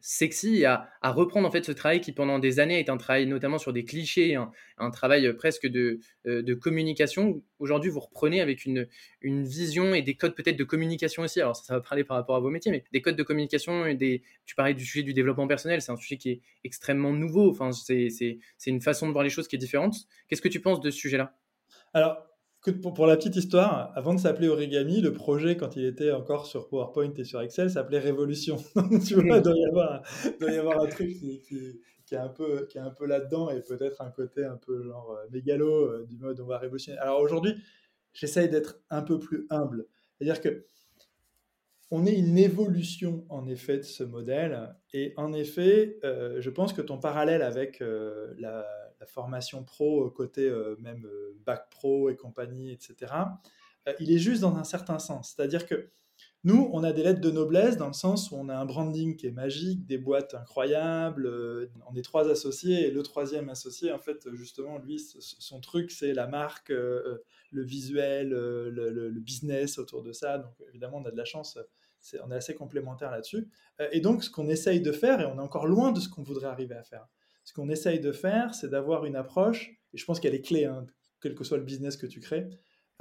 sexy 0.00 0.62
et 0.62 0.64
à, 0.64 0.88
reprendre 1.02 1.46
en 1.46 1.50
fait 1.50 1.64
ce 1.64 1.72
travail 1.72 2.00
qui 2.00 2.12
pendant 2.12 2.38
des 2.38 2.60
années 2.60 2.78
est 2.78 2.88
un 2.88 2.96
travail 2.96 3.26
notamment 3.26 3.58
sur 3.58 3.72
des 3.72 3.84
clichés, 3.84 4.34
un, 4.34 4.90
travail 4.90 5.26
euh, 5.26 5.34
presque 5.34 5.66
de, 5.66 6.00
euh, 6.26 6.42
de 6.42 6.54
communication. 6.54 7.42
Aujourd'hui, 7.58 7.90
vous 7.90 8.00
reprenez 8.00 8.40
avec 8.40 8.64
une, 8.64 8.88
une 9.20 9.44
vision 9.44 9.94
et 9.94 10.02
des 10.02 10.14
codes 10.14 10.34
peut-être 10.34 10.56
de 10.56 10.64
communication 10.64 11.22
aussi. 11.22 11.40
Alors 11.40 11.56
ça, 11.56 11.74
va 11.74 11.80
parler 11.80 12.04
par 12.04 12.16
rapport 12.16 12.36
à 12.36 12.40
vos 12.40 12.50
métiers, 12.50 12.72
mais 12.72 12.84
des 12.92 13.02
codes 13.02 13.16
de 13.16 13.22
communication 13.22 13.86
et 13.86 13.94
des. 13.94 14.22
Tu 14.46 14.54
parlais 14.54 14.74
du 14.74 14.84
sujet 14.84 15.02
du 15.02 15.14
développement 15.14 15.46
personnel, 15.46 15.82
c'est 15.82 15.92
un 15.92 15.96
sujet 15.96 16.16
qui 16.16 16.30
est 16.30 16.40
extrêmement 16.64 17.12
nouveau. 17.12 17.50
Enfin, 17.50 17.72
c'est 17.72 18.38
une 18.66 18.80
façon 18.80 19.06
de 19.06 19.12
voir 19.12 19.24
les 19.24 19.30
choses 19.30 19.48
qui 19.48 19.56
est 19.56 19.60
différente. 19.60 19.94
Qu'est-ce 20.28 20.42
que 20.42 20.48
tu 20.48 20.60
penses 20.60 20.80
de 20.80 20.90
ce 20.90 20.98
sujet-là? 20.98 21.36
Alors 21.92 22.29
pour, 22.60 23.06
la 23.06 23.16
petite 23.16 23.36
histoire, 23.36 23.90
avant 23.94 24.12
de 24.12 24.20
s'appeler 24.20 24.48
Origami, 24.48 25.00
le 25.00 25.14
projet, 25.14 25.56
quand 25.56 25.76
il 25.76 25.84
était 25.86 26.10
encore 26.12 26.44
sur 26.44 26.68
PowerPoint 26.68 27.12
et 27.16 27.24
sur 27.24 27.40
Excel, 27.40 27.70
s'appelait 27.70 27.98
Révolution. 27.98 28.56
tu 29.06 29.14
vois, 29.14 29.38
il 29.38 29.42
doit 29.42 29.56
y 29.56 29.64
avoir, 29.64 30.02
doit 30.38 30.50
y 30.50 30.58
avoir 30.58 30.80
un 30.82 30.86
truc 30.86 31.08
qui, 31.08 31.40
est 32.12 32.16
un 32.16 32.28
peu, 32.28 32.68
peu 32.98 33.06
là-dedans 33.06 33.50
et 33.50 33.62
peut-être 33.62 34.02
un 34.02 34.10
côté 34.10 34.44
un 34.44 34.56
peu 34.56 34.82
genre 34.82 35.12
euh, 35.12 35.28
mégalo 35.30 35.68
euh, 35.68 36.06
du 36.06 36.18
mode 36.18 36.40
on 36.40 36.46
va 36.46 36.58
révolutionner. 36.58 36.98
Alors 36.98 37.20
aujourd'hui, 37.20 37.54
j'essaye 38.12 38.50
d'être 38.50 38.80
un 38.90 39.02
peu 39.02 39.18
plus 39.18 39.46
humble. 39.48 39.86
C'est-à-dire 40.18 40.40
que 40.40 40.66
on 41.90 42.04
est 42.04 42.14
une 42.14 42.36
évolution 42.36 43.24
en 43.30 43.46
effet 43.46 43.78
de 43.78 43.82
ce 43.82 44.04
modèle 44.04 44.76
et 44.92 45.14
en 45.16 45.32
effet, 45.32 45.98
euh, 46.04 46.40
je 46.40 46.50
pense 46.50 46.72
que 46.72 46.82
ton 46.82 46.98
parallèle 46.98 47.42
avec 47.42 47.82
la 48.36 48.66
la 49.00 49.06
formation 49.06 49.64
pro 49.64 50.06
euh, 50.06 50.10
côté 50.10 50.48
euh, 50.48 50.76
même 50.78 51.06
euh, 51.06 51.34
bac 51.44 51.68
pro 51.70 52.10
et 52.10 52.16
compagnie, 52.16 52.72
etc., 52.72 53.14
il 53.98 54.12
est 54.12 54.18
juste 54.18 54.42
dans 54.42 54.56
un 54.56 54.62
certain 54.62 54.98
sens. 54.98 55.34
C'est-à-dire 55.34 55.66
que 55.66 55.88
nous, 56.44 56.68
on 56.74 56.84
a 56.84 56.92
des 56.92 57.02
lettres 57.02 57.22
de 57.22 57.30
noblesse 57.30 57.78
dans 57.78 57.86
le 57.86 57.94
sens 57.94 58.30
où 58.30 58.36
on 58.36 58.50
a 58.50 58.54
un 58.54 58.66
branding 58.66 59.16
qui 59.16 59.26
est 59.26 59.32
magique, 59.32 59.86
des 59.86 59.96
boîtes 59.96 60.34
incroyables, 60.34 61.26
on 61.90 61.96
est 61.96 62.02
trois 62.02 62.30
associés 62.30 62.86
et 62.86 62.90
le 62.90 63.02
troisième 63.02 63.48
associé, 63.48 63.90
en 63.90 63.98
fait, 63.98 64.28
justement, 64.34 64.78
lui, 64.78 65.00
son 65.00 65.60
truc, 65.60 65.90
c'est 65.90 66.12
la 66.12 66.26
marque, 66.26 66.68
le 66.68 67.22
visuel, 67.52 68.28
le, 68.28 69.10
business 69.18 69.78
autour 69.78 70.02
de 70.02 70.12
ça. 70.12 70.38
Donc, 70.38 70.52
évidemment, 70.68 70.98
on 70.98 71.06
a 71.06 71.10
de 71.10 71.16
la 71.16 71.24
chance, 71.24 71.58
on 72.22 72.30
est 72.30 72.36
assez 72.36 72.54
complémentaires 72.54 73.10
là-dessus. 73.10 73.48
Et 73.92 74.00
donc, 74.00 74.22
ce 74.24 74.30
qu'on 74.30 74.50
essaye 74.50 74.82
de 74.82 74.92
faire, 74.92 75.22
et 75.22 75.24
on 75.24 75.36
est 75.38 75.42
encore 75.42 75.66
loin 75.66 75.90
de 75.90 76.00
ce 76.00 76.10
qu'on 76.10 76.22
voudrait 76.22 76.48
arriver 76.48 76.74
à 76.74 76.84
faire, 76.84 77.08
ce 77.50 77.52
qu'on 77.52 77.68
essaye 77.68 77.98
de 77.98 78.12
faire, 78.12 78.54
c'est 78.54 78.68
d'avoir 78.68 79.04
une 79.06 79.16
approche, 79.16 79.72
et 79.92 79.98
je 79.98 80.04
pense 80.04 80.20
qu'elle 80.20 80.36
est 80.36 80.40
clé, 80.40 80.66
hein, 80.66 80.86
quel 81.20 81.34
que 81.34 81.42
soit 81.42 81.58
le 81.58 81.64
business 81.64 81.96
que 81.96 82.06
tu 82.06 82.20
crées, 82.20 82.48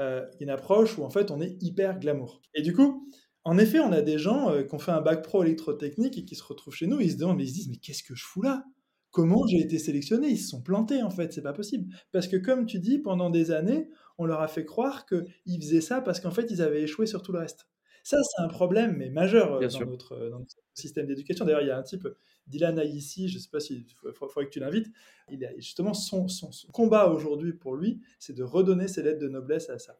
euh, 0.01 0.25
une 0.39 0.49
approche 0.49 0.97
où 0.97 1.03
en 1.03 1.11
fait 1.11 1.29
on 1.29 1.39
est 1.39 1.55
hyper 1.61 1.99
glamour. 1.99 2.41
Et 2.55 2.63
du 2.63 2.73
coup, 2.73 3.07
en 3.43 3.59
effet, 3.59 3.79
on 3.79 3.91
a 3.91 4.01
des 4.01 4.17
gens 4.17 4.49
euh, 4.49 4.63
qui 4.63 4.73
ont 4.73 4.79
fait 4.79 4.89
un 4.89 5.01
bac 5.01 5.21
pro 5.21 5.43
électrotechnique 5.43 6.17
et 6.17 6.25
qui 6.25 6.35
se 6.35 6.43
retrouvent 6.43 6.73
chez 6.73 6.87
nous, 6.87 6.99
ils 6.99 7.11
se 7.11 7.17
demandent, 7.17 7.37
mais 7.37 7.43
ils 7.43 7.49
se 7.49 7.53
disent, 7.53 7.69
mais 7.69 7.77
qu'est-ce 7.77 8.01
que 8.01 8.15
je 8.15 8.25
fous 8.25 8.41
là? 8.41 8.65
Comment 9.11 9.45
j'ai 9.45 9.59
été 9.59 9.77
sélectionné? 9.77 10.29
Ils 10.29 10.39
se 10.39 10.49
sont 10.49 10.63
plantés 10.63 11.03
en 11.03 11.11
fait, 11.11 11.31
c'est 11.31 11.43
pas 11.43 11.53
possible. 11.53 11.93
Parce 12.11 12.27
que 12.27 12.37
comme 12.37 12.65
tu 12.65 12.79
dis, 12.79 12.97
pendant 12.97 13.29
des 13.29 13.51
années, 13.51 13.87
on 14.17 14.25
leur 14.25 14.41
a 14.41 14.47
fait 14.47 14.65
croire 14.65 15.05
qu'ils 15.05 15.61
faisaient 15.61 15.81
ça 15.81 16.01
parce 16.01 16.19
qu'en 16.19 16.31
fait 16.31 16.49
ils 16.49 16.63
avaient 16.63 16.81
échoué 16.81 17.05
sur 17.05 17.21
tout 17.21 17.33
le 17.33 17.39
reste. 17.39 17.67
Ça, 18.03 18.17
c'est 18.23 18.41
un 18.41 18.47
problème, 18.47 18.95
mais 18.97 19.11
majeur 19.11 19.53
euh, 19.53 19.67
dans 19.67 19.85
notre, 19.85 20.17
dans 20.31 20.39
notre, 20.39 20.55
système 20.73 21.05
d'éducation. 21.05 21.45
D'ailleurs, 21.45 21.61
il 21.61 21.67
y 21.67 21.71
a 21.71 21.77
un 21.77 21.83
type, 21.83 22.07
Dylan 22.49 22.79
ici, 22.79 23.29
je 23.29 23.35
ne 23.35 23.39
sais 23.39 23.49
pas 23.49 23.59
s'il 23.59 23.85
faudrait 24.13 24.45
que 24.45 24.51
tu 24.51 24.59
l'invites, 24.59 24.91
il 25.31 25.45
a 25.45 25.55
justement 25.57 25.93
son, 25.93 26.27
combat 26.73 27.07
aujourd'hui 27.07 27.53
pour 27.53 27.75
lui, 27.75 28.01
c'est 28.17 28.33
de 28.33 28.43
redonner 28.43 28.87
ses 28.87 29.03
lettres 29.03 29.19
de 29.19 29.29
noblesse 29.29 29.69
à 29.69 29.79
ça. 29.79 29.99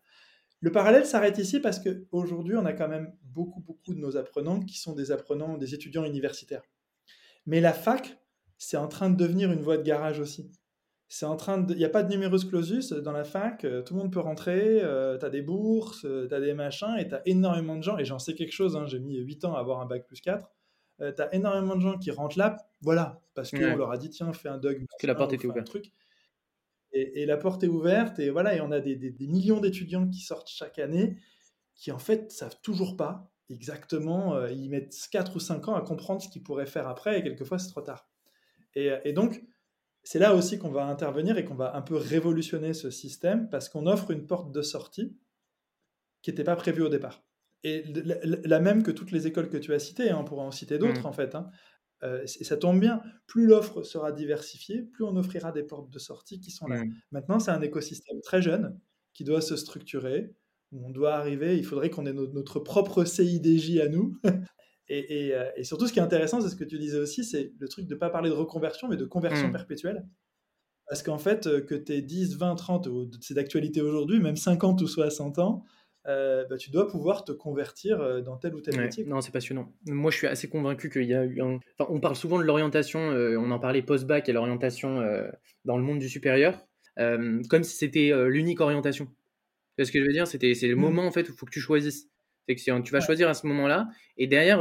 Le 0.62 0.72
parallèle 0.72 1.06
s'arrête 1.06 1.38
ici 1.38 1.60
parce 1.60 1.80
qu'aujourd'hui, 1.80 2.56
on 2.58 2.66
a 2.66 2.74
quand 2.74 2.90
même 2.90 3.14
beaucoup, 3.24 3.62
beaucoup 3.62 3.94
de 3.94 4.00
nos 4.00 4.18
apprenants 4.18 4.60
qui 4.60 4.78
sont 4.78 4.94
des 4.94 5.12
apprenants, 5.12 5.58
des 5.58 5.74
étudiants 5.74 6.04
universitaires. 6.04 6.64
Mais 7.46 7.62
la 7.62 7.72
fac, 7.72 8.20
c'est 8.58 8.78
en 8.78 8.88
train 8.88 9.10
de 9.10 9.16
devenir 9.16 9.52
une 9.52 9.62
voie 9.62 9.78
de 9.78 9.84
garage 9.84 10.20
aussi. 10.20 10.52
C'est 11.08 11.26
en 11.26 11.38
train 11.38 11.58
de... 11.58 11.74
Il 11.74 11.78
n'y 11.78 11.86
a 11.86 11.90
pas 11.90 12.04
de 12.04 12.10
numerus 12.10 12.46
clausus 12.46 12.92
dans 12.92 13.14
la 13.14 13.24
fac, 13.24 13.64
euh, 13.64 13.82
tout 13.82 13.96
le 13.96 14.02
monde 14.02 14.12
peut 14.12 14.20
rentrer, 14.20 14.80
euh, 14.84 15.18
tu 15.18 15.26
as 15.26 15.30
des 15.30 15.42
bourses, 15.42 16.06
euh, 16.06 16.28
tu 16.28 16.36
as 16.36 16.40
des 16.40 16.54
machins, 16.54 16.96
et 17.00 17.08
tu 17.08 17.16
as 17.16 17.22
énormément 17.26 17.76
de 17.78 17.82
gens, 17.82 17.98
et 17.98 18.06
j'en 18.06 18.20
sais 18.20 18.36
quelque 18.36 18.52
chose, 18.52 18.76
hein, 18.76 18.86
j'ai 18.86 19.00
mis 19.00 19.18
8 19.18 19.46
ans 19.46 19.56
à 19.56 19.60
avoir 19.60 19.80
un 19.80 19.88
bac 19.88 20.06
plus 20.06 20.22
4, 20.22 20.52
euh, 21.02 21.12
tu 21.14 21.22
as 21.22 21.34
énormément 21.34 21.76
de 21.76 21.82
gens 21.82 21.98
qui 21.98 22.12
rentrent 22.12 22.38
là, 22.38 22.58
voilà, 22.82 23.22
parce 23.34 23.52
qu'on 23.52 23.76
leur 23.76 23.92
a 23.92 23.98
dit, 23.98 24.10
tiens, 24.10 24.34
fais 24.34 24.50
un 24.50 24.58
dog. 24.58 24.86
que 25.00 25.08
la 25.08 25.16
porte 25.16 25.34
était 25.34 25.48
ouverte. 25.48 25.68
Truc. 25.68 25.92
Et, 26.92 27.26
la 27.28 27.38
porte 27.38 27.64
est 27.64 27.68
ouverte, 27.68 28.18
et 28.20 28.32
voilà, 28.32 28.56
et 28.56 28.62
on 28.62 28.72
a 28.72 28.80
des, 28.80 29.16
millions 29.20 29.60
d'étudiants 29.60 30.08
qui 30.08 30.22
sortent 30.22 30.50
chaque 30.50 30.80
année, 30.80 31.18
qui 31.76 31.92
en 31.92 32.00
fait 32.00 32.32
savent 32.32 32.60
toujours 32.62 32.98
pas 32.98 33.32
exactement, 33.50 34.36
euh, 34.36 34.52
ils 34.52 34.70
mettent 34.70 34.96
4 35.12 35.36
ou 35.36 35.40
5 35.40 35.68
ans 35.70 35.76
à 35.76 35.82
comprendre 35.82 36.22
ce 36.22 36.30
qu'ils 36.30 36.44
pourraient 36.44 36.66
faire 36.66 36.88
après, 36.88 37.20
et 37.20 37.24
quelquefois 37.24 37.60
c'est 37.60 37.70
trop 37.70 37.82
tard. 37.82 38.10
Et, 38.76 38.92
et 39.06 39.14
donc, 39.14 39.44
c'est 40.04 40.20
là 40.20 40.36
aussi 40.36 40.58
qu'on 40.58 40.72
va 40.72 40.86
intervenir 40.86 41.38
et 41.38 41.46
qu'on 41.46 41.56
va 41.56 41.76
un 41.76 41.82
peu 41.82 41.96
révolutionner 41.96 42.74
ce 42.74 42.90
système, 42.90 43.50
parce 43.50 43.70
qu'on 43.70 43.86
offre 43.86 44.12
une 44.12 44.26
porte 44.26 44.52
de 44.52 44.62
sortie 44.62 45.16
qui 46.22 46.32
n'était 46.32 46.44
pas 46.44 46.56
prévue 46.56 46.82
au 46.82 46.90
départ 46.90 47.24
et 47.64 47.84
la, 48.46 48.60
même 48.60 48.84
que 48.84 48.92
toutes 48.92 49.12
les 49.12 49.28
écoles 49.28 49.50
que 49.50 49.58
tu 49.58 49.74
as 49.74 49.80
citées, 49.80 50.10
hein, 50.10 50.18
on 50.22 50.24
pourra 50.24 50.44
en 50.44 50.52
citer 50.52 50.78
d'autres 50.78 51.04
mmh. 51.04 51.08
en 51.08 51.14
fait. 51.14 51.36
Hein. 51.36 51.50
Euh, 52.04 52.26
ça 52.26 52.56
tombe 52.56 52.80
bien, 52.80 53.02
plus 53.28 53.46
l'offre 53.46 53.84
sera 53.84 54.12
diversifiée, 54.14 54.84
plus 54.84 55.04
on 55.04 55.16
offrira 55.18 55.52
des 55.52 55.64
portes 55.64 55.90
de 55.90 56.00
sortie 56.00 56.40
qui 56.40 56.52
sont 56.52 56.68
là. 56.68 56.84
Mmh. 56.84 56.94
Maintenant, 57.12 57.40
c'est 57.40 57.52
un 57.52 57.62
écosystème 57.62 58.22
très 58.22 58.42
jeune 58.42 58.80
qui 59.14 59.26
doit 59.26 59.42
se 59.42 59.58
structurer, 59.58 60.34
où 60.72 60.86
on 60.86 60.92
doit 60.92 61.16
arriver, 61.16 61.58
il 61.58 61.66
faudrait 61.66 61.90
qu'on 61.90 62.06
ait 62.06 62.14
notre 62.14 62.60
propre 62.60 63.04
CIDJ 63.04 63.80
à 63.80 63.90
nous. 63.90 64.18
Euh, 64.92 65.52
et, 65.56 65.64
surtout, 65.64 65.86
ce 65.86 65.94
qui 65.94 66.00
est 66.00 66.02
intéressant, 66.02 66.42
c'est 66.42 66.50
ce 66.50 66.56
que 66.56 66.64
tu 66.64 66.80
disais 66.80 66.98
aussi, 66.98 67.24
c'est 67.24 67.54
le 67.60 67.68
truc 67.68 67.86
de 67.86 67.94
ne 67.94 68.00
pas 68.00 68.10
parler 68.10 68.32
de 68.32 68.34
reconversion, 68.34 68.88
mais 68.88 68.98
de 68.98 69.06
conversion 69.06 69.50
mmh. 69.50 69.52
perpétuelle. 69.52 70.04
Parce 70.88 71.04
qu'en 71.04 71.20
fait, 71.20 71.46
euh, 71.46 71.62
que 71.62 71.76
tu 71.76 71.94
aies 71.94 72.02
10, 72.02 72.38
20, 72.38 72.56
30, 72.56 72.90
c'est 73.22 73.36
d'actualité 73.36 73.82
aujourd'hui, 73.82 74.20
même 74.20 74.36
50 74.36 74.82
ou 74.82 74.88
60 74.88 75.38
ans, 75.38 75.64
euh, 76.08 76.46
bah, 76.50 76.58
tu 76.58 76.72
dois 76.72 76.88
pouvoir 76.88 77.26
te 77.26 77.32
convertir 77.32 78.00
euh, 78.00 78.22
dans 78.22 78.38
tel 78.38 78.56
ou 78.56 78.62
tel 78.62 78.80
métier. 78.80 79.06
Non, 79.06 79.22
c'est 79.22 79.32
passionnant. 79.32 79.74
Moi, 79.86 80.12
je 80.12 80.18
suis 80.18 80.28
assez 80.28 80.48
convaincu 80.50 80.90
qu'il 80.90 81.04
y 81.04 81.14
a 81.14 81.24
eu 81.26 81.42
un. 81.42 81.60
Enfin, 81.78 81.92
on 81.92 82.00
parle 82.00 82.16
souvent 82.16 82.40
de 82.40 82.44
l'orientation, 82.44 83.12
euh, 83.12 83.38
on 83.38 83.52
en 83.52 83.60
parlait 83.60 83.82
post-bac 83.82 84.30
et 84.30 84.34
l'orientation 84.34 85.02
dans 85.66 85.78
le 85.78 85.84
monde 85.84 86.00
du 86.00 86.10
supérieur, 86.10 86.66
comme 86.96 87.64
si 87.64 87.76
c'était 87.76 88.12
l'unique 88.28 88.62
orientation. 88.62 89.08
Ce 89.78 89.92
que 89.92 90.00
je 90.00 90.06
veux 90.06 90.14
dire, 90.14 90.28
c'était 90.28 90.54
c'est 90.56 90.68
le 90.68 90.76
mmh. 90.76 90.80
moment 90.80 91.06
en 91.06 91.12
fait 91.12 91.30
où 91.30 91.32
il 91.32 91.38
faut 91.38 91.46
que 91.46 91.52
tu 91.52 91.62
choisisses. 91.62 92.10
C'est 92.48 92.56
que 92.56 92.82
tu 92.82 92.92
vas 92.92 93.00
choisir 93.00 93.30
à 93.30 93.36
ce 93.36 93.46
moment-là, 93.46 93.90
et 94.18 94.26
derrière, 94.26 94.60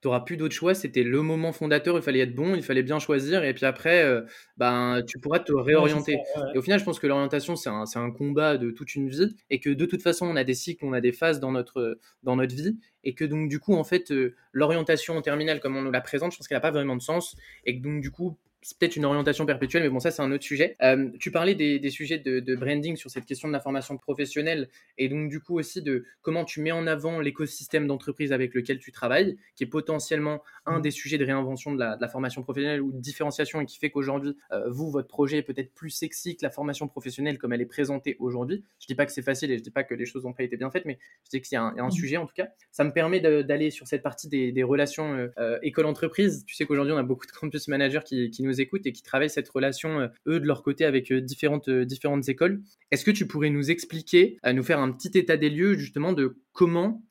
tu 0.00 0.06
n'auras 0.06 0.20
plus 0.20 0.36
d'autre 0.36 0.54
choix. 0.54 0.74
C'était 0.74 1.02
le 1.02 1.22
moment 1.22 1.52
fondateur, 1.52 1.96
il 1.96 2.02
fallait 2.02 2.20
être 2.20 2.34
bon, 2.34 2.54
il 2.54 2.62
fallait 2.62 2.82
bien 2.82 2.98
choisir. 2.98 3.44
Et 3.44 3.52
puis 3.54 3.66
après, 3.66 4.04
euh, 4.04 4.22
ben, 4.56 5.02
tu 5.06 5.18
pourras 5.18 5.40
te 5.40 5.52
réorienter. 5.52 6.18
Et 6.54 6.58
au 6.58 6.62
final, 6.62 6.78
je 6.78 6.84
pense 6.84 6.98
que 6.98 7.06
l'orientation, 7.06 7.56
c'est 7.56 7.68
un, 7.68 7.84
un, 7.94 8.10
combat 8.10 8.56
de 8.58 8.70
toute 8.70 8.94
une 8.94 9.08
vie. 9.08 9.34
Et 9.50 9.60
que 9.60 9.70
de 9.70 9.86
toute 9.86 10.02
façon, 10.02 10.26
on 10.26 10.36
a 10.36 10.44
des 10.44 10.54
cycles, 10.54 10.84
on 10.84 10.92
a 10.92 11.00
des 11.00 11.12
phases 11.12 11.40
dans 11.40 11.52
notre, 11.52 11.98
dans 12.22 12.36
notre 12.36 12.54
vie. 12.54 12.78
Et 13.04 13.14
que 13.14 13.24
donc, 13.24 13.48
du 13.48 13.58
coup, 13.58 13.74
en 13.74 13.84
fait, 13.84 14.10
euh, 14.12 14.36
l'orientation 14.52 15.16
en 15.16 15.22
terminale, 15.22 15.60
comme 15.60 15.76
on 15.76 15.82
nous 15.82 15.90
la 15.90 16.00
présente, 16.00 16.32
je 16.32 16.38
pense 16.38 16.48
qu'elle 16.48 16.56
n'a 16.56 16.60
pas 16.60 16.70
vraiment 16.70 16.96
de 16.96 17.02
sens. 17.02 17.36
Et 17.64 17.78
que 17.78 17.82
donc, 17.82 18.00
du 18.00 18.10
coup, 18.10 18.36
c'est 18.62 18.76
peut-être 18.76 18.96
une 18.96 19.04
orientation 19.04 19.46
perpétuelle, 19.46 19.84
mais 19.84 19.88
bon, 19.88 20.00
ça, 20.00 20.10
c'est 20.10 20.22
un 20.22 20.32
autre 20.32 20.42
sujet. 20.42 20.76
Euh, 20.82 21.10
tu 21.20 21.30
parlais 21.30 21.54
des, 21.54 21.90
sujets 21.90 22.18
de, 22.18 22.56
branding 22.56 22.96
sur 22.96 23.10
cette 23.10 23.24
question 23.24 23.48
de 23.48 23.52
la 23.52 23.60
formation 23.60 23.96
professionnelle 23.96 24.68
et 24.96 25.08
donc, 25.08 25.30
du 25.30 25.40
coup, 25.40 25.58
aussi 25.58 25.80
de 25.80 26.04
comment 26.22 26.44
tu 26.44 26.60
mets 26.60 26.72
en 26.72 26.86
avant 26.86 27.20
l'écosystème 27.20 27.86
d'entreprise 27.86 28.32
avec 28.32 28.54
lequel 28.54 28.78
tu 28.78 28.90
travailles, 28.90 29.38
qui 29.54 29.64
est 29.64 29.68
potentiellement 29.68 30.42
un 30.66 30.78
mmh. 30.78 30.82
des 30.82 30.90
sujets 30.90 31.18
de 31.18 31.24
réinvention 31.24 31.72
de 31.72 31.78
la, 31.78 32.08
formation 32.08 32.42
professionnelle 32.42 32.80
ou 32.80 32.90
de 32.90 32.98
différenciation 32.98 33.60
et 33.60 33.66
qui 33.66 33.78
fait 33.78 33.90
qu'aujourd'hui, 33.90 34.36
euh, 34.52 34.68
vous, 34.70 34.90
votre 34.90 35.08
projet 35.08 35.38
est 35.38 35.42
peut-être 35.42 35.72
plus 35.74 35.90
sexy 35.90 36.36
que 36.36 36.44
la 36.44 36.50
formation 36.50 36.88
professionnelle 36.88 37.38
comme 37.38 37.52
elle 37.52 37.60
est 37.60 37.66
présentée 37.66 38.16
aujourd'hui. 38.18 38.64
Je 38.80 38.86
dis 38.86 38.94
pas 38.94 39.06
que 39.06 39.12
c'est 39.12 39.22
facile 39.22 39.50
et 39.50 39.58
je 39.58 39.62
dis 39.62 39.70
pas 39.70 39.84
que 39.84 39.94
les 39.94 40.06
choses 40.06 40.24
n'ont 40.24 40.32
pas 40.32 40.42
été 40.42 40.56
bien 40.56 40.70
faites, 40.70 40.84
mais 40.84 40.98
je 41.24 41.30
dis 41.30 41.42
qu'il 41.42 41.54
y 41.54 41.58
a 41.58 41.62
un, 41.62 41.86
mmh. 41.86 41.90
sujet 41.90 42.16
en 42.16 42.26
tout 42.26 42.34
cas. 42.34 42.48
Ça 42.72 42.82
me 42.82 42.92
permet 42.92 43.20
d'aller 43.20 43.70
sur 43.70 43.86
cette 43.86 44.02
partie 44.02 44.28
des, 44.28 44.62
relations 44.62 45.30
euh, 45.38 45.58
école-entreprise. 45.62 46.44
Tu 46.46 46.54
sais 46.54 46.66
qu'aujourd'hui, 46.66 46.92
on 46.92 46.98
a 46.98 47.02
beaucoup 47.02 47.26
de 47.26 47.32
campus 47.32 47.68
managers 47.68 48.00
qui, 48.04 48.30
qui 48.30 48.42
nous 48.42 48.47
nous 48.48 48.60
écoutent 48.60 48.86
et 48.86 48.92
qui 48.92 49.02
travaillent 49.02 49.30
cette 49.30 49.48
relation, 49.48 50.00
euh, 50.00 50.08
eux, 50.26 50.40
de 50.40 50.46
leur 50.46 50.62
côté, 50.62 50.84
avec 50.84 51.12
euh, 51.12 51.20
différentes, 51.20 51.68
euh, 51.68 51.84
différentes 51.84 52.28
écoles. 52.28 52.60
Est-ce 52.90 53.04
que 53.04 53.10
tu 53.10 53.26
pourrais 53.26 53.50
nous 53.50 53.70
expliquer, 53.70 54.38
nous 54.52 54.62
faire 54.62 54.80
un 54.80 54.90
petit 54.90 55.16
état 55.16 55.36
des 55.36 55.50
lieux, 55.50 55.74
justement, 55.74 56.12
de 56.12 56.38
comment 56.52 57.02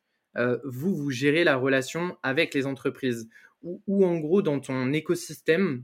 vous, 0.63 0.95
vous 0.95 1.09
gérez 1.09 1.43
la 1.43 1.55
relation 1.55 2.15
avec 2.21 2.53
les 2.53 2.67
entreprises? 2.67 3.27
Ou, 3.63 4.05
en 4.05 4.17
gros, 4.17 4.43
dans 4.43 4.59
ton 4.59 4.93
écosystème, 4.93 5.83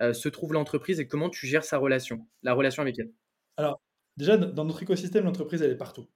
se 0.00 0.28
trouve 0.28 0.52
l'entreprise 0.52 1.00
et 1.00 1.08
comment 1.08 1.28
tu 1.28 1.46
gères 1.46 1.64
sa 1.64 1.76
relation, 1.76 2.26
la 2.42 2.54
relation 2.54 2.82
avec 2.82 2.98
elle? 3.00 3.12
Alors, 3.56 3.80
déjà, 4.16 4.36
dans 4.36 4.64
notre 4.64 4.82
écosystème, 4.82 5.24
l'entreprise, 5.24 5.62
elle 5.62 5.72
est 5.72 5.76
partout. 5.76 6.06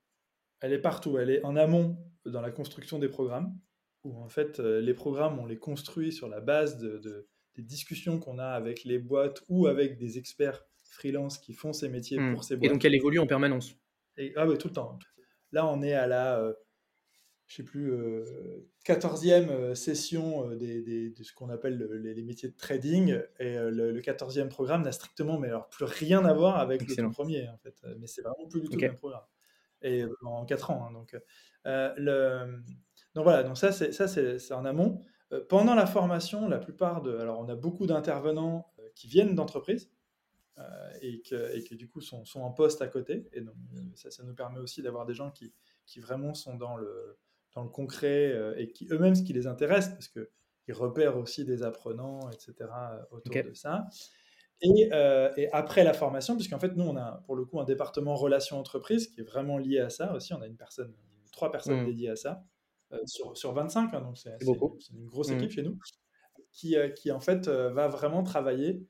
Elle 0.61 0.73
est 0.73 0.79
partout. 0.79 1.19
Elle 1.19 1.31
est 1.31 1.45
en 1.45 1.57
amont 1.57 1.99
dans 2.27 2.41
la 2.41 2.53
construction 2.53 3.01
des 3.01 3.09
programmes, 3.09 3.59
où 4.05 4.17
en 4.19 4.29
fait, 4.29 4.61
les 4.61 4.95
programmes, 4.95 5.41
on 5.41 5.47
les 5.47 5.59
construit 5.59 6.13
sur 6.13 6.29
la 6.29 6.41
base 6.41 6.79
de, 6.79 7.27
des 7.57 7.62
discussions 7.62 8.19
qu'on 8.19 8.38
a 8.38 8.47
avec 8.47 8.85
les 8.85 8.99
boîtes 8.99 9.43
ou 9.49 9.67
avec 9.67 9.97
des 9.97 10.19
experts 10.19 10.64
freelance 10.83 11.38
qui 11.38 11.53
font 11.53 11.73
ces 11.73 11.88
métiers 11.88 12.19
hmm. 12.19 12.35
pour 12.35 12.45
ces 12.45 12.57
boîtes. 12.57 12.71
Et 12.71 12.73
donc 12.73 12.85
elle 12.85 12.95
évolue 12.95 13.19
en 13.19 13.27
permanence. 13.27 13.77
Et, 14.17 14.33
ah 14.37 14.47
oui, 14.47 14.57
tout 14.59 14.69
le 14.69 14.75
temps. 14.75 14.99
Là, 15.53 15.67
on 15.67 15.83
est 15.83 15.95
à 15.95 16.07
la 16.07 16.55
je 17.47 17.57
sais 17.57 17.62
plus, 17.62 17.93
14e 18.87 19.75
session 19.75 20.49
des, 20.57 21.11
de 21.11 21.23
ce 21.23 21.33
qu'on 21.33 21.51
appelle 21.51 21.79
les, 22.03 22.23
métiers 22.23 22.49
de 22.49 22.57
trading. 22.57 23.21
Et 23.38 23.57
le, 23.57 24.01
14e 24.01 24.49
programme 24.49 24.83
n'a 24.83 24.93
strictement 24.93 25.38
mais 25.38 25.49
alors, 25.49 25.69
plus 25.69 25.85
rien 25.85 26.25
à 26.25 26.33
voir 26.33 26.59
avec 26.59 26.83
le 26.97 27.11
premier, 27.11 27.49
en 27.49 27.59
fait. 27.59 27.75
Mais 27.99 28.07
c'est 28.07 28.23
vraiment 28.23 28.49
plus 28.49 28.62
du 28.62 28.69
tout 28.69 28.77
le 28.77 28.88
même 28.88 28.97
programme. 28.97 29.25
Et 29.83 30.05
en 30.23 30.47
4 30.47 30.71
ans. 30.71 30.87
Hein, 30.87 30.93
donc, 30.93 31.17
le, 31.64 32.62
donc 33.14 33.25
voilà, 33.25 33.43
donc 33.43 33.59
ça, 33.59 33.73
c'est, 33.73 33.93
ça 33.93 34.09
c'est, 34.09 34.53
en 34.53 34.64
amont. 34.64 35.05
Pendant 35.49 35.75
la 35.75 35.87
formation, 35.87 36.49
la 36.49 36.59
plupart 36.59 37.03
de. 37.03 37.16
Alors, 37.18 37.40
on 37.40 37.49
a 37.49 37.57
beaucoup 37.57 37.87
d'intervenants 37.87 38.73
qui 38.94 39.09
viennent 39.09 39.35
d'entreprises. 39.35 39.90
et, 41.03 41.20
que, 41.23 41.57
et, 41.57 41.64
que, 41.64 41.75
du 41.75 41.88
coup 41.88 42.01
sont, 42.01 42.25
sont, 42.25 42.42
en 42.42 42.51
poste 42.51 42.81
à 42.81 42.88
côté. 42.88 43.29
Et 43.33 43.40
donc, 43.40 43.55
ça, 43.94 44.11
ça 44.11 44.23
nous 44.23 44.35
permet 44.35 44.61
aussi 44.61 44.83
d'avoir 44.83 45.05
des 45.05 45.14
gens 45.14 45.31
qui, 45.31 45.53
qui 45.87 46.01
vraiment 46.01 46.35
sont 46.35 46.55
dans 46.55 46.77
le, 46.77 47.18
dans 47.55 47.62
le 47.62 47.68
concret 47.68 48.33
euh, 48.33 48.55
et 48.57 48.70
qui 48.70 48.87
eux-mêmes 48.90 49.14
ce 49.14 49.23
qui 49.23 49.33
les 49.33 49.47
intéresse 49.47 49.88
parce 49.88 50.09
que 50.09 50.31
ils 50.66 50.75
repèrent 50.75 51.18
aussi 51.18 51.44
des 51.44 51.62
apprenants, 51.62 52.31
etc. 52.31 52.55
Euh, 52.61 53.03
autour 53.11 53.35
de 53.35 53.53
ça. 53.53 53.87
Et, 54.62 54.88
euh, 54.92 55.31
et, 55.37 55.51
après 55.53 55.85
la 55.85 55.92
formation, 55.92 56.37
puisqu'en 56.37 56.59
fait, 56.59 56.75
nous, 56.75 56.85
on 56.85 56.97
a 56.97 57.23
pour 57.27 57.37
le 57.37 57.44
coup 57.44 57.61
un 57.61 57.64
département 57.64 58.14
relations 58.14 58.59
entreprises 58.59 59.09
qui 59.09 59.20
est 59.20 59.25
vraiment 59.25 59.59
lié 59.59 59.81
à 59.81 59.90
ça 59.90 60.14
aussi. 60.14 60.33
On 60.33 60.40
a 60.40 60.47
une 60.47 60.57
personne, 60.57 60.94
trois 61.33 61.53
personnes 61.53 61.83
mmh. 61.83 61.87
dédiées 61.87 62.11
à 62.11 62.16
ça, 62.16 62.44
sur, 63.07 63.37
sur 63.37 63.53
25, 63.53 63.94
hein, 63.94 64.01
donc 64.01 64.18
c'est 64.18 64.31
une 64.92 65.07
grosse 65.07 65.31
mmh. 65.31 65.35
équipe 65.35 65.51
chez 65.51 65.62
nous, 65.62 65.79
qui, 66.53 66.77
qui 66.97 67.11
en 67.11 67.20
fait 67.20 67.49
va 67.49 67.88
vraiment 67.88 68.23
travailler 68.23 68.87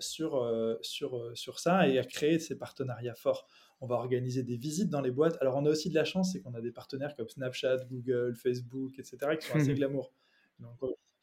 sur, 0.00 0.78
sur, 0.82 1.30
sur 1.34 1.58
ça 1.58 1.88
et 1.88 1.98
à 1.98 2.04
créer 2.04 2.38
ces 2.38 2.56
partenariats 2.56 3.14
forts 3.14 3.46
on 3.80 3.86
va 3.86 3.96
organiser 3.96 4.42
des 4.42 4.56
visites 4.56 4.90
dans 4.90 5.00
les 5.00 5.10
boîtes. 5.10 5.36
Alors, 5.40 5.56
on 5.56 5.64
a 5.64 5.70
aussi 5.70 5.88
de 5.88 5.94
la 5.94 6.04
chance, 6.04 6.32
c'est 6.32 6.40
qu'on 6.40 6.54
a 6.54 6.60
des 6.60 6.72
partenaires 6.72 7.14
comme 7.14 7.28
Snapchat, 7.28 7.84
Google, 7.90 8.34
Facebook, 8.34 8.98
etc., 8.98 9.36
qui 9.40 9.46
sont 9.46 9.56
assez 9.56 9.74
glamour. 9.74 10.12
Donc, 10.58 10.78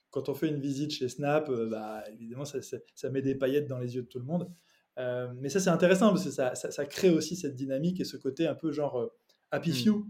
quand 0.10 0.30
on 0.30 0.34
fait 0.34 0.48
une 0.48 0.60
visite 0.60 0.92
chez 0.92 1.10
Snap, 1.10 1.50
euh, 1.50 1.68
bah, 1.70 2.04
évidemment, 2.12 2.46
ça, 2.46 3.10
met 3.10 3.22
des 3.22 3.36
paillettes 3.36 3.68
dans 3.68 3.80
les 3.80 3.96
yeux 3.96 4.04
de 4.04 4.08
tout 4.08 4.20
le 4.20 4.26
monde. 4.26 4.50
Euh, 4.98 5.34
mais 5.36 5.50
ça, 5.50 5.60
c'est 5.60 5.70
intéressant 5.70 6.10
parce 6.10 6.24
que 6.24 6.32
ça, 6.32 6.86
crée 6.86 7.10
aussi 7.10 7.36
cette 7.36 7.56
dynamique 7.56 8.00
et 8.00 8.06
ce 8.06 8.16
côté 8.16 8.48
un 8.48 8.56
peu 8.56 8.72
genre 8.72 8.98
euh, 9.00 9.14
happy 9.52 9.72
hmm. 9.72 9.74
few. 9.74 10.08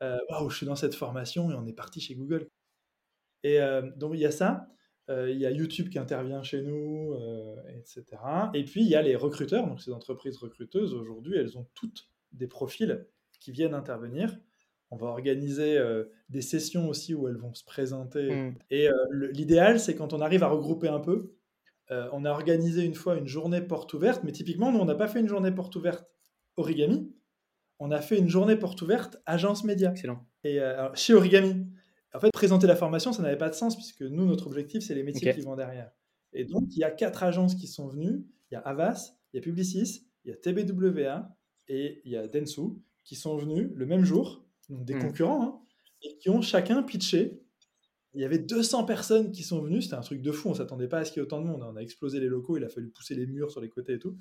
Waouh, 0.00 0.50
je 0.50 0.56
suis 0.56 0.66
dans 0.66 0.76
cette 0.76 0.94
formation 0.94 1.50
et 1.50 1.54
on 1.54 1.66
est 1.66 1.72
parti 1.72 2.00
chez 2.00 2.14
Google. 2.14 2.48
Et 3.44 3.58
donc, 3.96 4.12
il 4.14 4.20
y 4.20 4.26
a 4.26 4.30
ça. 4.30 4.68
Euh, 5.10 5.30
il 5.30 5.38
y 5.38 5.46
a 5.46 5.50
YouTube 5.50 5.88
qui 5.88 5.98
intervient 5.98 6.42
chez 6.42 6.60
nous, 6.60 7.14
euh, 7.14 7.56
etc. 7.70 8.04
Et 8.52 8.64
puis, 8.64 8.82
il 8.82 8.88
y 8.88 8.94
a 8.94 9.02
les 9.02 9.16
recruteurs, 9.16 9.66
donc 9.66 9.80
ces 9.80 9.92
entreprises 9.92 10.36
recruteuses, 10.36 10.92
aujourd'hui, 10.92 11.36
elles 11.36 11.56
ont 11.56 11.66
toutes 11.74 12.10
des 12.32 12.46
profils 12.46 13.06
qui 13.40 13.52
viennent 13.52 13.74
intervenir. 13.74 14.38
On 14.90 14.96
va 14.96 15.06
organiser 15.06 15.78
euh, 15.78 16.04
des 16.28 16.42
sessions 16.42 16.88
aussi 16.88 17.14
où 17.14 17.26
elles 17.28 17.36
vont 17.36 17.54
se 17.54 17.64
présenter. 17.64 18.30
Mm. 18.30 18.54
Et 18.70 18.88
l'idéal, 19.10 19.80
c'est 19.80 19.94
quand 19.94 20.12
on 20.12 20.20
arrive 20.20 20.42
à 20.42 20.48
regrouper 20.48 20.88
un 20.88 21.00
peu. 21.00 21.34
on 21.90 22.26
a 22.26 22.30
organisé 22.30 22.84
une 22.84 22.94
fois 22.94 23.16
une 23.16 23.26
journée 23.26 23.62
porte 23.62 23.94
ouverte, 23.94 24.24
mais 24.24 24.32
typiquement, 24.32 24.70
nous, 24.70 24.78
on 24.78 24.84
n'a 24.84 24.94
pas 24.94 25.08
fait 25.08 25.20
une 25.20 25.28
journée 25.28 25.52
porte 25.52 25.74
ouverte 25.76 26.04
origami. 26.56 27.10
On 27.78 27.90
a 27.90 28.00
fait 28.00 28.18
une 28.18 28.28
journée 28.28 28.56
porte 28.56 28.82
ouverte 28.82 29.18
agence 29.26 29.64
média. 29.64 29.90
Excellent. 29.90 30.26
Et 30.44 30.60
chez 30.94 31.14
Origami. 31.14 31.66
En 32.14 32.20
fait, 32.20 32.30
présenter 32.32 32.66
la 32.66 32.76
formation, 32.76 33.12
ça 33.12 33.22
n'avait 33.22 33.38
pas 33.38 33.50
de 33.50 33.54
sens 33.54 33.76
puisque 33.76 34.02
nous, 34.02 34.24
notre 34.24 34.46
objectif, 34.46 34.82
c'est 34.82 34.94
les 34.94 35.02
métiers 35.02 35.34
qui 35.34 35.42
vont 35.42 35.56
derrière. 35.56 35.90
Et 36.32 36.44
donc, 36.44 36.64
il 36.70 36.78
y 36.78 36.84
a 36.84 36.90
quatre 36.90 37.22
agences 37.22 37.54
qui 37.54 37.66
sont 37.66 37.88
venues. 37.88 38.24
Il 38.50 38.54
y 38.54 38.56
a 38.56 38.60
Avas, 38.60 39.14
il 39.32 39.36
y 39.36 39.40
a 39.40 39.42
Publicis, 39.42 40.08
il 40.24 40.30
y 40.30 40.32
a 40.32 40.36
TBWA 40.36 41.36
et 41.68 42.00
il 42.04 42.12
y 42.12 42.16
a 42.16 42.26
Densu 42.26 42.62
qui 43.04 43.14
sont 43.14 43.36
venus 43.36 43.70
le 43.74 43.86
même 43.86 44.04
jour, 44.04 44.46
donc 44.68 44.84
des 44.84 44.94
hmm. 44.94 45.00
concurrents, 45.00 45.42
hein, 45.42 45.60
et 46.02 46.16
qui 46.18 46.30
ont 46.30 46.42
chacun 46.42 46.82
pitché. 46.82 47.42
Il 48.14 48.20
y 48.20 48.24
avait 48.24 48.38
200 48.38 48.84
personnes 48.84 49.32
qui 49.32 49.42
sont 49.42 49.60
venues, 49.60 49.82
c'était 49.82 49.94
un 49.94 50.00
truc 50.00 50.22
de 50.22 50.32
fou, 50.32 50.48
on 50.48 50.52
ne 50.52 50.56
s'attendait 50.56 50.88
pas 50.88 50.98
à 50.98 51.04
ce 51.04 51.12
qu'il 51.12 51.20
y 51.20 51.22
ait 51.22 51.26
autant 51.26 51.40
de 51.40 51.46
monde. 51.46 51.62
On 51.62 51.76
a 51.76 51.80
explosé 51.80 52.20
les 52.20 52.26
locaux, 52.26 52.56
il 52.56 52.64
a 52.64 52.68
fallu 52.68 52.90
pousser 52.90 53.14
les 53.14 53.26
murs 53.26 53.50
sur 53.50 53.60
les 53.60 53.68
côtés 53.68 53.94
et 53.94 53.98
tout. 53.98 54.16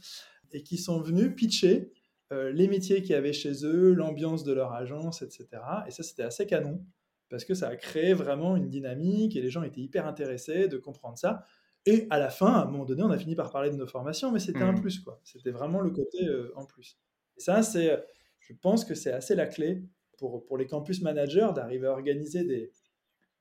Et 0.52 0.64
qui 0.64 0.78
sont 0.78 1.02
venus 1.02 1.34
pitcher 1.36 1.92
euh, 2.34 2.52
les 2.52 2.68
métiers 2.68 3.02
qu'il 3.02 3.12
y 3.12 3.16
avait 3.16 3.34
chez 3.34 3.66
eux, 3.66 3.94
l'ambiance 3.94 4.44
de 4.44 4.54
leur 4.54 4.74
agence, 4.74 5.22
etc. 5.22 5.48
Et 5.88 5.92
ça, 5.92 6.04
c'était 6.04 6.24
assez 6.24 6.46
canon 6.46 6.84
parce 7.30 7.46
que 7.46 7.54
ça 7.54 7.68
a 7.70 7.76
créé 7.76 8.14
vraiment 8.14 8.56
une 8.56 8.70
dynamique 8.70 9.36
et 9.36 9.42
les 9.42 9.50
gens 9.50 9.64
étaient 9.64 9.82
hyper 9.82 10.08
intéressés 10.08 10.68
de 10.68 10.78
comprendre 10.78 11.18
ça. 11.18 11.44
Et 11.86 12.06
à 12.10 12.20
la 12.20 12.30
fin, 12.30 12.54
à 12.54 12.62
un 12.64 12.66
moment 12.66 12.86
donné, 12.86 13.04
on 13.04 13.12
a 13.12 13.18
fini 13.18 13.36
par 13.36 13.52
parler 13.52 13.70
de 13.70 13.76
nos 13.76 13.88
formations, 13.88 14.32
mais 14.32 14.40
c'était 14.40 14.62
un 14.62 14.74
mmh. 14.74 14.82
plus, 14.82 15.00
quoi. 15.00 15.22
C'était 15.24 15.52
vraiment 15.52 15.80
le 15.80 15.90
côté 15.90 16.26
euh, 16.26 16.52
en 16.56 16.66
plus. 16.66 16.98
Et 17.38 17.42
ça, 17.42 17.62
c'est, 17.64 18.04
je 18.40 18.54
pense 18.54 18.84
que 18.84 18.94
c'est 18.94 19.12
assez 19.12 19.36
la 19.36 19.48
clé 19.48 19.84
pour, 20.18 20.44
pour 20.46 20.58
les 20.58 20.68
campus 20.68 21.02
managers 21.02 21.50
d'arriver 21.56 21.88
à 21.88 21.92
organiser 21.92 22.44
des, 22.44 22.72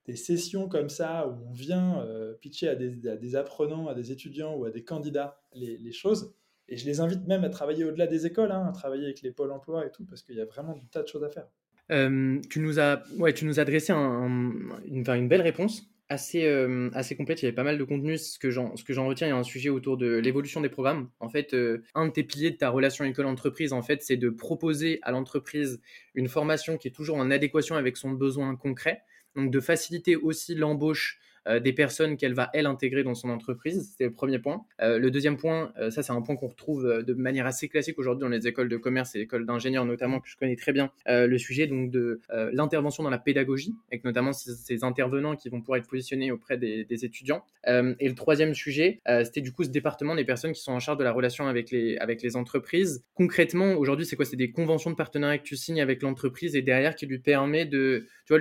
des 0.05 0.17
sessions 0.17 0.69
comme 0.69 0.89
ça 0.89 1.27
où 1.29 1.49
on 1.49 1.53
vient 1.53 2.01
euh, 2.03 2.35
pitcher 2.35 2.69
à 2.69 2.77
des, 2.77 3.09
à 3.09 3.17
des, 3.17 3.37
apprenants, 3.37 3.89
à 3.89 3.95
des 3.95 4.13
étudiants 4.13 4.55
ou 4.55 4.65
à 4.65 4.71
des 4.71 4.85
candidats 4.85 5.41
les, 5.53 5.77
les 5.77 5.93
choses. 5.93 6.33
Et 6.69 6.77
je 6.77 6.87
les 6.87 7.01
invite 7.01 7.27
même 7.27 7.45
à 7.45 7.49
travailler 7.49 7.85
au-delà 7.85 8.07
des 8.07 8.27
écoles, 8.27 8.51
hein, 8.51 8.67
à 8.69 8.73
travailler 8.73 9.05
avec 9.05 9.23
les 9.23 9.31
pôles 9.31 9.53
emploi 9.53 9.87
et 9.87 9.91
tout, 9.91 10.05
parce 10.05 10.23
qu'il 10.23 10.37
y 10.37 10.41
a 10.41 10.45
vraiment 10.45 10.73
un 10.73 10.87
tas 10.91 11.03
de 11.03 11.09
choses 11.09 11.25
à 11.25 11.29
faire. 11.29 11.47
Euh, 11.93 12.41
tu, 12.51 12.61
nous 12.61 12.81
as, 12.81 13.03
ouais, 13.19 13.33
tu 13.33 13.45
nous 13.45 13.61
as 13.61 13.65
une, 13.65 14.73
une, 14.87 15.29
belle 15.29 15.43
réponse, 15.43 15.89
assez, 16.09 16.45
euh, 16.45 16.91
assez 16.95 17.17
complète. 17.17 17.43
Il 17.43 17.45
y 17.45 17.49
avait 17.49 17.55
pas 17.55 17.63
mal 17.63 17.79
de 17.79 17.85
contenu. 17.85 18.19
Ce 18.19 18.39
que 18.39 18.51
j'en 18.51 18.73
retiens, 19.07 19.29
il 19.29 19.31
y 19.31 19.33
a 19.33 19.37
un 19.37 19.45
sujet 19.45 19.69
autour 19.69 19.97
de 19.97 20.17
l'évolution 20.17 20.61
des 20.61 20.69
programmes. 20.69 21.09
En 21.21 21.29
fait, 21.29 21.55
euh, 21.55 21.85
un 21.95 22.07
de 22.07 22.13
tes 22.13 22.25
piliers 22.25 22.51
de 22.51 22.57
ta 22.57 22.71
relation 22.71 23.05
école-entreprise, 23.05 23.73
en 23.73 23.83
fait, 23.83 24.03
c'est 24.03 24.17
de 24.17 24.31
proposer 24.31 24.99
à 25.03 25.13
l'entreprise 25.13 25.81
une 26.15 26.29
formation 26.29 26.77
qui 26.77 26.89
est 26.89 26.93
toujours 26.93 27.19
en 27.19 27.31
adéquation 27.31 27.77
avec 27.77 27.97
son 27.97 28.11
besoin 28.11 28.57
concret. 28.57 29.03
Donc, 29.37 29.53
de 29.53 29.61
faciliter 29.61 30.17
aussi 30.17 30.55
l'embauche 30.55 31.21
euh, 31.47 31.61
des 31.61 31.73
personnes 31.73 32.17
qu'elle 32.17 32.35
va, 32.35 32.51
elle, 32.53 32.67
intégrer 32.67 33.03
dans 33.03 33.15
son 33.15 33.29
entreprise. 33.31 33.95
C'est 33.97 34.05
le 34.05 34.13
premier 34.13 34.39
point. 34.39 34.65
Euh, 34.81 34.99
le 34.99 35.11
deuxième 35.11 35.37
point, 35.37 35.73
euh, 35.79 35.91
ça 35.91 36.03
c'est 36.03 36.13
un 36.13 36.23
point 36.23 36.37
qu'on 36.37 36.49
retrouve 36.49 37.05
de 37.05 37.15
manière 37.15 37.47
assez 37.47 37.69
classique 37.69 37.99
aujourd'hui 37.99 38.23
dans 38.23 38.29
les 38.29 38.47
écoles 38.47 38.69
de 38.69 38.77
commerce 38.77 39.15
et 39.15 39.21
écoles 39.21 39.47
d'ingénieurs 39.47 39.85
notamment, 39.85 40.21
que 40.21 40.29
je 40.29 40.37
connais 40.37 40.57
très 40.57 40.73
bien, 40.73 40.91
le 41.07 41.39
sujet 41.39 41.67
donc 41.67 41.91
de 41.91 42.21
l'intervention 42.53 43.03
dans 43.03 43.11
la 43.11 43.19
pédagogie, 43.19 43.75
avec 43.91 44.05
notamment 44.05 44.33
ces, 44.33 44.85
intervenants 44.85 45.37
qui 45.37 45.49
vont 45.49 45.61
pouvoir 45.61 45.79
être 45.79 45.89
positionnés 45.89 46.31
auprès 46.31 46.57
des, 46.57 46.87
étudiants. 47.05 47.45
et 47.67 48.09
le 48.09 48.15
troisième 48.15 48.55
sujet, 48.55 49.01
c'était 49.25 49.41
du 49.41 49.53
coup 49.53 49.65
ce 49.65 49.71
département 49.71 50.15
des 50.15 50.25
personnes 50.25 50.53
qui 50.53 50.61
sont 50.61 50.73
en 50.73 50.81
charge 50.81 50.99
de 50.99 51.05
la 51.05 51.13
relation 51.13 51.47
avec 51.47 51.71
les, 51.71 51.97
avec 51.99 52.23
les 52.23 52.37
entreprises. 52.37 53.05
Concrètement, 53.15 53.75
aujourd'hui, 53.75 54.07
c'est 54.07 54.17
quoi? 54.17 54.25
C'est 54.25 54.37
des 54.37 54.51
conventions 54.51 54.91
de 54.91 54.97
partenariat 54.97 55.39
que 55.39 55.45
tu 55.45 55.57
signes 55.57 55.81
avec 55.81 56.03
l'entreprise 56.03 56.57
et 56.57 56.63
derrière 56.63 56.95
qui 56.95 57.07
lui 57.07 57.19
permet 57.19 57.65
de, 57.65 58.07
tu 58.27 58.37
vois, 58.37 58.41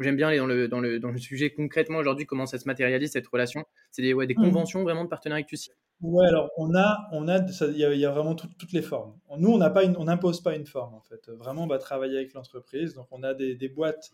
j'aime 0.00 0.16
bien 0.16 0.28
aller 0.28 0.38
dans 0.38 0.46
le, 0.46 0.68
dans 0.68 0.80
le, 0.80 0.98
dans 0.98 1.10
le 1.10 1.18
sujet 1.18 1.50
concrètement 1.50 1.98
aujourd'hui, 1.98 2.26
comment 2.26 2.41
ça 2.46 2.58
se 2.58 2.66
matérialise 2.66 3.12
cette 3.12 3.26
relation 3.28 3.64
C'est 3.90 4.02
des, 4.02 4.14
ouais, 4.14 4.26
des 4.26 4.34
mmh. 4.34 4.42
conventions 4.42 4.82
vraiment 4.82 5.04
de 5.04 5.08
partenariat 5.08 5.44
que 5.44 5.48
tu 5.48 5.56
signes 5.56 5.74
Ouais, 6.00 6.26
alors 6.26 6.50
on 6.56 6.74
a, 6.74 7.08
on 7.12 7.28
a, 7.28 7.38
il 7.38 7.76
y, 7.76 8.04
a 8.04 8.10
vraiment 8.10 8.34
toutes 8.34 8.72
les 8.72 8.82
formes. 8.82 9.16
Nous, 9.38 9.48
on 9.48 9.58
n'a 9.58 9.70
pas, 9.70 9.84
on 9.86 10.04
n'impose 10.04 10.40
pas 10.40 10.56
une 10.56 10.66
forme 10.66 10.94
en 10.94 11.00
fait. 11.00 11.28
Vraiment, 11.28 11.62
on 11.62 11.68
va 11.68 11.78
travailler 11.78 12.16
avec 12.16 12.34
l'entreprise. 12.34 12.94
Donc, 12.94 13.06
on 13.12 13.22
a 13.22 13.34
des, 13.34 13.54
des 13.54 13.68
boîtes 13.68 14.12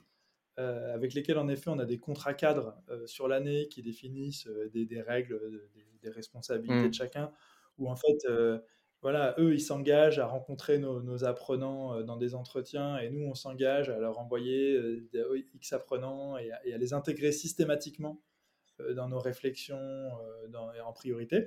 euh, 0.58 0.92
avec 0.92 1.14
lesquelles, 1.14 1.38
en 1.38 1.48
effet, 1.48 1.70
on 1.70 1.78
a 1.78 1.84
des 1.84 1.98
contrats 1.98 2.34
cadres 2.34 2.74
euh, 2.90 3.06
sur 3.06 3.28
l'année 3.28 3.68
qui 3.68 3.80
définissent 3.80 4.48
euh, 4.48 4.68
des, 4.70 4.86
des, 4.86 5.00
règles, 5.00 5.40
des, 6.02 6.10
responsabilités 6.10 6.86
mmh. 6.86 6.88
de 6.88 6.94
chacun. 6.94 7.32
Où 7.78 7.88
en 7.88 7.94
fait, 7.94 8.26
voilà, 9.00 9.34
eux, 9.38 9.54
ils 9.54 9.60
s'engagent 9.60 10.18
à 10.18 10.26
rencontrer 10.26 10.78
nos, 10.78 11.24
apprenants 11.24 11.94
euh, 11.94 12.02
dans 12.02 12.16
des 12.16 12.34
entretiens 12.34 12.98
et 12.98 13.10
nous, 13.10 13.24
on 13.24 13.34
s'engage 13.34 13.88
à 13.90 13.98
leur 13.98 14.18
envoyer 14.18 14.74
euh, 14.74 15.44
X 15.54 15.72
apprenants 15.72 16.36
et 16.36 16.50
à, 16.50 16.78
les 16.78 16.92
intégrer 16.92 17.30
systématiquement 17.30 18.20
euh, 18.80 18.94
dans 18.94 19.08
nos 19.08 19.20
réflexions 19.20 20.10
en 20.84 20.92
priorité. 20.92 21.44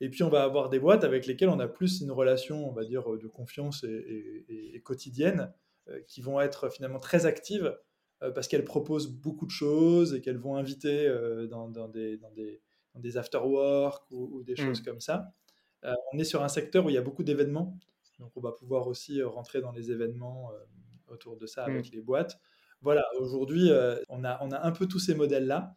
Et 0.00 0.08
puis, 0.08 0.22
on 0.22 0.28
va 0.28 0.44
avoir 0.44 0.68
des 0.68 0.78
boîtes 0.78 1.02
avec 1.02 1.26
lesquelles 1.26 1.48
on 1.48 1.58
a 1.58 1.66
plus 1.66 2.00
une 2.00 2.12
relation, 2.12 2.68
on 2.68 2.72
va 2.72 2.84
dire, 2.84 3.10
de 3.16 3.26
confiance 3.26 3.82
et, 3.82 4.80
quotidienne, 4.84 5.52
qui 6.06 6.20
vont 6.20 6.40
être 6.40 6.68
finalement 6.68 7.00
très 7.00 7.26
actives 7.26 7.76
parce 8.20 8.46
qu'elles 8.46 8.64
proposent 8.64 9.08
beaucoup 9.08 9.46
de 9.46 9.50
choses 9.50 10.14
et 10.14 10.20
qu'elles 10.20 10.38
vont 10.38 10.54
inviter 10.54 11.08
dans, 11.50 11.68
des, 11.88 12.16
dans, 12.18 12.30
des, 12.30 13.16
after-work 13.16 14.08
ou, 14.12 14.44
des 14.44 14.52
mmh. 14.52 14.56
choses 14.56 14.80
comme 14.82 15.00
ça. 15.00 15.32
Euh, 15.84 15.94
on 16.12 16.18
est 16.18 16.24
sur 16.24 16.42
un 16.42 16.48
secteur 16.48 16.84
où 16.84 16.90
il 16.90 16.94
y 16.94 16.98
a 16.98 17.02
beaucoup 17.02 17.22
d'événements, 17.22 17.76
donc 18.18 18.32
on 18.36 18.40
va 18.40 18.52
pouvoir 18.52 18.88
aussi 18.88 19.20
euh, 19.20 19.28
rentrer 19.28 19.60
dans 19.60 19.72
les 19.72 19.92
événements 19.92 20.50
euh, 20.52 21.12
autour 21.12 21.36
de 21.36 21.46
ça 21.46 21.64
avec 21.64 21.92
mmh. 21.92 21.96
les 21.96 22.02
boîtes. 22.02 22.40
Voilà, 22.80 23.04
aujourd'hui, 23.18 23.72
on, 24.08 24.22
a, 24.22 24.38
on 24.40 24.52
a 24.52 24.64
un 24.64 24.70
peu 24.70 24.86
tous 24.86 25.00
ces 25.00 25.16
modèles-là. 25.16 25.74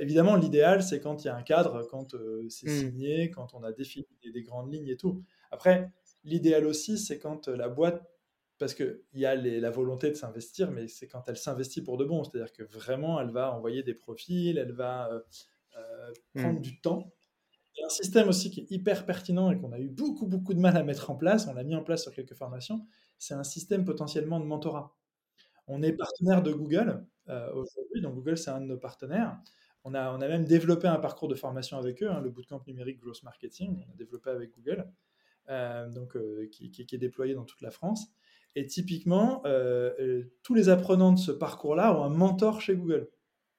évidemment, 0.00 0.34
l'idéal, 0.34 0.82
c'est 0.82 0.98
quand 0.98 1.22
il 1.22 1.26
y 1.26 1.30
a 1.30 1.36
un 1.36 1.42
cadre, 1.42 1.86
quand 1.90 2.16
c'est 2.48 2.68
mmh. 2.68 2.70
signé, 2.70 3.30
quand 3.30 3.52
on 3.52 3.62
a 3.62 3.70
défini 3.70 4.06
des, 4.32 4.42
grandes 4.42 4.72
lignes 4.72 4.88
et 4.88 4.96
tout. 4.96 5.22
Après, 5.50 5.92
l'idéal 6.24 6.64
aussi, 6.64 6.96
c'est 6.96 7.18
quand 7.18 7.48
la 7.48 7.68
boîte, 7.68 8.02
parce 8.56 8.72
qu'il 8.72 8.98
y 9.12 9.26
a 9.26 9.34
la 9.34 9.70
volonté 9.70 10.08
de 10.08 10.14
s'investir, 10.14 10.70
mais 10.70 10.88
c'est 10.88 11.06
quand 11.06 11.28
elle 11.28 11.36
s'investit 11.36 11.82
pour 11.82 11.98
de 11.98 12.06
bon. 12.06 12.24
C'est-à-dire 12.24 12.50
que 12.50 12.62
vraiment, 12.62 13.20
elle 13.20 13.30
va 13.30 13.52
envoyer 13.52 13.82
des 13.82 13.94
profils, 13.94 14.56
elle 14.56 14.72
va 14.72 15.10
prendre 16.32 16.60
mmh. 16.60 16.62
du 16.62 16.80
temps 16.80 17.12
il 17.78 17.82
y 17.82 17.84
a 17.84 17.86
un 17.86 17.90
système 17.90 18.28
aussi 18.28 18.50
qui 18.50 18.60
est 18.60 18.70
hyper 18.70 19.06
pertinent 19.06 19.52
et 19.52 19.58
qu'on 19.58 19.70
a 19.70 19.78
eu 19.78 19.88
beaucoup, 19.88 20.26
beaucoup 20.26 20.52
de 20.52 20.58
mal 20.58 20.76
à 20.76 20.82
mettre 20.82 21.10
en 21.10 21.14
place. 21.14 21.46
On 21.46 21.54
l'a 21.54 21.62
mis 21.62 21.76
en 21.76 21.84
place 21.84 22.02
sur 22.02 22.12
quelques 22.12 22.34
formations. 22.34 22.84
C'est 23.18 23.34
un 23.34 23.44
système 23.44 23.84
potentiellement 23.84 24.40
de 24.40 24.44
mentorat. 24.44 24.96
On 25.68 25.82
est 25.82 25.92
partenaire 25.92 26.42
de 26.42 26.52
Google 26.52 27.06
aujourd'hui, 27.52 28.00
donc 28.00 28.14
Google, 28.14 28.38
c'est 28.38 28.50
un 28.50 28.60
de 28.60 28.66
nos 28.66 28.78
partenaires. 28.78 29.38
On 29.84 29.94
a, 29.94 30.12
on 30.12 30.20
a 30.20 30.28
même 30.28 30.44
développé 30.44 30.88
un 30.88 30.98
parcours 30.98 31.28
de 31.28 31.34
formation 31.34 31.78
avec 31.78 32.02
eux, 32.02 32.10
hein, 32.10 32.20
le 32.20 32.30
Bootcamp 32.30 32.62
numérique 32.66 32.98
Growth 32.98 33.22
Marketing, 33.22 33.84
on 33.86 33.92
a 33.92 33.96
développé 33.96 34.30
avec 34.30 34.50
Google, 34.56 34.90
donc, 35.94 36.16
qui, 36.50 36.70
qui, 36.70 36.94
est 36.94 36.98
déployé 36.98 37.34
dans 37.34 37.44
toute 37.44 37.60
la 37.60 37.70
France. 37.70 38.06
Et 38.54 38.66
typiquement, 38.66 39.42
tous 40.42 40.54
les 40.54 40.68
apprenants 40.68 41.12
de 41.12 41.18
ce 41.18 41.32
parcours-là 41.32 41.98
ont 41.98 42.02
un 42.02 42.08
mentor 42.08 42.60
chez 42.60 42.74
Google. 42.74 43.08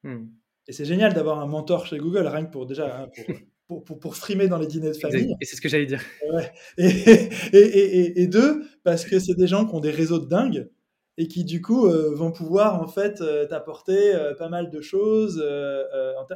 Hmm. 0.03 0.27
Et 0.67 0.73
c'est 0.73 0.85
génial 0.85 1.13
d'avoir 1.13 1.39
un 1.39 1.47
mentor 1.47 1.85
chez 1.85 1.97
Google, 1.97 2.27
rien 2.27 2.45
que 2.45 2.51
pour 2.51 2.65
déjà 2.65 3.01
hein, 3.01 3.07
pour, 3.15 3.35
pour, 3.69 3.99
pour, 3.99 4.15
streamer 4.15 4.47
dans 4.47 4.57
les 4.57 4.65
dîners 4.65 4.89
de 4.89 4.97
famille. 4.97 5.35
Et 5.39 5.45
c'est 5.45 5.55
ce 5.55 5.61
que 5.61 5.69
j'allais 5.69 5.85
dire. 5.85 6.01
Et, 6.77 6.87
et, 6.87 7.57
et, 7.57 8.21
et, 8.21 8.27
deux, 8.27 8.63
parce 8.83 9.05
que 9.05 9.19
c'est 9.19 9.35
des 9.35 9.47
gens 9.47 9.65
qui 9.65 9.75
ont 9.75 9.79
des 9.79 9.91
réseaux 9.91 10.19
de 10.19 10.27
dingue 10.27 10.69
et 11.17 11.27
qui 11.27 11.43
du 11.43 11.61
coup 11.61 11.85
euh, 11.85 12.15
vont 12.15 12.31
pouvoir 12.31 12.81
en 12.81 12.87
fait 12.87 13.21
euh, 13.21 13.45
t'apporter 13.45 14.15
euh, 14.15 14.33
pas 14.33 14.49
mal 14.49 14.71
de 14.71 14.81
choses. 14.81 15.43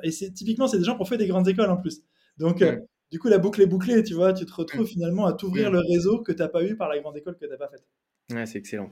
et 0.03 0.11
c'est 0.11 0.31
typiquement 0.31 0.67
c'est 0.67 0.77
des 0.77 0.83
gens 0.83 0.95
qui 0.95 1.01
ont 1.01 1.05
fait 1.05 1.17
des 1.17 1.27
grandes 1.27 1.47
écoles 1.47 1.69
en 1.69 1.77
plus. 1.77 2.03
Donc 2.37 2.63
du 3.11 3.19
coup 3.19 3.29
la 3.29 3.39
boucle 3.39 3.61
est 3.61 3.67
bouclée, 3.67 4.03
tu 4.03 4.13
vois, 4.13 4.33
tu 4.33 4.45
te 4.45 4.53
retrouves 4.53 4.87
finalement 4.87 5.25
à 5.25 5.33
t'ouvrir 5.33 5.71
le 5.71 5.79
réseau 5.79 6.21
que 6.21 6.31
tu 6.31 6.39
n'as 6.39 6.49
pas 6.49 6.63
eu 6.63 6.75
par 6.75 6.89
la 6.89 6.99
grande 6.99 7.17
école 7.17 7.35
que 7.35 7.45
tu 7.45 7.51
n'as 7.51 7.57
pas 7.57 7.69
faite. 7.69 7.83
Ouais, 8.31 8.45
c'est 8.45 8.59
excellent. 8.59 8.91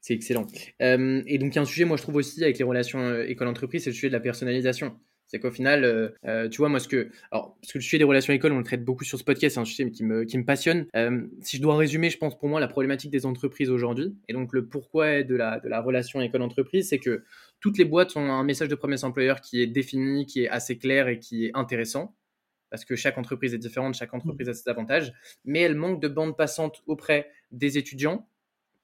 C'est 0.00 0.14
excellent. 0.14 0.46
Et 0.80 1.38
donc, 1.38 1.52
il 1.52 1.56
y 1.56 1.58
a 1.58 1.62
un 1.62 1.66
sujet, 1.66 1.84
moi, 1.84 1.96
je 1.96 2.02
trouve 2.02 2.16
aussi, 2.16 2.42
avec 2.42 2.56
les 2.56 2.64
relations 2.64 3.20
école-entreprise, 3.22 3.82
c'est 3.82 3.90
le 3.90 3.94
sujet 3.94 4.08
de 4.08 4.12
la 4.12 4.20
personnalisation. 4.20 4.96
C'est 5.28 5.40
qu'au 5.40 5.50
final, 5.50 5.84
euh, 5.84 6.48
tu 6.48 6.58
vois, 6.58 6.68
moi, 6.68 6.80
ce 6.80 6.88
que. 6.88 7.10
Alors, 7.30 7.56
parce 7.60 7.72
que 7.72 7.78
le 7.78 7.82
sujet 7.82 7.98
des 7.98 8.04
relations 8.04 8.32
école, 8.32 8.52
on 8.52 8.58
le 8.58 8.64
traite 8.64 8.84
beaucoup 8.84 9.04
sur 9.04 9.18
ce 9.18 9.24
podcast, 9.24 9.54
c'est 9.54 9.60
un 9.60 9.64
sujet 9.64 9.90
qui 9.90 10.04
me, 10.04 10.24
qui 10.24 10.38
me 10.38 10.44
passionne. 10.44 10.86
si 11.42 11.58
je 11.58 11.62
dois 11.62 11.76
résumer, 11.76 12.10
je 12.10 12.18
pense 12.18 12.38
pour 12.38 12.48
moi, 12.48 12.60
la 12.60 12.68
problématique 12.68 13.10
des 13.10 13.26
entreprises 13.26 13.70
aujourd'hui, 13.70 14.16
et 14.28 14.32
donc 14.32 14.52
le 14.52 14.66
pourquoi 14.66 15.22
de 15.22 15.36
la, 15.36 15.60
de 15.60 15.68
la 15.68 15.80
relation 15.80 16.20
école-entreprise, 16.20 16.88
c'est 16.88 16.98
que 16.98 17.24
toutes 17.60 17.78
les 17.78 17.84
boîtes 17.84 18.16
ont 18.16 18.30
un 18.30 18.44
message 18.44 18.68
de 18.68 18.74
promesse 18.74 19.04
employeur 19.04 19.40
qui 19.40 19.60
est 19.62 19.66
défini, 19.66 20.26
qui 20.26 20.44
est 20.44 20.48
assez 20.48 20.78
clair 20.78 21.08
et 21.08 21.18
qui 21.18 21.46
est 21.46 21.50
intéressant 21.54 22.14
parce 22.70 22.84
que 22.84 22.96
chaque 22.96 23.18
entreprise 23.18 23.54
est 23.54 23.58
différente, 23.58 23.94
chaque 23.94 24.14
entreprise 24.14 24.48
a 24.48 24.54
ses 24.54 24.68
avantages, 24.68 25.12
mais 25.44 25.60
elle 25.60 25.74
manque 25.74 26.00
de 26.00 26.08
bande 26.08 26.36
passante 26.36 26.82
auprès 26.86 27.30
des 27.50 27.78
étudiants 27.78 28.28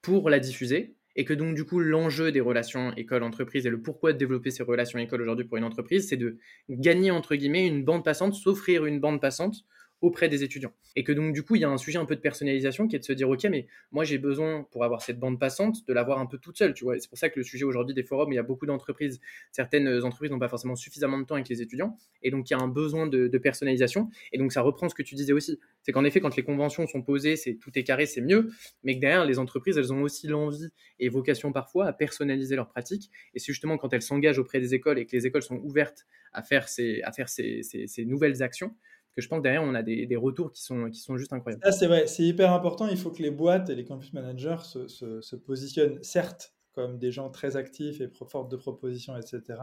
pour 0.01 0.29
la 0.29 0.39
diffuser 0.39 0.95
et 1.15 1.25
que 1.25 1.33
donc 1.33 1.55
du 1.55 1.65
coup 1.65 1.79
l'enjeu 1.79 2.31
des 2.31 2.41
relations 2.41 2.93
école-entreprise 2.95 3.65
et 3.65 3.69
le 3.69 3.81
pourquoi 3.81 4.13
de 4.13 4.17
développer 4.17 4.51
ces 4.51 4.63
relations 4.63 4.99
école 4.99 5.21
aujourd'hui 5.21 5.45
pour 5.45 5.57
une 5.57 5.63
entreprise, 5.63 6.09
c'est 6.09 6.17
de 6.17 6.37
gagner 6.69 7.11
entre 7.11 7.35
guillemets 7.35 7.67
une 7.67 7.83
bande 7.83 8.03
passante, 8.03 8.33
s'offrir 8.33 8.85
une 8.85 8.99
bande 8.99 9.21
passante 9.21 9.65
auprès 10.01 10.29
des 10.29 10.43
étudiants. 10.43 10.73
Et 10.95 11.03
que 11.03 11.11
donc, 11.11 11.33
du 11.33 11.43
coup, 11.43 11.55
il 11.55 11.61
y 11.61 11.65
a 11.65 11.69
un 11.69 11.77
sujet 11.77 11.97
un 11.97 12.05
peu 12.05 12.15
de 12.15 12.21
personnalisation 12.21 12.87
qui 12.87 12.95
est 12.95 12.99
de 12.99 13.03
se 13.03 13.13
dire, 13.13 13.29
OK, 13.29 13.43
mais 13.45 13.67
moi, 13.91 14.03
j'ai 14.03 14.17
besoin, 14.17 14.63
pour 14.71 14.83
avoir 14.83 15.01
cette 15.01 15.19
bande 15.19 15.39
passante, 15.39 15.87
de 15.87 15.93
l'avoir 15.93 16.19
un 16.19 16.25
peu 16.25 16.37
toute 16.37 16.57
seule, 16.57 16.73
tu 16.73 16.83
vois. 16.83 16.99
C'est 16.99 17.09
pour 17.09 17.17
ça 17.17 17.29
que 17.29 17.39
le 17.39 17.43
sujet 17.43 17.65
aujourd'hui 17.65 17.95
des 17.95 18.03
forums, 18.03 18.31
il 18.31 18.35
y 18.35 18.39
a 18.39 18.43
beaucoup 18.43 18.65
d'entreprises, 18.65 19.19
certaines 19.51 19.87
entreprises 20.03 20.31
n'ont 20.31 20.39
pas 20.39 20.47
forcément 20.47 20.75
suffisamment 20.75 21.17
de 21.17 21.23
temps 21.23 21.35
avec 21.35 21.49
les 21.49 21.61
étudiants, 21.61 21.97
et 22.23 22.31
donc 22.31 22.49
il 22.49 22.53
y 22.53 22.55
a 22.55 22.59
un 22.59 22.67
besoin 22.67 23.07
de, 23.07 23.35
personnalisation. 23.37 24.09
Et 24.31 24.37
donc, 24.37 24.53
ça 24.53 24.61
reprend 24.61 24.89
ce 24.89 24.95
que 24.95 25.03
tu 25.03 25.13
disais 25.13 25.33
aussi. 25.33 25.59
C'est 25.83 25.91
qu'en 25.91 26.05
effet, 26.05 26.19
quand 26.19 26.35
les 26.35 26.43
conventions 26.43 26.87
sont 26.87 27.01
posées, 27.01 27.35
c'est 27.35 27.55
tout 27.55 27.71
est 27.77 27.83
carré, 27.83 28.05
c'est 28.05 28.21
mieux, 28.21 28.49
mais 28.83 28.95
que 28.95 29.01
derrière, 29.01 29.25
les 29.25 29.39
entreprises, 29.39 29.77
elles 29.77 29.93
ont 29.93 30.01
aussi 30.01 30.27
l'envie 30.27 30.69
et 30.99 31.09
vocation 31.09 31.51
parfois 31.51 31.87
à 31.87 31.93
personnaliser 31.93 32.55
leurs 32.55 32.69
pratiques. 32.69 33.11
Et 33.33 33.39
c'est 33.39 33.51
justement 33.51 33.77
quand 33.77 33.93
elles 33.93 34.01
s'engagent 34.01 34.39
auprès 34.39 34.59
des 34.59 34.73
écoles 34.73 34.97
et 34.99 35.05
que 35.05 35.15
les 35.15 35.27
écoles 35.27 35.43
sont 35.43 35.57
ouvertes 35.57 36.05
à 36.31 36.41
faire 36.43 36.67
ces, 36.69 37.01
à 37.03 37.11
faire 37.11 37.29
ces 37.29 38.05
nouvelles 38.05 38.41
actions, 38.41 38.73
que 39.15 39.21
je 39.21 39.29
pense 39.29 39.37
que 39.37 39.43
derrière, 39.43 39.63
on 39.63 39.73
a 39.73 39.81
des, 39.81 40.15
retours 40.15 40.51
qui 40.51 40.61
sont, 40.61 40.89
qui 40.89 40.99
sont 40.99 41.17
juste 41.17 41.31
incroyables. 41.31 41.63
c'est 41.71 41.87
vrai, 41.87 42.05
c'est 42.05 42.23
hyper 42.23 42.51
important. 42.51 42.87
Il 42.87 42.97
faut 42.97 43.11
que 43.11 43.23
les 43.23 43.31
boîtes 43.31 43.69
et 43.69 43.75
les 43.75 43.85
campus 43.85 44.11
managers 44.13 44.57
se, 44.63 44.87
se, 44.87 45.35
positionnent, 45.37 46.03
certes, 46.03 46.53
comme 46.73 46.99
des 46.99 47.11
gens 47.11 47.29
très 47.29 47.55
actifs 47.55 48.01
et 48.01 48.09
fortes 48.09 48.51
de 48.51 48.57
propositions, 48.57 49.15
etc. 49.17 49.59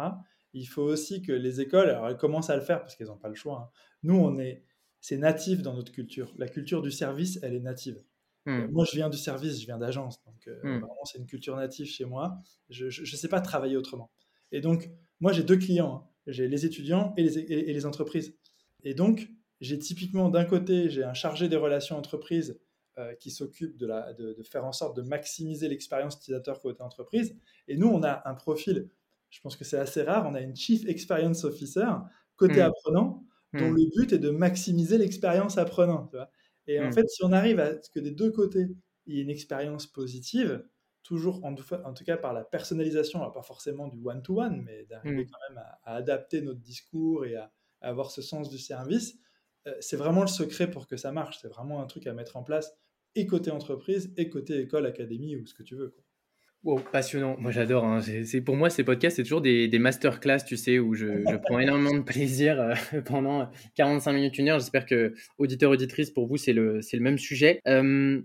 Il 0.55 0.65
faut 0.65 0.83
aussi 0.83 1.23
que 1.23 1.33
les 1.33 1.61
écoles, 1.61 1.91
alors 1.91 2.09
elles 2.09 2.17
commencent 2.17 2.51
à 2.51 2.57
le 2.57 2.63
faire 2.63 2.81
parce 2.81 2.97
qu'elles 2.97 3.09
n'ont 3.09 3.19
pas 3.19 3.29
le 3.29 3.35
choix. 3.35 3.69
Hein. 3.69 3.79
Nous, 4.03 4.17
on 4.17 4.39
est, 4.39 4.65
c'est 5.01 5.19
natif 5.19 5.61
dans 5.63 5.75
notre 5.75 5.93
culture. 5.93 6.33
La 6.39 6.49
culture 6.49 6.81
du 6.81 6.91
service, 6.91 7.39
elle 7.43 7.55
est 7.55 7.61
native. 7.61 8.03
Hmm. 8.47 8.67
Moi, 8.71 8.87
je 8.91 8.97
viens 8.97 9.11
du 9.11 9.19
service, 9.19 9.61
je 9.61 9.67
viens 9.67 9.79
d'agence, 9.79 10.23
donc 10.25 10.49
euh, 10.49 10.59
hmm. 10.63 10.81
vraiment, 10.81 11.05
c'est 11.05 11.19
une 11.19 11.27
culture 11.27 11.57
native 11.57 11.87
chez 11.87 12.07
moi. 12.07 12.39
Je 12.71 12.87
ne 12.87 13.17
sais 13.17 13.29
pas 13.29 13.41
travailler 13.43 13.77
autrement. 13.77 14.11
Et 14.51 14.63
donc, 14.63 14.91
moi, 15.21 15.33
j'ai 15.33 15.43
deux 15.43 15.59
clients. 15.59 16.07
Hein. 16.07 16.09
J'ai 16.27 16.49
les 16.49 16.65
étudiants 16.65 17.13
et 17.17 17.23
les, 17.23 17.39
et 17.39 17.73
les 17.73 17.87
entreprises. 17.87 18.35
Et 18.85 18.95
donc, 18.95 19.29
j'ai 19.63 19.79
typiquement 19.79 20.29
d'un 20.29 20.45
côté, 20.45 20.91
j'ai 20.91 21.05
un 21.05 21.15
chargé 21.15 21.49
des 21.49 21.57
relations 21.57 21.97
entreprises 21.97 22.59
euh, 22.99 23.15
qui 23.15 23.31
s'occupe 23.31 23.79
de, 23.79 23.87
de, 24.19 24.43
faire 24.43 24.65
en 24.65 24.73
sorte 24.73 24.97
de 24.97 25.03
maximiser 25.03 25.69
l'expérience 25.69 26.17
utilisateur 26.17 26.61
côté 26.61 26.83
entreprise. 26.83 27.39
Et 27.69 27.77
nous, 27.77 27.87
on 27.87 28.03
a 28.03 28.29
un 28.29 28.35
profil, 28.35 28.91
je 29.31 29.41
pense 29.41 29.57
que 29.57 29.65
c'est 29.65 29.79
assez 29.79 30.03
rare, 30.03 30.27
on 30.29 30.35
a 30.35 30.41
une 30.41 30.57
Chief 30.57 30.85
Experience 30.87 31.45
Officer 31.45 31.87
côté 32.37 32.57
hmm. 32.57 32.67
apprenant, 32.67 33.25
dont 33.55 33.71
hmm. 33.71 33.77
le 33.77 33.91
but 33.97 34.13
est 34.13 34.19
de 34.19 34.31
maximiser 34.31 34.99
l'expérience 34.99 35.59
apprenant. 35.59 36.11
et 36.67 36.81
en 36.81 36.89
hmm. 36.89 36.93
fait, 36.93 37.09
si 37.09 37.25
on 37.25 37.31
arrive 37.33 37.61
à 37.61 37.81
ce 37.81 37.89
que 37.89 38.01
des 38.01 38.11
deux 38.11 38.33
côtés, 38.33 38.67
il 39.07 39.15
y 39.15 39.21
ait 39.21 39.23
une 39.23 39.31
expérience 39.31 39.87
positive, 39.87 40.65
toujours 41.05 41.45
en, 41.45 41.55
en, 41.55 41.95
tout 41.95 42.05
cas 42.05 42.17
par 42.17 42.33
la 42.33 42.43
personnalisation, 42.43 43.21
pas 43.31 43.43
forcément 43.43 43.87
du 43.87 44.01
one-to-one, 44.05 44.63
mais 44.65 44.87
d'arriver 44.87 45.27
quand 45.27 45.39
même 45.49 45.65
à, 45.85 45.95
adapter 45.95 46.43
notre 46.43 46.61
discours 46.61 47.27
et 47.27 47.37
à 47.37 47.53
avoir 47.81 48.11
ce 48.11 48.23
sens 48.23 48.51
du 48.51 48.59
service, 48.59 49.19
c'est 49.81 49.97
vraiment 49.97 50.23
le 50.23 50.29
secret 50.29 50.71
pour 50.71 50.87
que 50.87 50.97
ça 50.97 51.13
marche. 51.13 51.39
C'est 51.41 51.49
vraiment 51.49 51.83
un 51.83 51.87
truc 51.87 52.07
à 52.07 52.13
mettre 52.13 52.37
en 52.37 52.43
place 52.43 52.73
et 53.15 53.27
côté 53.27 53.51
entreprise 53.51 54.13
et 54.17 54.29
côté 54.29 54.61
école, 54.61 54.87
académie 54.87 55.37
ou 55.37 55.47
ce 55.47 55.55
que 55.55 55.63
tu 55.63 55.75
veux. 55.75 55.95
Wow, 56.65 56.79
passionnant. 56.93 57.37
Moi, 57.41 57.51
j'adore. 57.51 57.85
Hein. 57.85 58.01
C'est, 58.25 58.41
pour 58.41 58.55
moi, 58.55 58.71
ces 58.71 58.85
podcasts, 58.85 59.17
c'est 59.17 59.25
toujours 59.25 59.41
des, 59.41 59.67
des 59.67 59.81
masterclass, 59.81 60.45
tu 60.47 60.57
sais, 60.57 60.79
où 60.79 60.95
je, 60.95 61.25
prends 61.39 61.59
énormément 61.59 61.95
de 61.95 62.05
plaisir 62.05 62.61
euh, 62.61 62.75
pendant 63.05 63.51
45 63.75 64.13
minutes, 64.13 64.39
une 64.39 64.49
heure. 64.49 64.61
J'espère 64.61 64.87
que, 64.87 65.13
auditeur, 65.39 65.73
auditrice, 65.73 66.13
pour 66.13 66.29
vous, 66.29 66.37
c'est 66.37 66.53
le, 66.53 66.81
c'est 66.81 66.97
le 66.97 67.03
même 67.03 67.19
sujet. 67.19 67.61
Euh, 67.67 68.23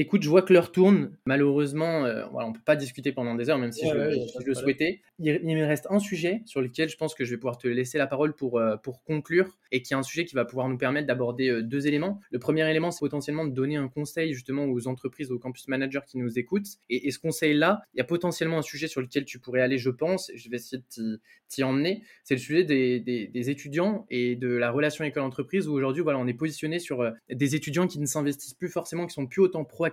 Écoute, 0.00 0.22
je 0.22 0.28
vois 0.28 0.42
que 0.42 0.52
l'heure 0.52 0.70
tourne. 0.70 1.10
Malheureusement, 1.24 2.04
euh, 2.04 2.24
voilà, 2.26 2.46
on 2.46 2.50
ne 2.50 2.54
peut 2.54 2.62
pas 2.64 2.76
discuter 2.76 3.10
pendant 3.10 3.34
des 3.34 3.50
heures, 3.50 3.58
même 3.58 3.72
si 3.72 3.84
je, 3.84 4.44
le 4.44 4.54
souhaitais. 4.54 5.00
Il, 5.18 5.44
me 5.44 5.66
reste 5.66 5.88
un 5.90 5.98
sujet 5.98 6.40
sur 6.46 6.60
lequel 6.60 6.88
je 6.88 6.96
pense 6.96 7.16
que 7.16 7.24
je 7.24 7.30
vais 7.30 7.36
pouvoir 7.36 7.58
te 7.58 7.66
laisser 7.66 7.98
la 7.98 8.06
parole 8.06 8.32
pour, 8.32 8.60
euh, 8.60 8.76
pour 8.76 9.02
conclure 9.02 9.58
et 9.72 9.82
qui 9.82 9.94
est 9.94 9.96
un 9.96 10.04
sujet 10.04 10.24
qui 10.24 10.36
va 10.36 10.44
pouvoir 10.44 10.68
nous 10.68 10.78
permettre 10.78 11.08
d'aborder 11.08 11.48
euh, 11.48 11.62
deux 11.64 11.88
éléments. 11.88 12.20
Le 12.30 12.38
premier 12.38 12.70
élément, 12.70 12.92
c'est 12.92 13.00
potentiellement 13.00 13.44
de 13.44 13.50
donner 13.50 13.74
un 13.74 13.88
conseil 13.88 14.32
justement 14.34 14.66
aux 14.66 14.86
entreprises, 14.86 15.32
aux 15.32 15.40
campus 15.40 15.66
managers 15.66 16.02
qui 16.06 16.16
nous 16.16 16.38
écoutent. 16.38 16.76
Et, 16.88 17.10
ce 17.10 17.18
conseil-là, 17.18 17.82
il 17.94 17.98
y 17.98 18.00
a 18.00 18.04
potentiellement 18.04 18.58
un 18.58 18.62
sujet 18.62 18.86
sur 18.86 19.00
lequel 19.00 19.24
tu 19.24 19.40
pourrais 19.40 19.62
aller, 19.62 19.78
je 19.78 19.90
pense. 19.90 20.30
Je 20.32 20.48
vais 20.48 20.58
essayer 20.58 20.80
de 20.96 21.20
t'y 21.48 21.64
emmener. 21.64 22.04
C'est 22.22 22.34
le 22.34 22.40
sujet 22.40 22.62
des, 22.62 23.00
des, 23.00 23.50
étudiants 23.50 24.06
et 24.10 24.36
de 24.36 24.48
la 24.48 24.70
relation 24.70 25.04
école-entreprise 25.04 25.66
où 25.66 25.72
aujourd'hui, 25.72 26.04
voilà, 26.04 26.20
on 26.20 26.28
est 26.28 26.34
positionné 26.34 26.78
sur 26.78 27.10
des 27.28 27.56
étudiants 27.56 27.88
qui 27.88 27.98
ne 27.98 28.06
s'investissent 28.06 28.54
plus 28.54 28.68
forcément, 28.68 29.06
qui 29.06 29.14
sont 29.14 29.26
plus 29.26 29.40
autant 29.40 29.64
pro 29.64 29.87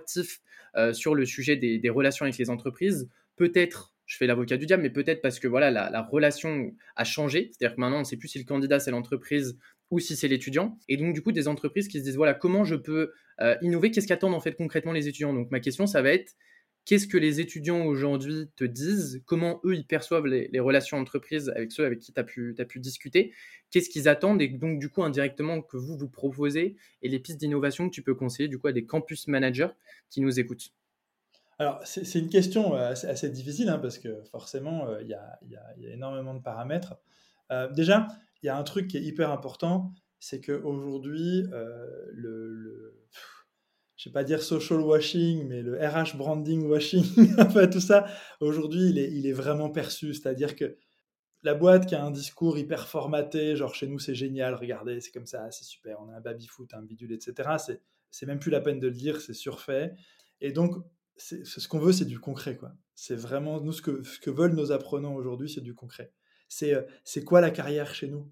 euh, 0.76 0.92
sur 0.92 1.14
le 1.14 1.24
sujet 1.24 1.56
des, 1.56 1.90
relations 1.90 2.24
avec 2.24 2.36
les 2.38 2.50
entreprises. 2.50 3.08
Peut-être, 3.36 3.94
je 4.06 4.16
fais 4.16 4.26
l'avocat 4.26 4.56
du 4.56 4.66
diable, 4.66 4.82
mais 4.82 4.90
peut-être 4.90 5.22
parce 5.22 5.38
que 5.38 5.48
voilà, 5.48 5.70
la, 5.70 6.02
relation 6.02 6.72
a 6.96 7.04
changé. 7.04 7.50
C'est-à-dire 7.52 7.76
que 7.76 7.80
maintenant, 7.80 7.96
on 7.96 8.00
ne 8.00 8.04
sait 8.04 8.16
plus 8.16 8.28
si 8.28 8.38
le 8.38 8.44
candidat 8.44 8.78
c'est 8.80 8.90
l'entreprise 8.90 9.58
ou 9.90 10.00
si 10.00 10.16
c'est 10.16 10.28
l'étudiant. 10.28 10.78
Et 10.88 10.96
donc, 10.96 11.14
du 11.14 11.22
coup, 11.22 11.32
des 11.32 11.48
entreprises 11.48 11.88
qui 11.88 11.98
se 11.98 12.04
disent 12.04 12.16
voilà, 12.16 12.34
comment 12.34 12.64
je 12.64 12.74
peux 12.74 13.12
euh, 13.40 13.56
innover? 13.62 13.90
Qu'est-ce 13.90 14.06
qu'attendent 14.06 14.34
en 14.34 14.40
fait 14.40 14.54
concrètement 14.54 14.92
les 14.92 15.08
étudiants? 15.08 15.32
Donc, 15.32 15.50
ma 15.50 15.60
question, 15.60 15.86
ça 15.86 16.02
va 16.02 16.10
être 16.10 16.34
Qu'est-ce 16.86 17.08
que 17.08 17.18
les 17.18 17.40
étudiants 17.40 17.84
aujourd'hui 17.84 18.48
te 18.54 18.62
disent? 18.62 19.20
Comment 19.26 19.60
eux, 19.64 19.74
ils 19.74 19.84
perçoivent 19.84 20.26
les, 20.26 20.60
relations 20.60 20.96
entreprises 20.96 21.48
avec 21.48 21.72
ceux 21.72 21.84
avec 21.84 21.98
qui 21.98 22.12
tu 22.12 22.20
as 22.20 22.24
pu, 22.24 22.80
discuter? 22.80 23.32
Qu'est-ce 23.72 23.90
qu'ils 23.90 24.08
attendent? 24.08 24.40
Et 24.40 24.46
donc, 24.46 24.78
du 24.78 24.88
coup, 24.88 25.02
indirectement, 25.02 25.62
que 25.62 25.76
vous 25.76 25.98
vous 25.98 26.08
proposez 26.08 26.76
et 27.02 27.08
les 27.08 27.18
pistes 27.18 27.40
d'innovation 27.40 27.88
que 27.88 27.92
tu 27.92 28.02
peux 28.02 28.14
conseiller 28.14 28.48
du 28.48 28.60
coup, 28.60 28.68
à 28.68 28.72
des 28.72 28.86
campus 28.86 29.26
managers 29.26 29.70
qui 30.10 30.20
nous 30.20 30.38
écoutent? 30.38 30.72
Alors, 31.58 31.80
c'est 31.84 32.20
une 32.20 32.28
question 32.28 32.76
euh, 32.76 32.92
assez, 32.92 33.30
difficile 33.30 33.68
hein, 33.68 33.78
parce 33.78 33.98
que 33.98 34.22
forcément, 34.30 34.88
euh, 34.88 35.02
il 35.02 35.08
y, 35.08 35.14
a, 35.14 35.40
énormément 35.92 36.34
de 36.34 36.40
paramètres. 36.40 36.94
Euh, 37.50 37.68
déjà, 37.72 38.06
il 38.44 38.46
y 38.46 38.48
a 38.48 38.56
un 38.56 38.62
truc 38.62 38.86
qui 38.86 38.98
est 38.98 39.02
hyper 39.02 39.32
important, 39.32 39.92
c'est 40.20 40.40
qu'aujourd'hui, 40.40 41.48
le, 42.12 42.94
je 43.96 44.08
vais 44.08 44.12
pas 44.12 44.24
dire 44.24 44.42
social 44.42 44.80
washing, 44.80 45.46
mais 45.48 45.62
le 45.62 45.78
RH 45.78 46.16
branding 46.16 46.66
washing, 46.66 47.04
enfin 47.38 47.66
tout 47.66 47.80
ça, 47.80 48.06
aujourd'hui, 48.40 48.90
il 48.90 49.26
est, 49.26 49.32
vraiment 49.32 49.70
perçu. 49.70 50.12
C'est-à-dire 50.12 50.54
que 50.54 50.76
la 51.42 51.54
boîte 51.54 51.86
qui 51.86 51.94
a 51.94 52.04
un 52.04 52.10
discours 52.10 52.58
hyper 52.58 52.88
formaté, 52.88 53.56
genre 53.56 53.74
chez 53.74 53.86
nous 53.86 53.98
c'est 53.98 54.14
génial, 54.14 54.54
regardez, 54.54 55.00
c'est 55.00 55.12
comme 55.12 55.26
ça, 55.26 55.50
c'est 55.50 55.64
super, 55.64 55.98
on 56.00 56.10
a 56.10 56.16
un 56.16 56.20
baby-foot, 56.20 56.74
un 56.74 56.82
bidule, 56.82 57.12
etc. 57.12 57.56
C'est, 58.10 58.26
même 58.26 58.38
plus 58.38 58.50
la 58.50 58.60
peine 58.60 58.80
de 58.80 58.88
le 58.88 58.94
dire, 58.94 59.20
c'est 59.20 59.34
surfait. 59.34 59.94
Et 60.40 60.52
donc, 60.52 60.76
ce 61.16 61.68
qu'on 61.68 61.78
veut, 61.78 61.92
c'est 61.92 62.04
du 62.04 62.18
concret, 62.18 62.56
quoi. 62.56 62.72
C'est 62.94 63.16
vraiment, 63.16 63.60
nous, 63.60 63.72
ce 63.72 63.82
que, 63.82 64.30
veulent 64.30 64.54
nos 64.54 64.72
apprenants 64.72 65.14
aujourd'hui, 65.14 65.48
c'est 65.48 65.60
du 65.62 65.74
concret. 65.74 66.12
C'est, 66.48 66.74
euh, 66.74 66.82
quoi 67.24 67.40
la 67.40 67.50
carrière 67.50 67.94
chez 67.94 68.08
nous? 68.08 68.30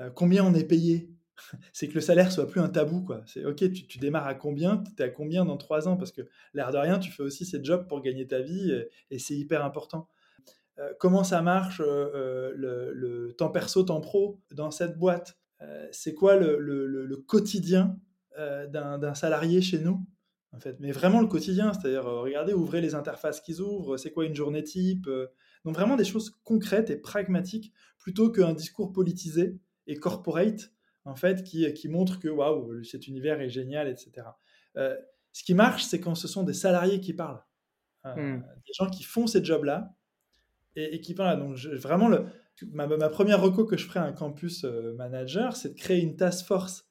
Euh, 0.00 0.10
Combien 0.10 0.44
on 0.44 0.54
est 0.54 0.64
payé? 0.64 1.10
c'est 1.72 1.88
que 1.88 1.94
le 1.94 2.00
salaire 2.00 2.32
soit 2.32 2.46
plus 2.46 2.60
un 2.60 2.68
tabou. 2.68 3.02
quoi. 3.02 3.22
C'est 3.26 3.44
ok, 3.44 3.72
tu, 3.72 3.98
démarres 3.98 4.26
à 4.26 4.34
combien 4.34 4.82
Tu 4.96 5.02
es 5.02 5.06
à 5.06 5.08
combien 5.08 5.44
dans 5.44 5.56
trois 5.56 5.88
ans? 5.88 5.96
Parce 5.96 6.12
que 6.12 6.22
l'air 6.54 6.70
de 6.70 6.78
rien, 6.78 6.98
tu 6.98 7.10
fais 7.10 7.22
aussi 7.22 7.44
ces 7.44 7.62
jobs 7.62 7.86
pour 7.88 8.00
gagner 8.02 8.26
ta 8.26 8.40
vie 8.40 8.72
et, 9.10 9.18
c'est 9.18 9.34
hyper 9.34 9.64
important. 9.64 10.08
Euh, 10.78 10.92
comment 10.98 11.24
ça 11.24 11.42
marche 11.42 11.80
euh, 11.80 12.54
euh, 12.56 12.92
le, 12.94 13.34
temps 13.36 13.50
perso, 13.50 13.82
temps 13.82 14.00
pro 14.00 14.40
dans 14.50 14.70
cette 14.70 14.98
boîte? 14.98 15.38
C'est 15.92 16.14
quoi 16.14 16.36
le, 16.36 17.24
quotidien 17.28 17.96
d'un 18.36 19.14
salarié 19.14 19.60
chez 19.60 19.78
nous 19.78 20.04
en 20.54 20.60
fait, 20.60 20.76
mais 20.80 20.92
vraiment 20.92 21.22
le 21.22 21.28
quotidien, 21.28 21.72
c'est-à-dire 21.72 22.04
regardez, 22.04 22.52
ouvrez 22.52 22.82
les 22.82 22.94
interfaces 22.94 23.40
qu'ils 23.40 23.62
ouvrent, 23.62 23.96
c'est 23.96 24.10
quoi 24.10 24.26
une 24.26 24.34
journée 24.34 24.62
type, 24.62 25.08
donc 25.64 25.74
vraiment 25.74 25.96
des 25.96 26.04
choses 26.04 26.30
concrètes 26.44 26.90
et 26.90 26.96
pragmatiques 26.96 27.72
plutôt 27.98 28.30
qu'un 28.30 28.52
discours 28.52 28.92
politisé 28.92 29.56
et 29.86 29.96
corporate 29.96 30.72
en 31.04 31.14
fait, 31.14 31.42
qui, 31.42 31.72
qui 31.74 31.88
montre 31.88 32.18
que 32.18 32.28
waouh, 32.28 32.82
cet 32.84 33.08
univers 33.08 33.40
est 33.40 33.48
génial, 33.48 33.88
etc. 33.88 34.26
Euh, 34.76 34.96
ce 35.32 35.42
qui 35.44 35.54
marche, 35.54 35.84
c'est 35.84 36.00
quand 36.00 36.14
ce 36.14 36.28
sont 36.28 36.42
des 36.42 36.52
salariés 36.52 37.00
qui 37.00 37.14
parlent, 37.14 37.42
euh, 38.06 38.36
hmm. 38.36 38.40
des 38.40 38.72
gens 38.74 38.90
qui 38.90 39.02
font 39.02 39.26
ces 39.26 39.44
jobs-là 39.44 39.94
et, 40.76 41.00
qui 41.00 41.14
parlent. 41.14 41.38
Donc, 41.38 41.56
vraiment, 41.56 42.08
le, 42.08 42.26
ma, 42.72 42.86
première 43.08 43.40
reco 43.40 43.64
que 43.64 43.76
je 43.76 43.86
ferai 43.86 44.00
à 44.00 44.04
un 44.04 44.12
campus 44.12 44.64
euh, 44.64 44.94
manager, 44.94 45.56
c'est 45.56 45.70
de 45.70 45.78
créer 45.78 46.00
une 46.00 46.16
task 46.16 46.46
force 46.46 46.88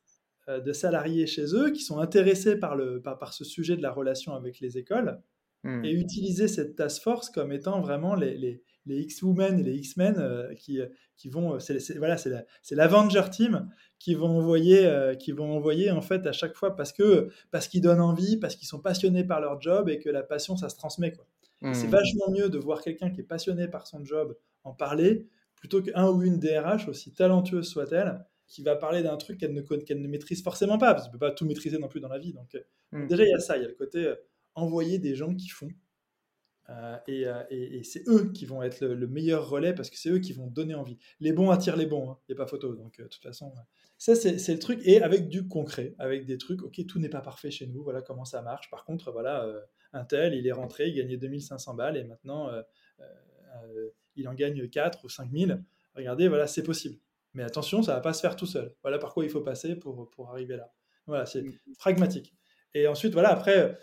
de 0.48 0.74
salariés 0.74 1.28
chez 1.28 1.56
eux 1.56 1.70
qui 1.70 1.82
sont 1.82 2.00
intéressés 2.00 2.58
par, 2.58 2.76
le, 2.76 3.00
par, 3.02 3.18
par, 3.20 3.32
ce 3.32 3.46
sujet 3.46 3.78
de 3.78 3.82
la 3.82 3.92
relation 3.92 4.34
avec 4.34 4.60
les 4.60 4.78
écoles 4.78 5.22
hmm. 5.64 5.86
et 5.86 5.92
utiliser 5.92 6.48
cette 6.48 6.76
task 6.76 7.04
force 7.04 7.30
comme 7.30 7.54
étant 7.54 7.80
vraiment 7.80 8.16
les, 8.16 8.36
les, 8.38 8.64
les 8.86 9.00
X-Women 9.02 9.60
et 9.60 9.64
les 9.64 9.76
X-Men 9.76 10.16
euh, 10.18 10.54
qui, 10.56 10.80
euh, 10.80 10.88
qui 11.16 11.30
vont, 11.30 11.56
euh, 11.56 11.60
c'est, 11.60 11.98
voilà, 11.98 12.18
c'est, 12.18 12.32
l'Avenger 12.72 13.24
Team 13.32 13.70
qui 14.00 14.16
vont 14.16 14.40
envoyer, 14.40 15.16
qui 15.20 15.32
vont 15.32 15.56
envoyer 15.56 15.92
en 15.92 16.02
fait 16.02 16.26
à 16.26 16.32
chaque 16.32 16.56
fois 16.56 16.76
parce 16.76 16.92
que 16.92 17.30
parce 17.52 17.68
qu'ils 17.68 17.82
donnent 17.82 18.02
envie, 18.02 18.38
parce 18.38 18.56
qu'ils 18.56 18.68
sont 18.68 18.80
passionnés 18.80 19.24
par 19.24 19.40
leur 19.40 19.62
job 19.62 19.90
et 19.90 20.00
que 20.00 20.10
la 20.10 20.24
passion 20.24 20.58
ça 20.58 20.70
se 20.70 20.76
transmet 20.76 21.12
quoi. 21.12 21.28
C'est 21.74 21.86
mmh. 21.86 21.92
vachement 21.92 22.32
mieux 22.32 22.50
de 22.50 22.58
voir 22.58 22.82
quelqu'un 22.82 23.12
qui 23.12 23.22
est 23.22 23.26
passionné 23.26 23.68
par 23.68 23.86
son 23.86 24.04
job 24.04 24.36
en 24.64 24.74
parler 24.74 25.28
plutôt 25.54 25.84
qu'un 25.84 26.10
ou 26.10 26.24
une 26.24 26.40
DRH 26.40 26.88
aussi 26.88 27.14
talentueuse 27.14 27.70
soit-elle 27.70 28.26
qui 28.48 28.64
va 28.64 28.76
parler 28.76 29.04
d'un 29.04 29.16
truc 29.18 29.38
qu'elle 29.38 29.54
ne, 29.54 29.62
qu'elle 29.62 30.02
ne 30.02 30.08
maîtrise 30.08 30.42
forcément 30.42 30.80
pas 30.80 30.96
parce 30.96 31.04
qu'elle 31.04 31.14
ne 31.14 31.20
peut 31.20 31.28
pas 31.28 31.32
tout 31.32 31.46
maîtriser 31.46 31.78
non 31.78 31.88
plus 31.88 32.00
dans 32.00 32.10
la 32.10 32.18
vie. 32.18 32.34
Donc, 32.34 32.58
mmh. 32.94 33.06
déjà 33.06 33.24
il 33.24 33.30
y 33.30 33.34
a 33.36 33.40
ça, 33.40 33.58
il 33.58 33.62
y 33.62 33.66
a 33.66 33.68
le 33.68 33.76
côté 33.76 34.12
envoyer 34.56 34.98
des 34.98 35.14
gens 35.14 35.36
qui 35.36 35.50
font 35.50 35.70
euh, 36.72 36.98
euh, 37.10 37.44
et, 37.50 37.84
c'est 37.84 38.08
eux 38.08 38.32
qui 38.34 38.46
vont 38.46 38.62
être 38.64 38.82
le, 38.86 39.08
meilleur 39.08 39.50
relais 39.50 39.74
parce 39.74 39.90
que 39.90 39.98
c'est 39.98 40.10
eux 40.10 40.20
qui 40.20 40.34
vont 40.34 40.48
donner 40.48 40.76
envie. 40.76 40.98
Les 41.20 41.34
bons 41.34 41.50
attirent 41.50 41.76
les 41.76 41.86
bons, 41.86 42.06
il 42.06 42.10
hein. 42.10 42.18
n'y 42.30 42.34
a 42.36 42.38
pas 42.38 42.48
photo. 42.48 42.76
Donc, 42.76 43.00
euh, 43.00 43.04
de 43.04 43.08
toute 43.10 43.24
façon, 43.24 43.54
ça, 43.98 44.16
c'est 44.16 44.54
le 44.54 44.60
truc. 44.60 44.80
Et 44.84 45.02
avec 45.02 45.28
du 45.28 45.48
concret, 45.48 45.96
avec 46.00 46.26
des 46.26 46.38
trucs, 46.38 46.64
ok, 46.64 46.86
tout 46.88 47.00
n'est 47.00 47.10
pas 47.10 47.22
parfait 47.22 47.52
chez 47.52 47.68
nous, 47.68 47.84
voilà 47.84 48.02
comment 48.02 48.26
ça 48.26 48.42
marche. 48.42 48.70
Par 48.70 48.86
contre, 48.86 49.12
voilà, 49.12 49.48
un 49.94 50.06
tel, 50.06 50.34
il 50.34 50.48
est 50.48 50.52
rentré, 50.52 50.88
il 50.88 50.96
gagnait 50.96 51.18
2500 51.18 51.76
balles 51.76 51.98
et 51.98 52.04
maintenant, 52.04 52.50
il 54.16 54.28
en 54.28 54.34
gagne 54.34 54.68
4 54.68 55.06
ou 55.06 55.10
5000. 55.10 55.64
Regardez, 55.96 56.28
voilà, 56.28 56.48
c'est 56.48 56.64
possible. 56.64 56.98
Mais 57.34 57.44
attention, 57.44 57.84
ça 57.84 57.92
ne 57.92 57.98
va 57.98 58.02
pas 58.02 58.14
se 58.14 58.22
faire 58.22 58.36
tout 58.36 58.46
seul. 58.46 58.74
Voilà 58.82 58.98
par 58.98 59.14
quoi 59.14 59.24
il 59.24 59.30
faut 59.30 59.42
passer 59.42 59.76
pour, 59.76 60.10
pour 60.10 60.30
arriver 60.30 60.58
là. 60.58 60.72
Voilà, 61.08 61.26
c'est 61.26 61.42
mmh. 61.42 61.54
pragmatique. 61.78 62.34
Et 62.74 62.88
ensuite, 62.88 63.14
voilà, 63.14 63.30
après 63.30 63.78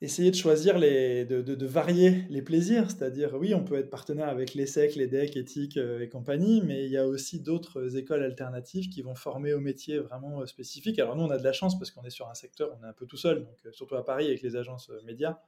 essayer 0.00 0.30
de 0.30 0.36
choisir 0.36 0.78
les, 0.78 1.24
de, 1.24 1.42
de, 1.42 1.66
varier 1.66 2.24
les 2.30 2.42
plaisirs, 2.42 2.90
c'est-à-dire 2.90 3.34
oui, 3.34 3.54
on 3.54 3.64
peut 3.64 3.76
être 3.76 3.90
partenaire 3.90 4.28
avec 4.28 4.54
l'ESSEC, 4.54 4.94
l'EDEC, 4.94 5.36
éthique 5.36 5.76
euh, 5.76 6.00
et 6.00 6.08
compagnie, 6.08 6.62
mais 6.62 6.84
il 6.84 6.90
y 6.90 6.96
a 6.96 7.06
aussi 7.06 7.40
d'autres 7.40 7.96
écoles 7.96 8.22
alternatives 8.22 8.88
qui 8.88 9.02
vont 9.02 9.16
former 9.16 9.52
au 9.54 9.60
métier 9.60 9.98
vraiment 9.98 10.40
euh, 10.40 10.46
spécifique. 10.46 10.98
Alors 11.00 11.16
nous, 11.16 11.24
on 11.24 11.30
a 11.30 11.38
de 11.38 11.44
la 11.44 11.52
chance 11.52 11.78
parce 11.78 11.90
qu'on 11.90 12.04
est 12.04 12.10
sur 12.10 12.28
un 12.28 12.34
secteur, 12.34 12.76
on 12.78 12.84
est 12.84 12.88
un 12.88 12.92
peu 12.92 13.06
tout 13.06 13.16
seul, 13.16 13.44
donc 13.44 13.58
euh, 13.66 13.72
surtout 13.72 13.96
à 13.96 14.04
Paris 14.04 14.26
avec 14.26 14.42
les 14.42 14.54
agences 14.54 14.90
médias. 15.04 15.40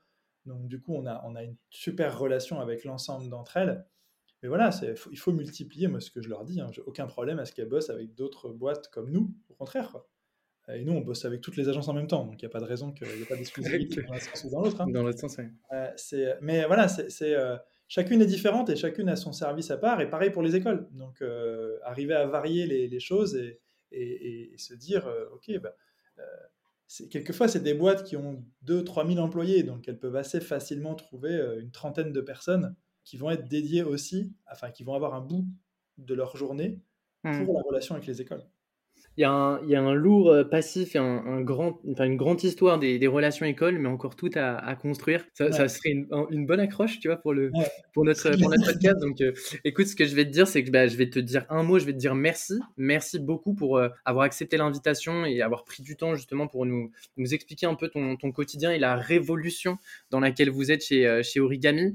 Donc 0.46 0.66
du 0.66 0.80
coup, 0.80 0.94
on 0.94 1.06
a, 1.06 1.22
on 1.24 1.36
a 1.36 1.44
une 1.44 1.56
super 1.70 2.18
relation 2.18 2.60
avec 2.60 2.84
l'ensemble 2.84 3.28
d'entre 3.28 3.56
elles. 3.56 3.86
Mais 4.42 4.48
voilà, 4.48 4.70
il 5.10 5.18
faut 5.18 5.32
multiplier, 5.32 5.86
moi 5.86 6.00
ce 6.00 6.10
que 6.10 6.22
je 6.22 6.28
leur 6.28 6.44
dis, 6.44 6.60
hein, 6.60 6.70
j'ai 6.72 6.80
aucun 6.82 7.06
problème 7.06 7.38
à 7.38 7.44
ce 7.44 7.52
qu'elles 7.52 7.68
bossent 7.68 7.90
avec 7.90 8.14
d'autres 8.14 8.48
boîtes 8.48 8.88
comme 8.88 9.10
nous, 9.10 9.34
au 9.50 9.54
contraire. 9.54 9.98
Et 10.74 10.84
nous, 10.84 10.92
on 10.92 11.00
bosse 11.00 11.24
avec 11.24 11.40
toutes 11.40 11.56
les 11.56 11.68
agences 11.68 11.88
en 11.88 11.94
même 11.94 12.06
temps, 12.06 12.24
donc 12.24 12.40
il 12.40 12.44
n'y 12.44 12.50
a 12.50 12.52
pas 12.52 12.60
de 12.60 12.64
raison 12.64 12.92
qu'il 12.92 13.06
n'y 13.06 13.22
ait 13.22 13.26
pas 13.26 13.36
d'exclusivité 13.36 14.02
dans 14.02 14.14
un 14.14 14.18
sens 14.18 14.44
ou 14.44 14.50
dans 14.50 14.60
l'autre. 14.60 14.80
Hein. 14.80 14.88
Dans 14.88 15.02
l'autre 15.02 15.18
sens, 15.18 15.36
oui. 15.38 15.44
Euh, 15.72 16.34
mais 16.40 16.64
voilà, 16.66 16.88
c'est, 16.88 17.34
euh, 17.34 17.56
chacune 17.88 18.20
est 18.20 18.26
différente 18.26 18.70
et 18.70 18.76
chacune 18.76 19.08
a 19.08 19.16
son 19.16 19.32
service 19.32 19.70
à 19.70 19.78
part, 19.78 20.00
et 20.00 20.08
pareil 20.08 20.30
pour 20.30 20.42
les 20.42 20.56
écoles. 20.56 20.88
Donc, 20.92 21.22
euh, 21.22 21.78
arriver 21.84 22.14
à 22.14 22.26
varier 22.26 22.66
les, 22.66 23.00
choses 23.00 23.36
et, 23.36 23.60
et, 23.92 24.58
se 24.58 24.74
dire, 24.74 25.08
OK, 25.32 25.50
bah, 25.60 25.74
quelquefois, 27.10 27.48
c'est 27.48 27.62
des 27.62 27.74
boîtes 27.74 28.04
qui 28.04 28.16
ont 28.16 28.44
2-3 28.66 29.06
000 29.06 29.18
employés, 29.18 29.62
donc 29.62 29.88
elles 29.88 29.98
peuvent 29.98 30.16
assez 30.16 30.40
facilement 30.40 30.94
trouver 30.94 31.34
une 31.60 31.70
trentaine 31.70 32.12
de 32.12 32.20
personnes 32.20 32.74
qui 33.04 33.16
vont 33.16 33.30
être 33.30 33.48
dédiées 33.48 33.82
aussi, 33.82 34.34
enfin, 34.50 34.70
qui 34.70 34.84
vont 34.84 34.94
avoir 34.94 35.14
un 35.14 35.20
bout 35.20 35.46
de 35.98 36.14
leur 36.14 36.36
journée 36.36 36.80
pour 37.22 37.54
la 37.54 37.62
relation 37.62 37.94
avec 37.94 38.06
les 38.06 38.20
écoles 38.20 38.44
il 39.16 39.22
y, 39.22 39.24
a 39.24 39.30
un, 39.30 39.62
il 39.64 39.70
y 39.70 39.76
a 39.76 39.82
un 39.82 39.92
lourd 39.92 40.30
euh, 40.30 40.44
passif 40.44 40.94
et 40.94 40.98
un, 40.98 41.40
grand, 41.40 41.80
enfin 41.90 42.04
une 42.04 42.16
grande 42.16 42.42
histoire 42.42 42.78
des, 42.78 42.98
des 42.98 43.06
relations 43.06 43.44
écoles, 43.44 43.78
mais 43.78 43.88
encore 43.88 44.16
tout 44.16 44.30
à, 44.34 44.56
à 44.56 44.76
construire. 44.76 45.24
Ça, 45.34 45.50
ça 45.52 45.68
serait 45.68 45.90
une, 45.90 46.06
une, 46.30 46.46
bonne 46.46 46.60
accroche, 46.60 47.00
tu 47.00 47.08
vois, 47.08 47.16
pour, 47.16 47.34
le, 47.34 47.50
pour, 47.92 48.04
notre, 48.04 48.30
pour 48.38 48.48
notre 48.48 48.64
podcast. 48.72 48.98
Donc, 49.00 49.20
euh, 49.20 49.32
écoute, 49.64 49.88
ce 49.88 49.96
que 49.96 50.06
je 50.06 50.14
vais 50.14 50.24
te 50.24 50.30
dire, 50.30 50.46
c'est 50.46 50.62
que 50.64 50.70
bah, 50.70 50.86
je 50.86 50.96
vais 50.96 51.10
te 51.10 51.18
dire 51.18 51.44
un 51.50 51.62
mot, 51.62 51.78
je 51.78 51.84
vais 51.84 51.92
te 51.92 51.98
dire 51.98 52.14
merci. 52.14 52.54
Merci 52.76 53.18
beaucoup 53.18 53.54
pour 53.54 53.78
euh, 53.78 53.88
avoir 54.04 54.24
accepté 54.24 54.56
l'invitation 54.56 55.26
et 55.26 55.42
avoir 55.42 55.64
pris 55.64 55.82
du 55.82 55.96
temps 55.96 56.14
justement 56.14 56.46
pour 56.46 56.64
nous, 56.64 56.92
nous 57.16 57.34
expliquer 57.34 57.66
un 57.66 57.74
peu 57.74 57.88
ton, 57.88 58.16
ton, 58.16 58.30
quotidien 58.32 58.70
et 58.70 58.78
la 58.78 58.94
révolution 58.94 59.76
dans 60.10 60.20
laquelle 60.20 60.50
vous 60.50 60.70
êtes 60.70 60.84
chez, 60.84 61.20
chez 61.24 61.40
Origami. 61.40 61.94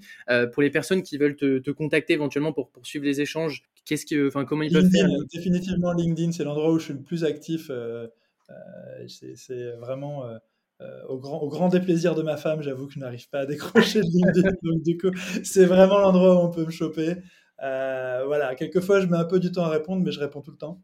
pour 0.54 0.62
les 0.62 0.70
personnes 0.70 1.02
qui 1.02 1.18
veulent 1.18 1.38
te, 1.38 1.60
te 1.60 1.72
contacter 1.72 2.14
éventuellement 2.14 2.52
pour 2.52 2.70
poursuivre 2.70 3.06
les 3.06 3.22
échanges, 3.22 3.64
Qu'est-ce 3.86 4.06
que, 4.06 4.28
enfin, 4.28 4.46
comment 4.46 4.64
ils 4.64 4.74
peuvent 4.74 4.90
faire 4.90 5.08
Définitivement, 5.32 5.94
LinkedIn, 5.94 6.32
c'est 6.32 6.44
l'endroit 6.44 6.72
où 6.72 6.80
je 6.80 6.86
suis 6.86 6.94
le 6.94 7.02
plus 7.02 7.24
actif. 7.24 7.68
Euh, 7.70 8.08
euh, 8.50 9.08
c'est 9.08 9.72
vraiment 9.74 10.26
euh, 10.26 10.88
au, 11.08 11.20
grand, 11.20 11.40
au 11.40 11.50
grand 11.50 11.70
déplaisir 11.70 12.16
de 12.16 12.24
ma 12.24 12.36
femme. 12.36 12.64
J'avoue 12.64 12.88
que 12.88 12.94
je 12.94 13.00
n'arrive 13.00 13.30
pas 13.30 13.42
à 13.42 13.46
décrocher 13.46 14.02
de 14.02 14.08
LinkedIn. 14.08 14.50
donc, 14.64 14.82
du 14.82 14.98
coup, 14.98 15.12
c'est 15.44 15.66
vraiment 15.66 16.00
l'endroit 16.00 16.36
où 16.36 16.48
on 16.48 16.52
peut 16.52 16.66
me 16.66 16.72
choper. 16.72 17.16
voilà, 17.60 18.56
quelquefois, 18.56 19.02
je 19.02 19.06
mets 19.06 19.18
un 19.18 19.26
peu 19.26 19.40
du 19.40 19.52
temps 19.52 19.66
à 19.66 19.70
répondre, 19.70 20.04
mais 20.04 20.12
je 20.12 20.20
réponds 20.20 20.42
tout 20.42 20.52
le 20.52 20.58
temps. 20.58 20.82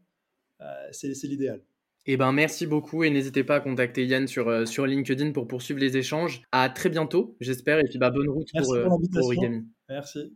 c'est 0.92 1.08
l'idéal. 1.24 1.60
Eh 2.06 2.16
ben, 2.16 2.32
merci 2.32 2.66
beaucoup 2.66 3.04
et 3.04 3.10
n'hésitez 3.10 3.44
pas 3.44 3.56
à 3.56 3.60
contacter 3.60 4.04
Yann 4.04 4.26
sur, 4.26 4.66
sur 4.66 4.86
LinkedIn 4.86 5.30
pour 5.30 5.46
poursuivre 5.46 5.78
les 5.78 5.96
échanges. 5.96 6.42
À 6.50 6.68
très 6.68 6.88
bientôt, 6.88 7.36
j'espère, 7.40 7.78
et 7.78 7.84
puis 7.84 7.98
bah, 7.98 8.10
bonne 8.10 8.28
route 8.28 8.48
pour, 8.52 8.76
pour 9.12 9.24
Origami. 9.24 9.66
Merci. 9.88 10.32